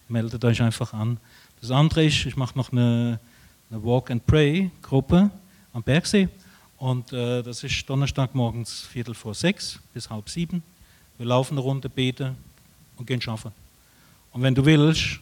Meldet 0.08 0.44
euch 0.44 0.62
einfach 0.62 0.92
an. 0.92 1.18
Das 1.60 1.70
andere 1.70 2.04
ist, 2.04 2.24
ich 2.26 2.36
mache 2.36 2.56
noch 2.56 2.72
eine, 2.72 3.18
eine 3.70 3.82
Walk 3.82 4.10
and 4.10 4.26
Pray 4.26 4.70
Gruppe 4.82 5.30
am 5.72 5.82
Bergsee. 5.82 6.28
Und 6.78 7.12
äh, 7.12 7.42
das 7.42 7.64
ist 7.64 7.88
Donnerstag 7.88 8.34
morgens 8.34 8.82
Viertel 8.82 9.14
vor 9.14 9.34
sechs 9.34 9.80
bis 9.92 10.08
halb 10.08 10.28
sieben. 10.28 10.62
Wir 11.16 11.26
laufen 11.26 11.54
eine 11.54 11.62
Runde, 11.62 11.88
beten 11.88 12.36
und 12.96 13.06
gehen 13.06 13.20
schaffen. 13.20 13.50
Und 14.32 14.42
wenn 14.42 14.54
du 14.54 14.64
willst, 14.64 15.18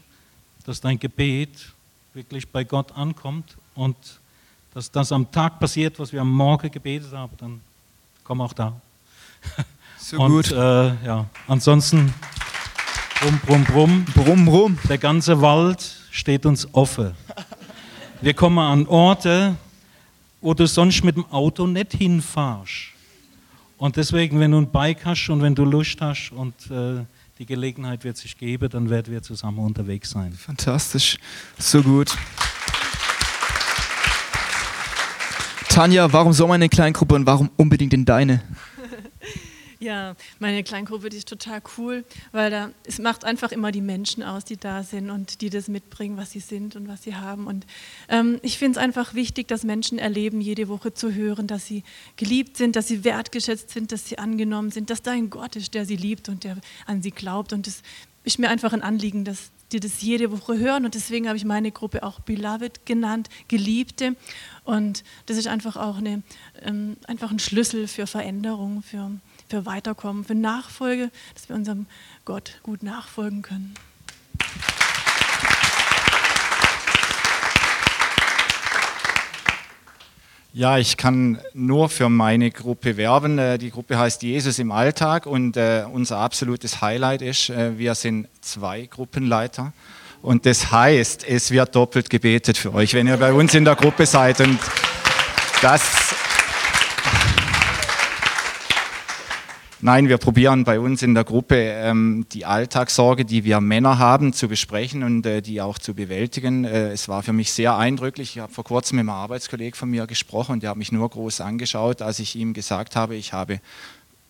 dass 0.64 0.80
dein 0.80 0.98
Gebet 0.98 1.72
wirklich 2.12 2.48
bei 2.48 2.64
Gott 2.64 2.92
ankommt 2.92 3.56
und 3.74 3.96
dass 4.74 4.90
das 4.90 5.12
am 5.12 5.30
Tag 5.30 5.58
passiert, 5.58 5.98
was 5.98 6.12
wir 6.12 6.20
am 6.20 6.30
Morgen 6.30 6.70
gebetet 6.70 7.12
haben, 7.12 7.32
dann 7.38 7.60
komm 8.26 8.40
auch 8.40 8.52
da. 8.52 8.72
So 9.98 10.18
und, 10.18 10.30
gut. 10.30 10.52
Äh, 10.52 11.04
ja, 11.04 11.26
ansonsten 11.46 12.12
brumm, 13.20 13.40
brumm, 13.40 13.64
brumm. 13.64 14.04
Brumm, 14.14 14.44
brumm. 14.44 14.78
Der 14.88 14.98
ganze 14.98 15.40
Wald 15.40 15.96
steht 16.10 16.44
uns 16.44 16.68
offen. 16.72 17.14
Wir 18.20 18.34
kommen 18.34 18.58
an 18.58 18.86
Orte, 18.86 19.56
wo 20.40 20.54
du 20.54 20.66
sonst 20.66 21.04
mit 21.04 21.16
dem 21.16 21.24
Auto 21.32 21.66
nicht 21.66 21.94
hinfahrst. 21.94 22.92
Und 23.78 23.96
deswegen, 23.96 24.40
wenn 24.40 24.52
du 24.52 24.58
ein 24.58 24.70
Bike 24.70 25.04
hast 25.04 25.28
und 25.28 25.42
wenn 25.42 25.54
du 25.54 25.64
Lust 25.64 26.00
hast 26.00 26.30
und 26.30 26.54
äh, 26.70 27.04
die 27.38 27.46
Gelegenheit 27.46 28.02
wird 28.04 28.16
sich 28.16 28.36
geben, 28.36 28.68
dann 28.70 28.90
werden 28.90 29.12
wir 29.12 29.22
zusammen 29.22 29.58
unterwegs 29.58 30.10
sein. 30.10 30.32
Fantastisch, 30.32 31.18
so 31.58 31.82
gut. 31.82 32.16
Tanja, 35.76 36.10
warum 36.10 36.32
so 36.32 36.50
eine 36.50 36.70
Kleingruppe 36.70 37.14
und 37.16 37.26
warum 37.26 37.50
unbedingt 37.58 37.92
in 37.92 38.06
deine? 38.06 38.42
Ja, 39.78 40.16
meine 40.38 40.64
Kleingruppe, 40.64 41.10
die 41.10 41.18
ist 41.18 41.28
total 41.28 41.60
cool, 41.76 42.02
weil 42.32 42.50
da, 42.50 42.70
es 42.84 42.98
macht 42.98 43.26
einfach 43.26 43.52
immer 43.52 43.72
die 43.72 43.82
Menschen 43.82 44.22
aus, 44.22 44.46
die 44.46 44.56
da 44.56 44.82
sind 44.82 45.10
und 45.10 45.42
die 45.42 45.50
das 45.50 45.68
mitbringen, 45.68 46.16
was 46.16 46.30
sie 46.30 46.40
sind 46.40 46.76
und 46.76 46.88
was 46.88 47.02
sie 47.02 47.14
haben. 47.14 47.46
Und 47.46 47.66
ähm, 48.08 48.38
ich 48.40 48.56
finde 48.56 48.78
es 48.78 48.84
einfach 48.84 49.12
wichtig, 49.12 49.48
dass 49.48 49.64
Menschen 49.64 49.98
erleben, 49.98 50.40
jede 50.40 50.68
Woche 50.68 50.94
zu 50.94 51.12
hören, 51.12 51.46
dass 51.46 51.66
sie 51.66 51.84
geliebt 52.16 52.56
sind, 52.56 52.74
dass 52.74 52.88
sie 52.88 53.04
wertgeschätzt 53.04 53.68
sind, 53.68 53.92
dass 53.92 54.08
sie 54.08 54.16
angenommen 54.16 54.70
sind, 54.70 54.88
dass 54.88 55.02
da 55.02 55.10
ein 55.10 55.28
Gott 55.28 55.56
ist, 55.56 55.74
der 55.74 55.84
sie 55.84 55.96
liebt 55.96 56.30
und 56.30 56.44
der 56.44 56.56
an 56.86 57.02
sie 57.02 57.10
glaubt. 57.10 57.52
Und 57.52 57.66
das 57.66 57.82
ist 58.24 58.38
mir 58.38 58.48
einfach 58.48 58.72
ein 58.72 58.82
Anliegen, 58.82 59.26
dass 59.26 59.50
die 59.72 59.80
das 59.80 60.00
jede 60.02 60.30
Woche 60.30 60.58
hören. 60.58 60.84
Und 60.84 60.94
deswegen 60.94 61.28
habe 61.28 61.36
ich 61.36 61.44
meine 61.44 61.70
Gruppe 61.72 62.02
auch 62.02 62.20
Beloved 62.20 62.86
genannt, 62.86 63.28
Geliebte. 63.48 64.16
Und 64.66 65.02
das 65.24 65.38
ist 65.38 65.46
einfach 65.46 65.76
auch 65.76 65.96
eine, 65.96 66.22
ähm, 66.62 66.98
einfach 67.06 67.30
ein 67.30 67.38
Schlüssel 67.38 67.88
für 67.88 68.06
Veränderung, 68.06 68.82
für 68.82 69.12
für 69.48 69.66
Weiterkommen, 69.66 70.24
für 70.24 70.34
Nachfolge, 70.34 71.10
dass 71.34 71.48
wir 71.48 71.56
unserem 71.56 71.86
Gott 72.24 72.60
gut 72.62 72.82
nachfolgen 72.82 73.42
können. 73.42 73.74
Ja, 80.52 80.78
ich 80.78 80.96
kann 80.96 81.38
nur 81.52 81.90
für 81.90 82.08
meine 82.08 82.50
Gruppe 82.50 82.96
werben. 82.96 83.38
Äh, 83.38 83.58
die 83.58 83.70
Gruppe 83.70 83.98
heißt 83.98 84.22
Jesus 84.22 84.58
im 84.58 84.72
Alltag 84.72 85.26
und 85.26 85.58
äh, 85.58 85.84
unser 85.92 86.16
absolutes 86.16 86.80
Highlight 86.80 87.20
ist, 87.20 87.50
äh, 87.50 87.78
wir 87.78 87.94
sind 87.94 88.26
zwei 88.40 88.86
Gruppenleiter. 88.86 89.74
Und 90.26 90.44
das 90.44 90.72
heißt, 90.72 91.24
es 91.28 91.52
wird 91.52 91.76
doppelt 91.76 92.10
gebetet 92.10 92.58
für 92.58 92.74
euch, 92.74 92.94
wenn 92.94 93.06
ihr 93.06 93.16
bei 93.16 93.32
uns 93.32 93.54
in 93.54 93.64
der 93.64 93.76
Gruppe 93.76 94.06
seid. 94.06 94.40
Und 94.40 94.58
das 95.62 95.82
Nein, 99.80 100.08
wir 100.08 100.18
probieren 100.18 100.64
bei 100.64 100.80
uns 100.80 101.02
in 101.02 101.14
der 101.14 101.22
Gruppe 101.22 101.54
ähm, 101.54 102.26
die 102.32 102.44
Alltagssorge, 102.44 103.24
die 103.24 103.44
wir 103.44 103.60
Männer 103.60 104.00
haben, 104.00 104.32
zu 104.32 104.48
besprechen 104.48 105.04
und 105.04 105.24
äh, 105.26 105.42
die 105.42 105.60
auch 105.60 105.78
zu 105.78 105.94
bewältigen. 105.94 106.64
Äh, 106.64 106.88
es 106.88 107.08
war 107.08 107.22
für 107.22 107.32
mich 107.32 107.52
sehr 107.52 107.76
eindrücklich. 107.76 108.34
Ich 108.34 108.42
habe 108.42 108.52
vor 108.52 108.64
kurzem 108.64 108.96
mit 108.96 109.02
einem 109.02 109.10
Arbeitskollegen 109.10 109.78
von 109.78 109.90
mir 109.90 110.08
gesprochen 110.08 110.54
und 110.54 110.64
der 110.64 110.70
hat 110.70 110.76
mich 110.76 110.90
nur 110.90 111.08
groß 111.08 111.40
angeschaut, 111.40 112.02
als 112.02 112.18
ich 112.18 112.34
ihm 112.34 112.52
gesagt 112.52 112.96
habe, 112.96 113.14
ich 113.14 113.32
habe 113.32 113.60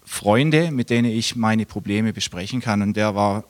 Freunde, 0.05 0.73
mit 0.73 0.91
denen 0.91 1.11
ich 1.11 1.37
meine 1.37 1.65
Probleme 1.65 2.13
besprechen 2.13 2.61
kann. 2.61 2.83
Und 2.83 2.99
der 2.99 3.15
war 3.15 3.45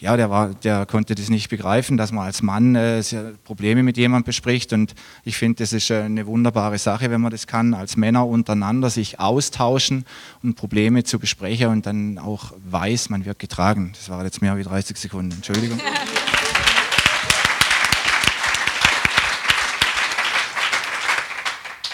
ja, 0.00 0.16
der, 0.16 0.30
war, 0.30 0.48
der 0.48 0.86
konnte 0.86 1.14
das 1.14 1.28
nicht 1.28 1.50
begreifen, 1.50 1.98
dass 1.98 2.10
man 2.10 2.24
als 2.24 2.42
Mann 2.42 2.74
äh, 2.74 3.02
Probleme 3.44 3.82
mit 3.82 3.98
jemandem 3.98 4.24
bespricht. 4.24 4.72
Und 4.72 4.94
ich 5.24 5.36
finde, 5.36 5.62
das 5.62 5.74
ist 5.74 5.90
äh, 5.90 6.00
eine 6.00 6.26
wunderbare 6.26 6.78
Sache, 6.78 7.10
wenn 7.10 7.20
man 7.20 7.30
das 7.30 7.46
kann, 7.46 7.74
als 7.74 7.98
Männer 7.98 8.26
untereinander 8.26 8.88
sich 8.88 9.20
austauschen 9.20 10.06
und 10.42 10.54
Probleme 10.54 11.04
zu 11.04 11.18
besprechen 11.18 11.68
und 11.68 11.84
dann 11.84 12.18
auch 12.18 12.52
weiß, 12.70 13.10
man 13.10 13.26
wird 13.26 13.38
getragen. 13.38 13.92
Das 13.94 14.08
war 14.08 14.24
jetzt 14.24 14.40
mehr 14.40 14.56
wie 14.56 14.62
30 14.62 14.96
Sekunden. 14.96 15.32
Entschuldigung. 15.32 15.78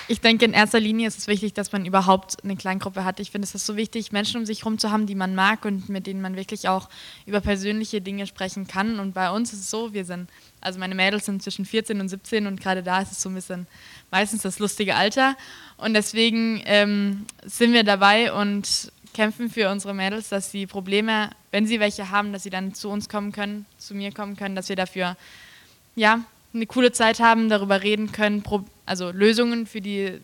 Ich 0.09 0.21
denke, 0.21 0.45
in 0.45 0.53
erster 0.53 0.79
Linie 0.79 1.09
ist 1.09 1.19
es 1.19 1.27
wichtig, 1.27 1.53
dass 1.55 1.73
man 1.73 1.85
überhaupt 1.85 2.45
eine 2.45 2.55
Kleingruppe 2.55 3.05
hat. 3.05 3.19
Ich 3.19 3.33
finde, 3.33 3.45
es 3.45 3.57
ist 3.57 3.67
so 3.67 3.77
wichtig, 3.77 4.13
Menschen 4.13 4.39
um 4.39 4.47
sich 4.47 4.61
herum 4.61 4.79
zu 4.79 4.93
haben, 4.93 5.07
die 5.07 5.17
man 5.17 5.35
mag 5.35 5.65
und 5.65 5.89
mit 5.89 6.07
denen 6.07 6.21
man 6.21 6.37
wirklich 6.37 6.69
auch 6.69 6.89
über 7.27 7.41
persönliche 7.41 8.01
Dinge 8.01 8.29
sprechen 8.29 8.69
kann. 8.69 9.01
Und 9.01 9.15
bei 9.15 9.31
uns 9.33 9.53
ist 9.53 9.61
es 9.61 9.71
so, 9.71 9.93
wir 9.93 10.05
sind, 10.05 10.31
also 10.61 10.79
meine 10.79 10.95
Mädels 10.95 11.27
sind 11.27 11.43
zwischen 11.43 11.65
14 11.65 12.01
und 12.01 12.09
17 12.09 12.47
und 12.47 12.61
gerade 12.61 12.85
da 12.85 13.01
ist 13.01 13.11
es 13.11 13.21
so 13.21 13.31
ein 13.31 13.35
bisschen 13.35 13.67
meistens 14.13 14.43
das 14.43 14.61
lustige 14.61 14.95
Alter. 14.95 15.37
Und 15.77 15.95
deswegen 15.95 16.63
ähm, 16.67 17.27
sind 17.45 17.73
wir 17.73 17.83
dabei 17.83 18.33
und 18.33 18.93
kämpfen 19.13 19.51
für 19.51 19.71
unsere 19.71 19.93
Mädels, 19.93 20.29
dass 20.29 20.53
sie 20.53 20.67
Probleme, 20.67 21.31
wenn 21.51 21.67
sie 21.67 21.81
welche 21.81 22.11
haben, 22.11 22.33
dass 22.33 22.45
sie 22.45 22.51
dann 22.51 22.75
zu 22.75 22.91
uns 22.91 23.09
kommen 23.09 23.33
können, 23.33 23.67
zu 23.79 23.95
mir 23.95 24.13
kommen 24.13 24.37
können, 24.37 24.55
dass 24.55 24.69
wir 24.69 24.77
dafür 24.77 25.17
ja, 25.97 26.21
eine 26.55 26.67
coole 26.67 26.93
Zeit 26.93 27.19
haben, 27.19 27.49
darüber 27.49 27.83
reden 27.83 28.13
können, 28.13 28.43
also 28.87 29.11
Lösungen 29.11 29.67
für 29.67 29.81
die 29.81 30.21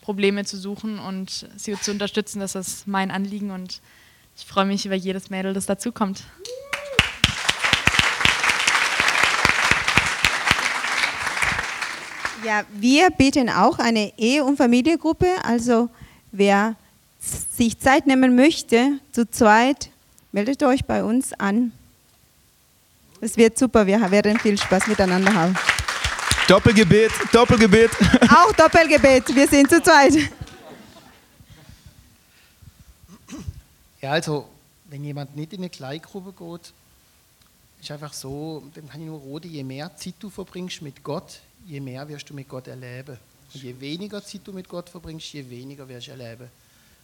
Probleme 0.00 0.44
zu 0.44 0.56
suchen 0.56 0.98
und 1.00 1.48
sie 1.56 1.78
zu 1.78 1.90
unterstützen. 1.90 2.38
Das 2.38 2.54
ist 2.54 2.86
mein 2.86 3.10
Anliegen 3.10 3.50
und 3.50 3.80
ich 4.36 4.46
freue 4.46 4.64
mich 4.64 4.86
über 4.86 4.94
jedes 4.94 5.30
Mädel, 5.30 5.52
das 5.52 5.66
dazukommt. 5.66 6.22
Ja, 12.44 12.62
wir 12.72 13.10
bieten 13.10 13.50
auch 13.50 13.80
eine 13.80 14.12
Ehe- 14.16 14.44
und 14.44 14.56
Familiengruppe. 14.56 15.26
Also 15.42 15.88
wer 16.30 16.76
sich 17.18 17.80
Zeit 17.80 18.06
nehmen 18.06 18.36
möchte, 18.36 19.00
zu 19.10 19.28
zweit, 19.28 19.90
meldet 20.30 20.62
euch 20.62 20.84
bei 20.84 21.02
uns 21.02 21.32
an. 21.32 21.72
Es 23.20 23.36
wird 23.36 23.58
super, 23.58 23.88
wir 23.88 24.08
werden 24.12 24.38
viel 24.38 24.56
Spaß 24.56 24.86
miteinander 24.86 25.34
haben. 25.34 25.56
Doppelgebet, 26.48 27.10
Doppelgebet. 27.32 27.90
Auch 28.30 28.52
Doppelgebet, 28.52 29.34
wir 29.34 29.48
sind 29.48 29.68
zu 29.68 29.82
zweit. 29.82 30.30
Ja, 34.00 34.12
also, 34.12 34.48
wenn 34.84 35.02
jemand 35.02 35.34
nicht 35.34 35.52
in 35.52 35.58
eine 35.58 35.70
Kleingruppe 35.70 36.32
geht, 36.32 36.72
ist 37.80 37.90
einfach 37.90 38.12
so, 38.12 38.62
dann 38.76 38.88
kann 38.88 39.00
ich 39.00 39.08
nur 39.08 39.18
roten, 39.18 39.50
je 39.50 39.64
mehr 39.64 39.90
Zeit 39.96 40.14
du 40.20 40.30
verbringst 40.30 40.82
mit 40.82 41.02
Gott, 41.02 41.40
je 41.66 41.80
mehr 41.80 42.06
wirst 42.08 42.30
du 42.30 42.34
mit 42.34 42.48
Gott 42.48 42.68
erleben. 42.68 43.18
Und 43.52 43.62
je 43.64 43.80
weniger 43.80 44.24
Zeit 44.24 44.42
du 44.44 44.52
mit 44.52 44.68
Gott 44.68 44.88
verbringst, 44.88 45.32
je 45.32 45.50
weniger 45.50 45.88
wirst 45.88 46.06
du 46.06 46.12
erleben. 46.12 46.48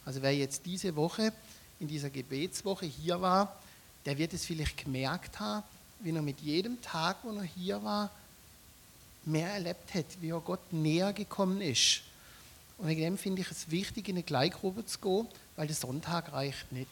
Also 0.04 0.22
wer 0.22 0.36
jetzt 0.36 0.64
diese 0.64 0.94
Woche 0.94 1.32
in 1.80 1.88
dieser 1.88 2.10
Gebetswoche 2.10 2.86
hier 2.86 3.20
war, 3.20 3.56
der 4.06 4.16
wird 4.16 4.34
es 4.34 4.44
vielleicht 4.44 4.84
gemerkt 4.84 5.40
haben, 5.40 5.64
wie 5.98 6.14
er 6.14 6.22
mit 6.22 6.38
jedem 6.40 6.80
Tag, 6.80 7.16
wo 7.24 7.36
er 7.36 7.42
hier 7.42 7.82
war, 7.82 8.08
mehr 9.24 9.50
erlebt 9.50 9.94
hat, 9.94 10.06
wie 10.20 10.30
er 10.30 10.40
Gott 10.40 10.72
näher 10.72 11.12
gekommen 11.12 11.60
ist. 11.60 12.02
Und 12.78 12.88
wegen 12.88 13.02
dem 13.02 13.18
finde 13.18 13.42
ich 13.42 13.50
es 13.50 13.70
wichtig, 13.70 14.08
in 14.08 14.16
eine 14.16 14.22
Kleingruppe 14.22 14.84
zu 14.84 14.98
gehen, 14.98 15.28
weil 15.56 15.66
der 15.66 15.76
Sonntag 15.76 16.32
reicht 16.32 16.72
nicht. 16.72 16.88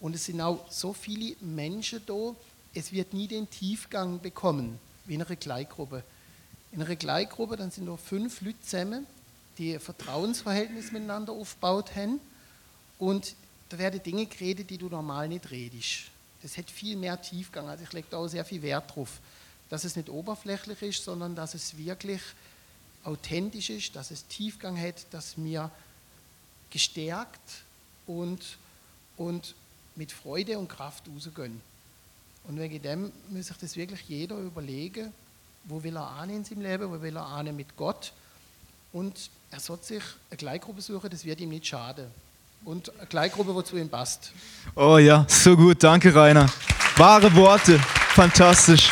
Und 0.00 0.14
es 0.14 0.24
sind 0.24 0.40
auch 0.40 0.70
so 0.70 0.92
viele 0.92 1.36
Menschen 1.40 2.00
da, 2.06 2.34
es 2.74 2.92
wird 2.92 3.12
nie 3.14 3.26
den 3.26 3.48
Tiefgang 3.50 4.20
bekommen 4.20 4.78
wie 5.06 5.14
in 5.14 5.22
einer 5.22 5.36
Kleingruppe. 5.36 6.04
In 6.70 6.82
einer 6.82 6.96
Kleingruppe 6.96 7.56
dann 7.56 7.70
sind 7.70 7.86
nur 7.86 7.98
fünf 7.98 8.40
Leute 8.42 8.60
zusammen, 8.60 9.06
die 9.56 9.74
ein 9.74 9.80
Vertrauensverhältnis 9.80 10.92
miteinander 10.92 11.32
aufgebaut 11.32 11.96
haben 11.96 12.20
und 12.98 13.34
da 13.70 13.78
werden 13.78 14.02
Dinge 14.02 14.26
geredet, 14.26 14.70
die 14.70 14.78
du 14.78 14.88
normal 14.88 15.28
nicht 15.28 15.50
redest. 15.50 16.10
Das 16.42 16.56
hat 16.56 16.70
viel 16.70 16.96
mehr 16.96 17.20
Tiefgang. 17.20 17.68
Also 17.68 17.84
ich 17.84 17.92
lege 17.92 18.06
da 18.10 18.18
auch 18.18 18.28
sehr 18.28 18.44
viel 18.44 18.62
Wert 18.62 18.94
drauf, 18.94 19.20
dass 19.70 19.84
es 19.84 19.96
nicht 19.96 20.08
oberflächlich 20.08 20.82
ist, 20.82 21.04
sondern 21.04 21.34
dass 21.34 21.54
es 21.54 21.76
wirklich 21.76 22.20
authentisch 23.04 23.70
ist, 23.70 23.96
dass 23.96 24.10
es 24.10 24.26
Tiefgang 24.26 24.78
hat, 24.78 25.06
dass 25.10 25.36
mir 25.36 25.70
gestärkt 26.70 27.62
und, 28.06 28.58
und 29.16 29.54
mit 29.96 30.12
Freude 30.12 30.58
und 30.58 30.68
Kraft 30.68 31.04
rausgehen. 31.14 31.60
Und 32.44 32.58
wegen 32.58 32.80
dem 32.80 33.12
muss 33.28 33.46
sich 33.46 33.56
das 33.58 33.76
wirklich 33.76 34.02
jeder 34.08 34.36
überlegen, 34.38 35.12
wo 35.64 35.82
will 35.82 35.96
er 35.96 36.08
an 36.08 36.30
in 36.30 36.44
seinem 36.44 36.62
Leben, 36.62 36.90
wo 36.90 37.00
will 37.02 37.16
er 37.16 37.26
an 37.26 37.54
mit 37.54 37.76
Gott. 37.76 38.12
Und 38.92 39.30
er 39.50 39.60
sollte 39.60 39.84
sich 39.84 40.02
eine 40.30 40.38
Gleichgruppe 40.38 40.80
suchen, 40.80 41.10
das 41.10 41.24
wird 41.24 41.40
ihm 41.40 41.50
nicht 41.50 41.66
schaden. 41.66 42.06
Und 42.64 42.92
eine 42.96 43.06
Gleichgruppe, 43.06 43.54
wo 43.54 43.62
zu 43.62 43.76
ihm 43.76 43.88
passt. 43.88 44.32
Oh 44.74 44.98
ja, 44.98 45.26
so 45.28 45.56
gut, 45.56 45.82
danke 45.82 46.14
Rainer. 46.14 46.50
Wahre 46.96 47.34
Worte, 47.34 47.78
fantastisch. 48.14 48.90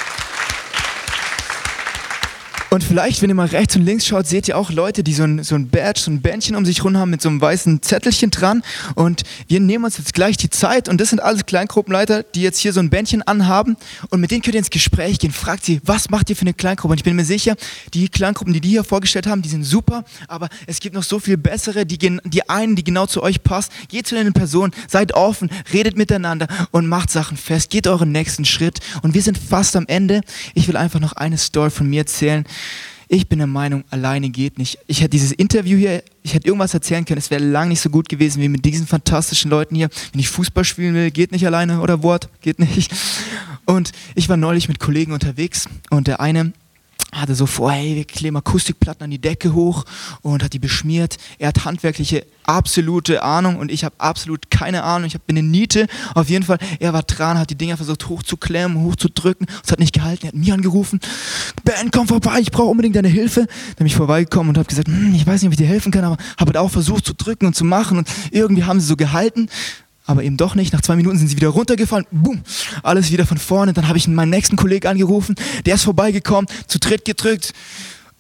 Und 2.77 2.85
vielleicht, 2.85 3.23
wenn 3.23 3.31
ihr 3.31 3.35
mal 3.35 3.47
rechts 3.47 3.75
und 3.75 3.87
links 3.87 4.07
schaut, 4.07 4.27
seht 4.27 4.49
ihr 4.49 4.59
auch 4.59 4.71
Leute, 4.71 5.03
die 5.03 5.15
so 5.15 5.23
ein, 5.23 5.43
so 5.43 5.55
ein 5.55 5.71
Badge, 5.71 5.99
so 5.99 6.11
ein 6.11 6.21
Bändchen 6.21 6.55
um 6.57 6.67
sich 6.67 6.85
rum 6.85 6.95
haben 6.99 7.09
mit 7.09 7.23
so 7.23 7.31
einem 7.31 7.41
weißen 7.41 7.81
Zettelchen 7.81 8.31
dran. 8.31 8.63
Und 8.95 9.23
wir 9.49 9.61
nehmen 9.61 9.87
uns 9.87 9.97
jetzt 9.97 10.13
gleich 10.13 10.37
die 10.37 10.51
Zeit. 10.51 10.87
Und 10.91 11.01
das 11.01 11.09
sind 11.09 11.21
alles 11.21 11.47
Kleingruppenleiter, 11.47 12.23
die 12.23 12.43
jetzt 12.43 12.59
hier 12.59 12.75
so 12.75 12.81
ein 12.81 12.91
Bändchen 12.91 13.23
anhaben. 13.23 13.79
Und 14.11 14.21
mit 14.21 14.31
denen 14.31 14.43
könnt 14.43 14.57
ihr 14.57 14.59
ins 14.59 14.69
Gespräch 14.69 15.19
gehen. 15.19 15.33
Fragt 15.33 15.65
sie, 15.65 15.81
was 15.85 16.11
macht 16.11 16.29
ihr 16.29 16.37
für 16.37 16.43
eine 16.43 16.53
Kleingruppe? 16.53 16.93
Und 16.93 16.99
ich 16.99 17.05
bin 17.05 17.17
mir 17.17 17.25
sicher, 17.25 17.57
die 17.95 18.11
Kleingruppen, 18.11 18.53
die 18.53 18.61
die 18.61 18.69
hier 18.69 18.85
vorgestellt 18.85 19.27
haben, 19.27 19.41
die 19.41 19.49
sind 19.49 19.65
super. 19.65 20.05
Aber 20.29 20.51
es 20.67 20.79
gibt 20.79 20.95
noch 20.95 21.03
so 21.03 21.19
viel 21.19 21.39
bessere, 21.39 21.87
die, 21.87 21.97
die 21.97 22.49
einen, 22.51 22.77
die 22.77 22.85
genau 22.85 23.07
zu 23.07 23.23
euch 23.23 23.43
passt. 23.43 23.73
Geht 23.89 24.07
zu 24.07 24.17
den 24.17 24.35
Personen, 24.35 24.75
seid 24.87 25.15
offen, 25.15 25.49
redet 25.73 25.97
miteinander 25.97 26.47
und 26.73 26.89
macht 26.89 27.11
Sachen 27.11 27.39
fest. 27.39 27.71
Geht 27.71 27.87
euren 27.87 28.13
nächsten 28.13 28.45
Schritt. 28.45 28.81
Und 29.01 29.15
wir 29.15 29.23
sind 29.23 29.39
fast 29.39 29.77
am 29.77 29.87
Ende. 29.87 30.21
Ich 30.53 30.69
will 30.69 30.77
einfach 30.77 31.01
noch 31.01 31.15
eine 31.15 31.39
Story 31.39 31.71
von 31.71 31.89
mir 31.89 32.01
erzählen. 32.01 32.45
Ich 33.09 33.29
bin 33.29 33.39
der 33.39 33.47
Meinung, 33.47 33.85
alleine 33.91 34.31
geht 34.31 34.59
nicht. 34.59 34.79
Ich 34.89 35.01
hätte 35.01 35.11
dieses 35.11 35.31
Interview 35.31 35.79
hier, 35.79 36.03
ich 36.25 36.35
hätte 36.35 36.49
irgendwas 36.49 36.75
erzählen 36.75 37.05
können, 37.05 37.19
es 37.19 37.31
wäre 37.31 37.43
lang 37.43 37.69
nicht 37.69 37.81
so 37.81 37.89
gut 37.89 38.09
gewesen 38.09 38.43
wie 38.43 38.49
mit 38.49 38.65
diesen 38.65 38.87
fantastischen 38.87 39.49
Leuten 39.49 39.77
hier. 39.77 39.89
Wenn 40.13 40.21
ich 40.21 40.29
Fußball 40.29 40.65
spielen 40.65 40.95
will, 40.95 41.13
geht 41.13 41.31
nicht 41.31 41.47
alleine 41.47 41.81
oder 41.81 42.03
Wort, 42.03 42.29
geht 42.41 42.59
nicht. 42.59 42.93
Und 43.65 43.93
ich 44.17 44.29
war 44.29 44.37
neulich 44.37 44.69
mit 44.69 44.81
Kollegen 44.81 45.13
unterwegs 45.13 45.69
und 45.91 46.09
der 46.09 46.21
eine 46.21 46.53
hatte 47.21 47.35
so 47.35 47.47
vor, 47.47 47.73
hey, 47.73 47.97
wir 47.97 48.05
kleben 48.05 48.37
Akustikplatten 48.37 49.05
an 49.05 49.11
die 49.11 49.21
Decke 49.21 49.55
hoch 49.55 49.85
und 50.23 50.43
hat 50.43 50.53
die 50.53 50.59
beschmiert. 50.59 51.17
Er 51.39 51.49
hat 51.49 51.65
handwerkliche 51.65 52.27
absolute 52.45 53.23
Ahnung 53.23 53.57
und 53.57 53.71
ich 53.71 53.85
habe 53.85 53.95
absolut 53.99 54.51
keine 54.51 54.83
Ahnung. 54.85 55.09
Ich 55.09 55.21
bin 55.21 55.37
eine 55.37 55.47
Niete. 55.47 55.87
Auf 56.15 56.29
jeden 56.29 56.45
Fall, 56.45 56.59
er 56.79 56.93
war 56.93 57.03
dran, 57.03 57.39
hat 57.39 57.51
die 57.51 57.57
Dinger 57.57 57.77
versucht 57.77 58.09
hochzuklemmen, 58.09 58.83
hochzudrücken. 58.85 59.47
Es 59.65 59.73
hat 59.73 59.81
nicht 59.81 59.93
gehalten. 59.93 60.27
Er 60.27 60.29
hat 60.29 60.35
mich 60.35 60.53
angerufen. 60.53 61.01
Ben, 61.65 61.91
komm 61.91 62.07
vorbei, 62.09 62.39
ich 62.41 62.51
brauche 62.51 62.69
unbedingt 62.69 62.97
deine 62.97 63.09
Hilfe. 63.09 63.41
Dann 63.41 63.77
bin 63.79 63.87
ich 63.87 63.97
vorbeigekommen 63.97 64.51
und 64.51 64.59
habe 64.59 64.69
gesagt, 64.69 64.89
hm, 64.89 65.15
ich 65.15 65.27
weiß 65.27 65.43
nicht, 65.43 65.49
ob 65.49 65.53
ich 65.53 65.59
dir 65.59 65.67
helfen 65.67 65.93
kann, 65.93 66.05
aber 66.05 66.17
habe 66.39 66.49
halt 66.49 66.57
auch 66.57 66.71
versucht 66.71 67.07
zu 67.07 67.15
drücken 67.15 67.47
und 67.47 67.55
zu 67.55 67.65
machen 67.65 67.99
und 67.99 68.09
irgendwie 68.31 68.65
haben 68.65 68.81
sie 68.81 68.87
so 68.87 68.97
gehalten 68.97 69.49
aber 70.07 70.23
eben 70.23 70.37
doch 70.37 70.55
nicht. 70.55 70.73
Nach 70.73 70.81
zwei 70.81 70.97
Minuten 70.97 71.19
sind 71.19 71.29
sie 71.29 71.37
wieder 71.37 71.49
runtergefallen. 71.49 72.07
Boom, 72.11 72.43
alles 72.83 73.11
wieder 73.11 73.27
von 73.27 73.39
vorne. 73.39 73.73
Dann 73.73 73.89
habe 73.89 73.99
ich 73.99 74.09
meinen 74.09 74.31
nächsten 74.31 74.57
Kollegen 74.57 74.87
angerufen. 74.89 75.35
Der 75.67 75.75
ist 75.75 75.85
vorbeigekommen, 75.85 76.47
zu 76.67 76.79
dritt 76.79 77.05
gedrückt 77.05 77.53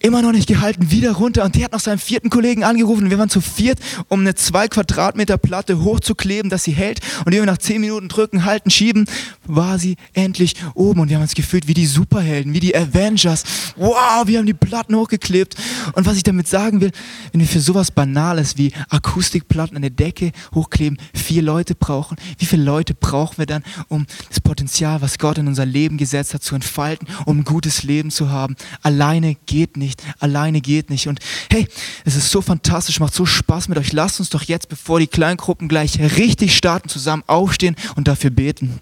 immer 0.07 0.23
noch 0.23 0.33
nicht 0.33 0.47
gehalten, 0.47 0.91
wieder 0.91 1.13
runter. 1.13 1.45
Und 1.45 1.57
der 1.57 1.65
hat 1.65 1.73
noch 1.73 1.81
seinen 1.81 1.99
vierten 1.99 2.31
Kollegen 2.31 2.65
angerufen. 2.65 3.11
Wir 3.11 3.19
waren 3.19 3.29
zu 3.29 3.41
viert, 3.41 3.81
um 4.09 4.21
eine 4.21 4.35
zwei 4.35 4.69
Quadratmeter 4.69 5.37
Platte 5.37 5.83
hochzukleben, 5.83 6.49
dass 6.49 6.65
sie 6.65 6.73
hält. 6.73 7.01
Und 7.25 7.33
wir 7.33 7.45
nach 7.45 7.59
zehn 7.59 7.81
Minuten 7.81 8.09
drücken, 8.09 8.45
halten, 8.45 8.71
schieben, 8.71 9.07
war 9.47 9.79
sie 9.79 9.97
endlich 10.15 10.55
oben. 10.75 11.01
Und 11.01 11.09
wir 11.09 11.17
haben 11.17 11.23
uns 11.23 11.35
gefühlt 11.35 11.67
wie 11.67 11.75
die 11.75 11.87
Superhelden, 11.87 12.55
wie 12.55 12.61
die 12.61 12.77
Avengers. 12.77 13.45
Wow, 13.77 14.27
wir 14.27 14.39
haben 14.39 14.47
die 14.47 14.55
Platten 14.55 14.95
hochgeklebt. 14.95 15.57
Und 15.93 16.07
was 16.07 16.17
ich 16.17 16.23
damit 16.23 16.49
sagen 16.49 16.81
will, 16.81 16.93
wenn 17.33 17.41
wir 17.41 17.49
für 17.49 17.61
sowas 17.61 17.91
Banales 17.91 18.57
wie 18.57 18.73
Akustikplatten 18.89 19.77
an 19.77 19.83
der 19.83 19.91
Decke 19.91 20.33
hochkleben, 20.55 20.99
vier 21.15 21.43
Leute 21.43 21.75
brauchen, 21.75 22.17
wie 22.39 22.47
viele 22.47 22.63
Leute 22.63 22.95
brauchen 22.95 23.39
wir 23.39 23.47
dann, 23.47 23.63
um 23.89 24.07
das 24.29 24.41
Potenzial, 24.41 25.03
was 25.03 25.19
Gott 25.19 25.39
in 25.39 25.49
unser 25.49 25.67
Leben 25.67 25.97
gesetzt 25.99 26.35
hat, 26.35 26.43
zu 26.43 26.55
entfalten, 26.55 27.09
um 27.25 27.39
ein 27.39 27.45
gutes 27.45 27.83
Leben 27.83 28.11
zu 28.11 28.31
haben? 28.31 28.57
Alleine 28.83 29.37
geht 29.47 29.77
nicht 29.77 29.96
nicht, 30.03 30.23
alleine 30.23 30.61
geht 30.61 30.91
nicht. 30.91 31.09
Und 31.09 31.21
hey, 31.51 31.67
es 32.05 32.17
ist 32.17 32.31
so 32.31 32.41
fantastisch, 32.41 33.01
macht 33.01 33.15
so 33.15 33.27
Spaß 33.27 33.69
mit 33.69 33.79
euch. 33.79 33.93
Lasst 33.93 34.21
uns 34.21 34.31
doch 34.31 34.43
jetzt, 34.43 34.69
bevor 34.69 35.01
die 35.01 35.07
Kleingruppen 35.07 35.69
gleich 35.69 35.99
richtig 36.17 36.57
starten, 36.57 36.89
zusammen 36.89 37.25
aufstehen 37.27 37.77
und 37.97 38.09
dafür 38.09 38.31
beten. 38.31 38.81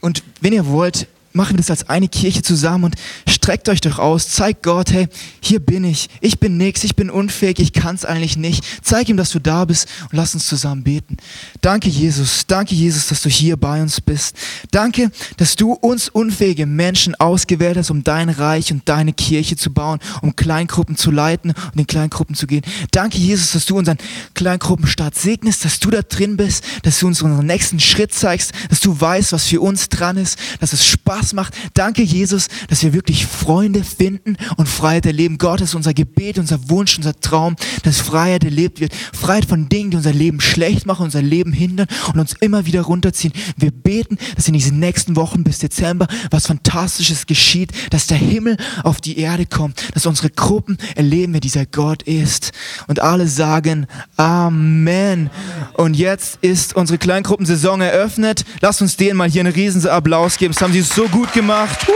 Und 0.00 0.22
wenn 0.40 0.52
ihr 0.52 0.66
wollt, 0.66 1.08
machen 1.32 1.54
wir 1.54 1.58
das 1.58 1.70
als 1.70 1.88
eine 1.88 2.08
Kirche 2.08 2.42
zusammen 2.42 2.84
und 2.84 2.96
streckt 3.28 3.68
euch 3.68 3.80
doch 3.80 3.98
aus, 3.98 4.28
zeigt 4.28 4.62
Gott, 4.62 4.92
hey, 4.92 5.08
hier 5.40 5.60
bin 5.60 5.84
ich, 5.84 6.08
ich 6.20 6.38
bin 6.38 6.56
nix, 6.56 6.84
ich 6.84 6.96
bin 6.96 7.10
unfähig, 7.10 7.58
ich 7.60 7.72
kann 7.72 7.94
es 7.94 8.04
eigentlich 8.04 8.36
nicht. 8.36 8.64
Zeig 8.82 9.08
ihm, 9.08 9.16
dass 9.16 9.30
du 9.30 9.38
da 9.38 9.64
bist 9.64 9.88
und 10.10 10.16
lass 10.16 10.34
uns 10.34 10.46
zusammen 10.46 10.82
beten. 10.82 11.16
Danke, 11.60 11.88
Jesus, 11.88 12.46
danke, 12.46 12.74
Jesus, 12.74 13.08
dass 13.08 13.22
du 13.22 13.28
hier 13.28 13.56
bei 13.56 13.80
uns 13.80 14.00
bist. 14.00 14.36
Danke, 14.70 15.10
dass 15.36 15.56
du 15.56 15.72
uns 15.72 16.08
unfähige 16.08 16.66
Menschen 16.66 17.14
ausgewählt 17.14 17.76
hast, 17.76 17.90
um 17.90 18.04
dein 18.04 18.28
Reich 18.28 18.72
und 18.72 18.88
deine 18.88 19.12
Kirche 19.12 19.56
zu 19.56 19.72
bauen, 19.72 19.98
um 20.22 20.34
Kleingruppen 20.34 20.96
zu 20.96 21.10
leiten 21.10 21.52
und 21.72 21.78
in 21.78 21.86
Kleingruppen 21.86 22.34
zu 22.34 22.46
gehen. 22.46 22.62
Danke, 22.90 23.18
Jesus, 23.18 23.52
dass 23.52 23.66
du 23.66 23.76
unseren 23.76 23.98
Kleingruppenstart 24.34 25.14
segnest, 25.14 25.64
dass 25.64 25.78
du 25.78 25.90
da 25.90 26.02
drin 26.02 26.36
bist, 26.36 26.64
dass 26.82 26.98
du 26.98 27.06
uns 27.06 27.22
unseren 27.22 27.46
nächsten 27.46 27.80
Schritt 27.80 28.12
zeigst, 28.12 28.52
dass 28.70 28.80
du 28.80 28.98
weißt, 28.98 29.32
was 29.32 29.44
für 29.44 29.60
uns 29.60 29.88
dran 29.88 30.16
ist, 30.16 30.38
dass 30.60 30.72
es 30.72 30.86
Spaß 30.86 31.17
Spaß 31.18 31.32
macht. 31.32 31.54
Danke, 31.74 32.02
Jesus, 32.02 32.48
dass 32.68 32.82
wir 32.82 32.92
wirklich 32.92 33.26
Freunde 33.26 33.82
finden 33.82 34.36
und 34.56 34.68
Freiheit 34.68 35.06
erleben. 35.06 35.38
Gott 35.38 35.60
ist 35.60 35.74
unser 35.74 35.94
Gebet, 35.94 36.38
unser 36.38 36.68
Wunsch, 36.70 36.96
unser 36.96 37.18
Traum, 37.18 37.56
dass 37.82 37.98
Freiheit 37.98 38.44
erlebt 38.44 38.80
wird. 38.80 38.94
Freiheit 38.94 39.46
von 39.46 39.68
Dingen, 39.68 39.90
die 39.90 39.96
unser 39.96 40.12
Leben 40.12 40.40
schlecht 40.40 40.86
machen, 40.86 41.04
unser 41.04 41.22
Leben 41.22 41.52
hindern 41.52 41.88
und 42.12 42.20
uns 42.20 42.34
immer 42.40 42.66
wieder 42.66 42.82
runterziehen. 42.82 43.32
Wir 43.56 43.70
beten, 43.70 44.18
dass 44.36 44.48
in 44.48 44.54
diesen 44.54 44.78
nächsten 44.78 45.16
Wochen 45.16 45.44
bis 45.44 45.58
Dezember 45.58 46.06
was 46.30 46.46
Fantastisches 46.46 47.26
geschieht, 47.26 47.72
dass 47.90 48.06
der 48.06 48.18
Himmel 48.18 48.56
auf 48.84 49.00
die 49.00 49.18
Erde 49.18 49.46
kommt, 49.46 49.94
dass 49.94 50.06
unsere 50.06 50.30
Gruppen 50.30 50.78
erleben, 50.94 51.32
wer 51.32 51.40
dieser 51.40 51.66
Gott 51.66 52.02
ist. 52.04 52.52
Und 52.86 53.00
alle 53.00 53.26
sagen 53.26 53.86
Amen. 54.16 55.30
Und 55.74 55.94
jetzt 55.94 56.38
ist 56.42 56.76
unsere 56.76 56.98
Kleingruppensaison 56.98 57.80
eröffnet. 57.80 58.44
Lasst 58.60 58.82
uns 58.82 58.96
denen 58.96 59.16
mal 59.16 59.28
hier 59.28 59.40
einen 59.40 59.52
riesen 59.52 59.86
Applaus 59.86 60.36
geben. 60.36 60.52
Das 60.52 60.62
haben 60.62 60.72
sie 60.72 60.82
so 60.82 61.07
gut 61.10 61.32
gemacht. 61.32 61.86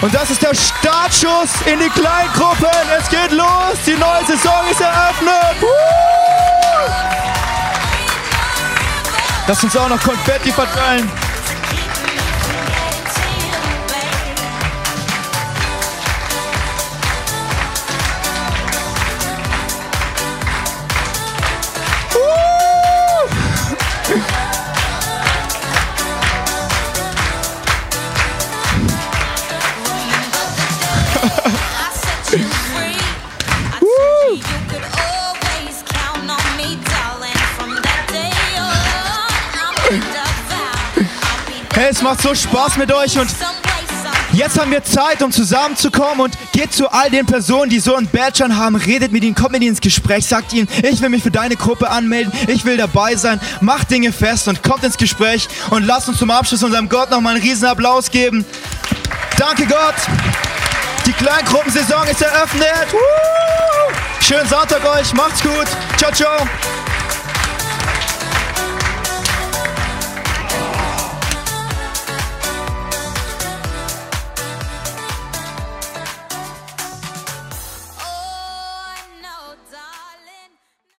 Und 0.00 0.14
das 0.14 0.30
ist 0.30 0.42
der 0.42 0.54
Startschuss 0.54 1.50
in 1.66 1.78
die 1.78 1.88
Kleingruppen. 1.90 2.68
Es 2.98 3.08
geht 3.08 3.32
los. 3.32 3.76
Die 3.86 3.92
neue 3.92 4.24
Saison 4.26 4.64
ist 4.70 4.80
eröffnet. 4.80 5.56
Lass 9.46 9.64
uns 9.64 9.76
auch 9.76 9.88
noch 9.88 10.00
Konfetti 10.00 10.52
verteilen. 10.52 11.10
Es 41.90 42.02
macht 42.02 42.22
so 42.22 42.34
Spaß 42.34 42.76
mit 42.76 42.92
euch 42.92 43.18
und 43.18 43.28
Jetzt 44.32 44.60
haben 44.60 44.70
wir 44.70 44.84
Zeit, 44.84 45.22
um 45.24 45.32
zusammenzukommen 45.32 46.20
und 46.20 46.38
geht 46.52 46.72
zu 46.72 46.88
all 46.88 47.10
den 47.10 47.26
Personen, 47.26 47.68
die 47.68 47.80
so 47.80 47.96
einen 47.96 48.06
Badge 48.06 48.44
haben, 48.56 48.76
redet 48.76 49.10
mit 49.10 49.24
ihnen, 49.24 49.34
kommt 49.34 49.50
mit 49.52 49.62
ihnen 49.62 49.70
ins 49.70 49.80
Gespräch, 49.80 50.24
sagt 50.24 50.52
ihnen, 50.52 50.68
ich 50.84 51.00
will 51.00 51.08
mich 51.08 51.24
für 51.24 51.32
deine 51.32 51.56
Gruppe 51.56 51.90
anmelden, 51.90 52.32
ich 52.46 52.64
will 52.64 52.76
dabei 52.76 53.16
sein, 53.16 53.40
macht 53.60 53.90
Dinge 53.90 54.12
fest 54.12 54.46
und 54.46 54.62
kommt 54.62 54.84
ins 54.84 54.96
Gespräch 54.96 55.48
und 55.70 55.84
lasst 55.84 56.08
uns 56.08 56.18
zum 56.18 56.30
Abschluss 56.30 56.62
unserem 56.62 56.88
Gott 56.88 57.10
nochmal 57.10 57.34
einen 57.34 57.42
riesen 57.42 57.66
Applaus 57.66 58.08
geben. 58.08 58.44
Danke 59.36 59.66
Gott. 59.66 59.96
Die 61.06 61.12
Kleingruppensaison 61.12 62.06
ist 62.06 62.22
eröffnet. 62.22 62.86
Schönen 64.20 64.48
Sonntag 64.48 64.84
euch, 64.84 65.12
macht's 65.12 65.42
gut. 65.42 65.66
Ciao, 65.98 66.12
ciao. 66.12 66.46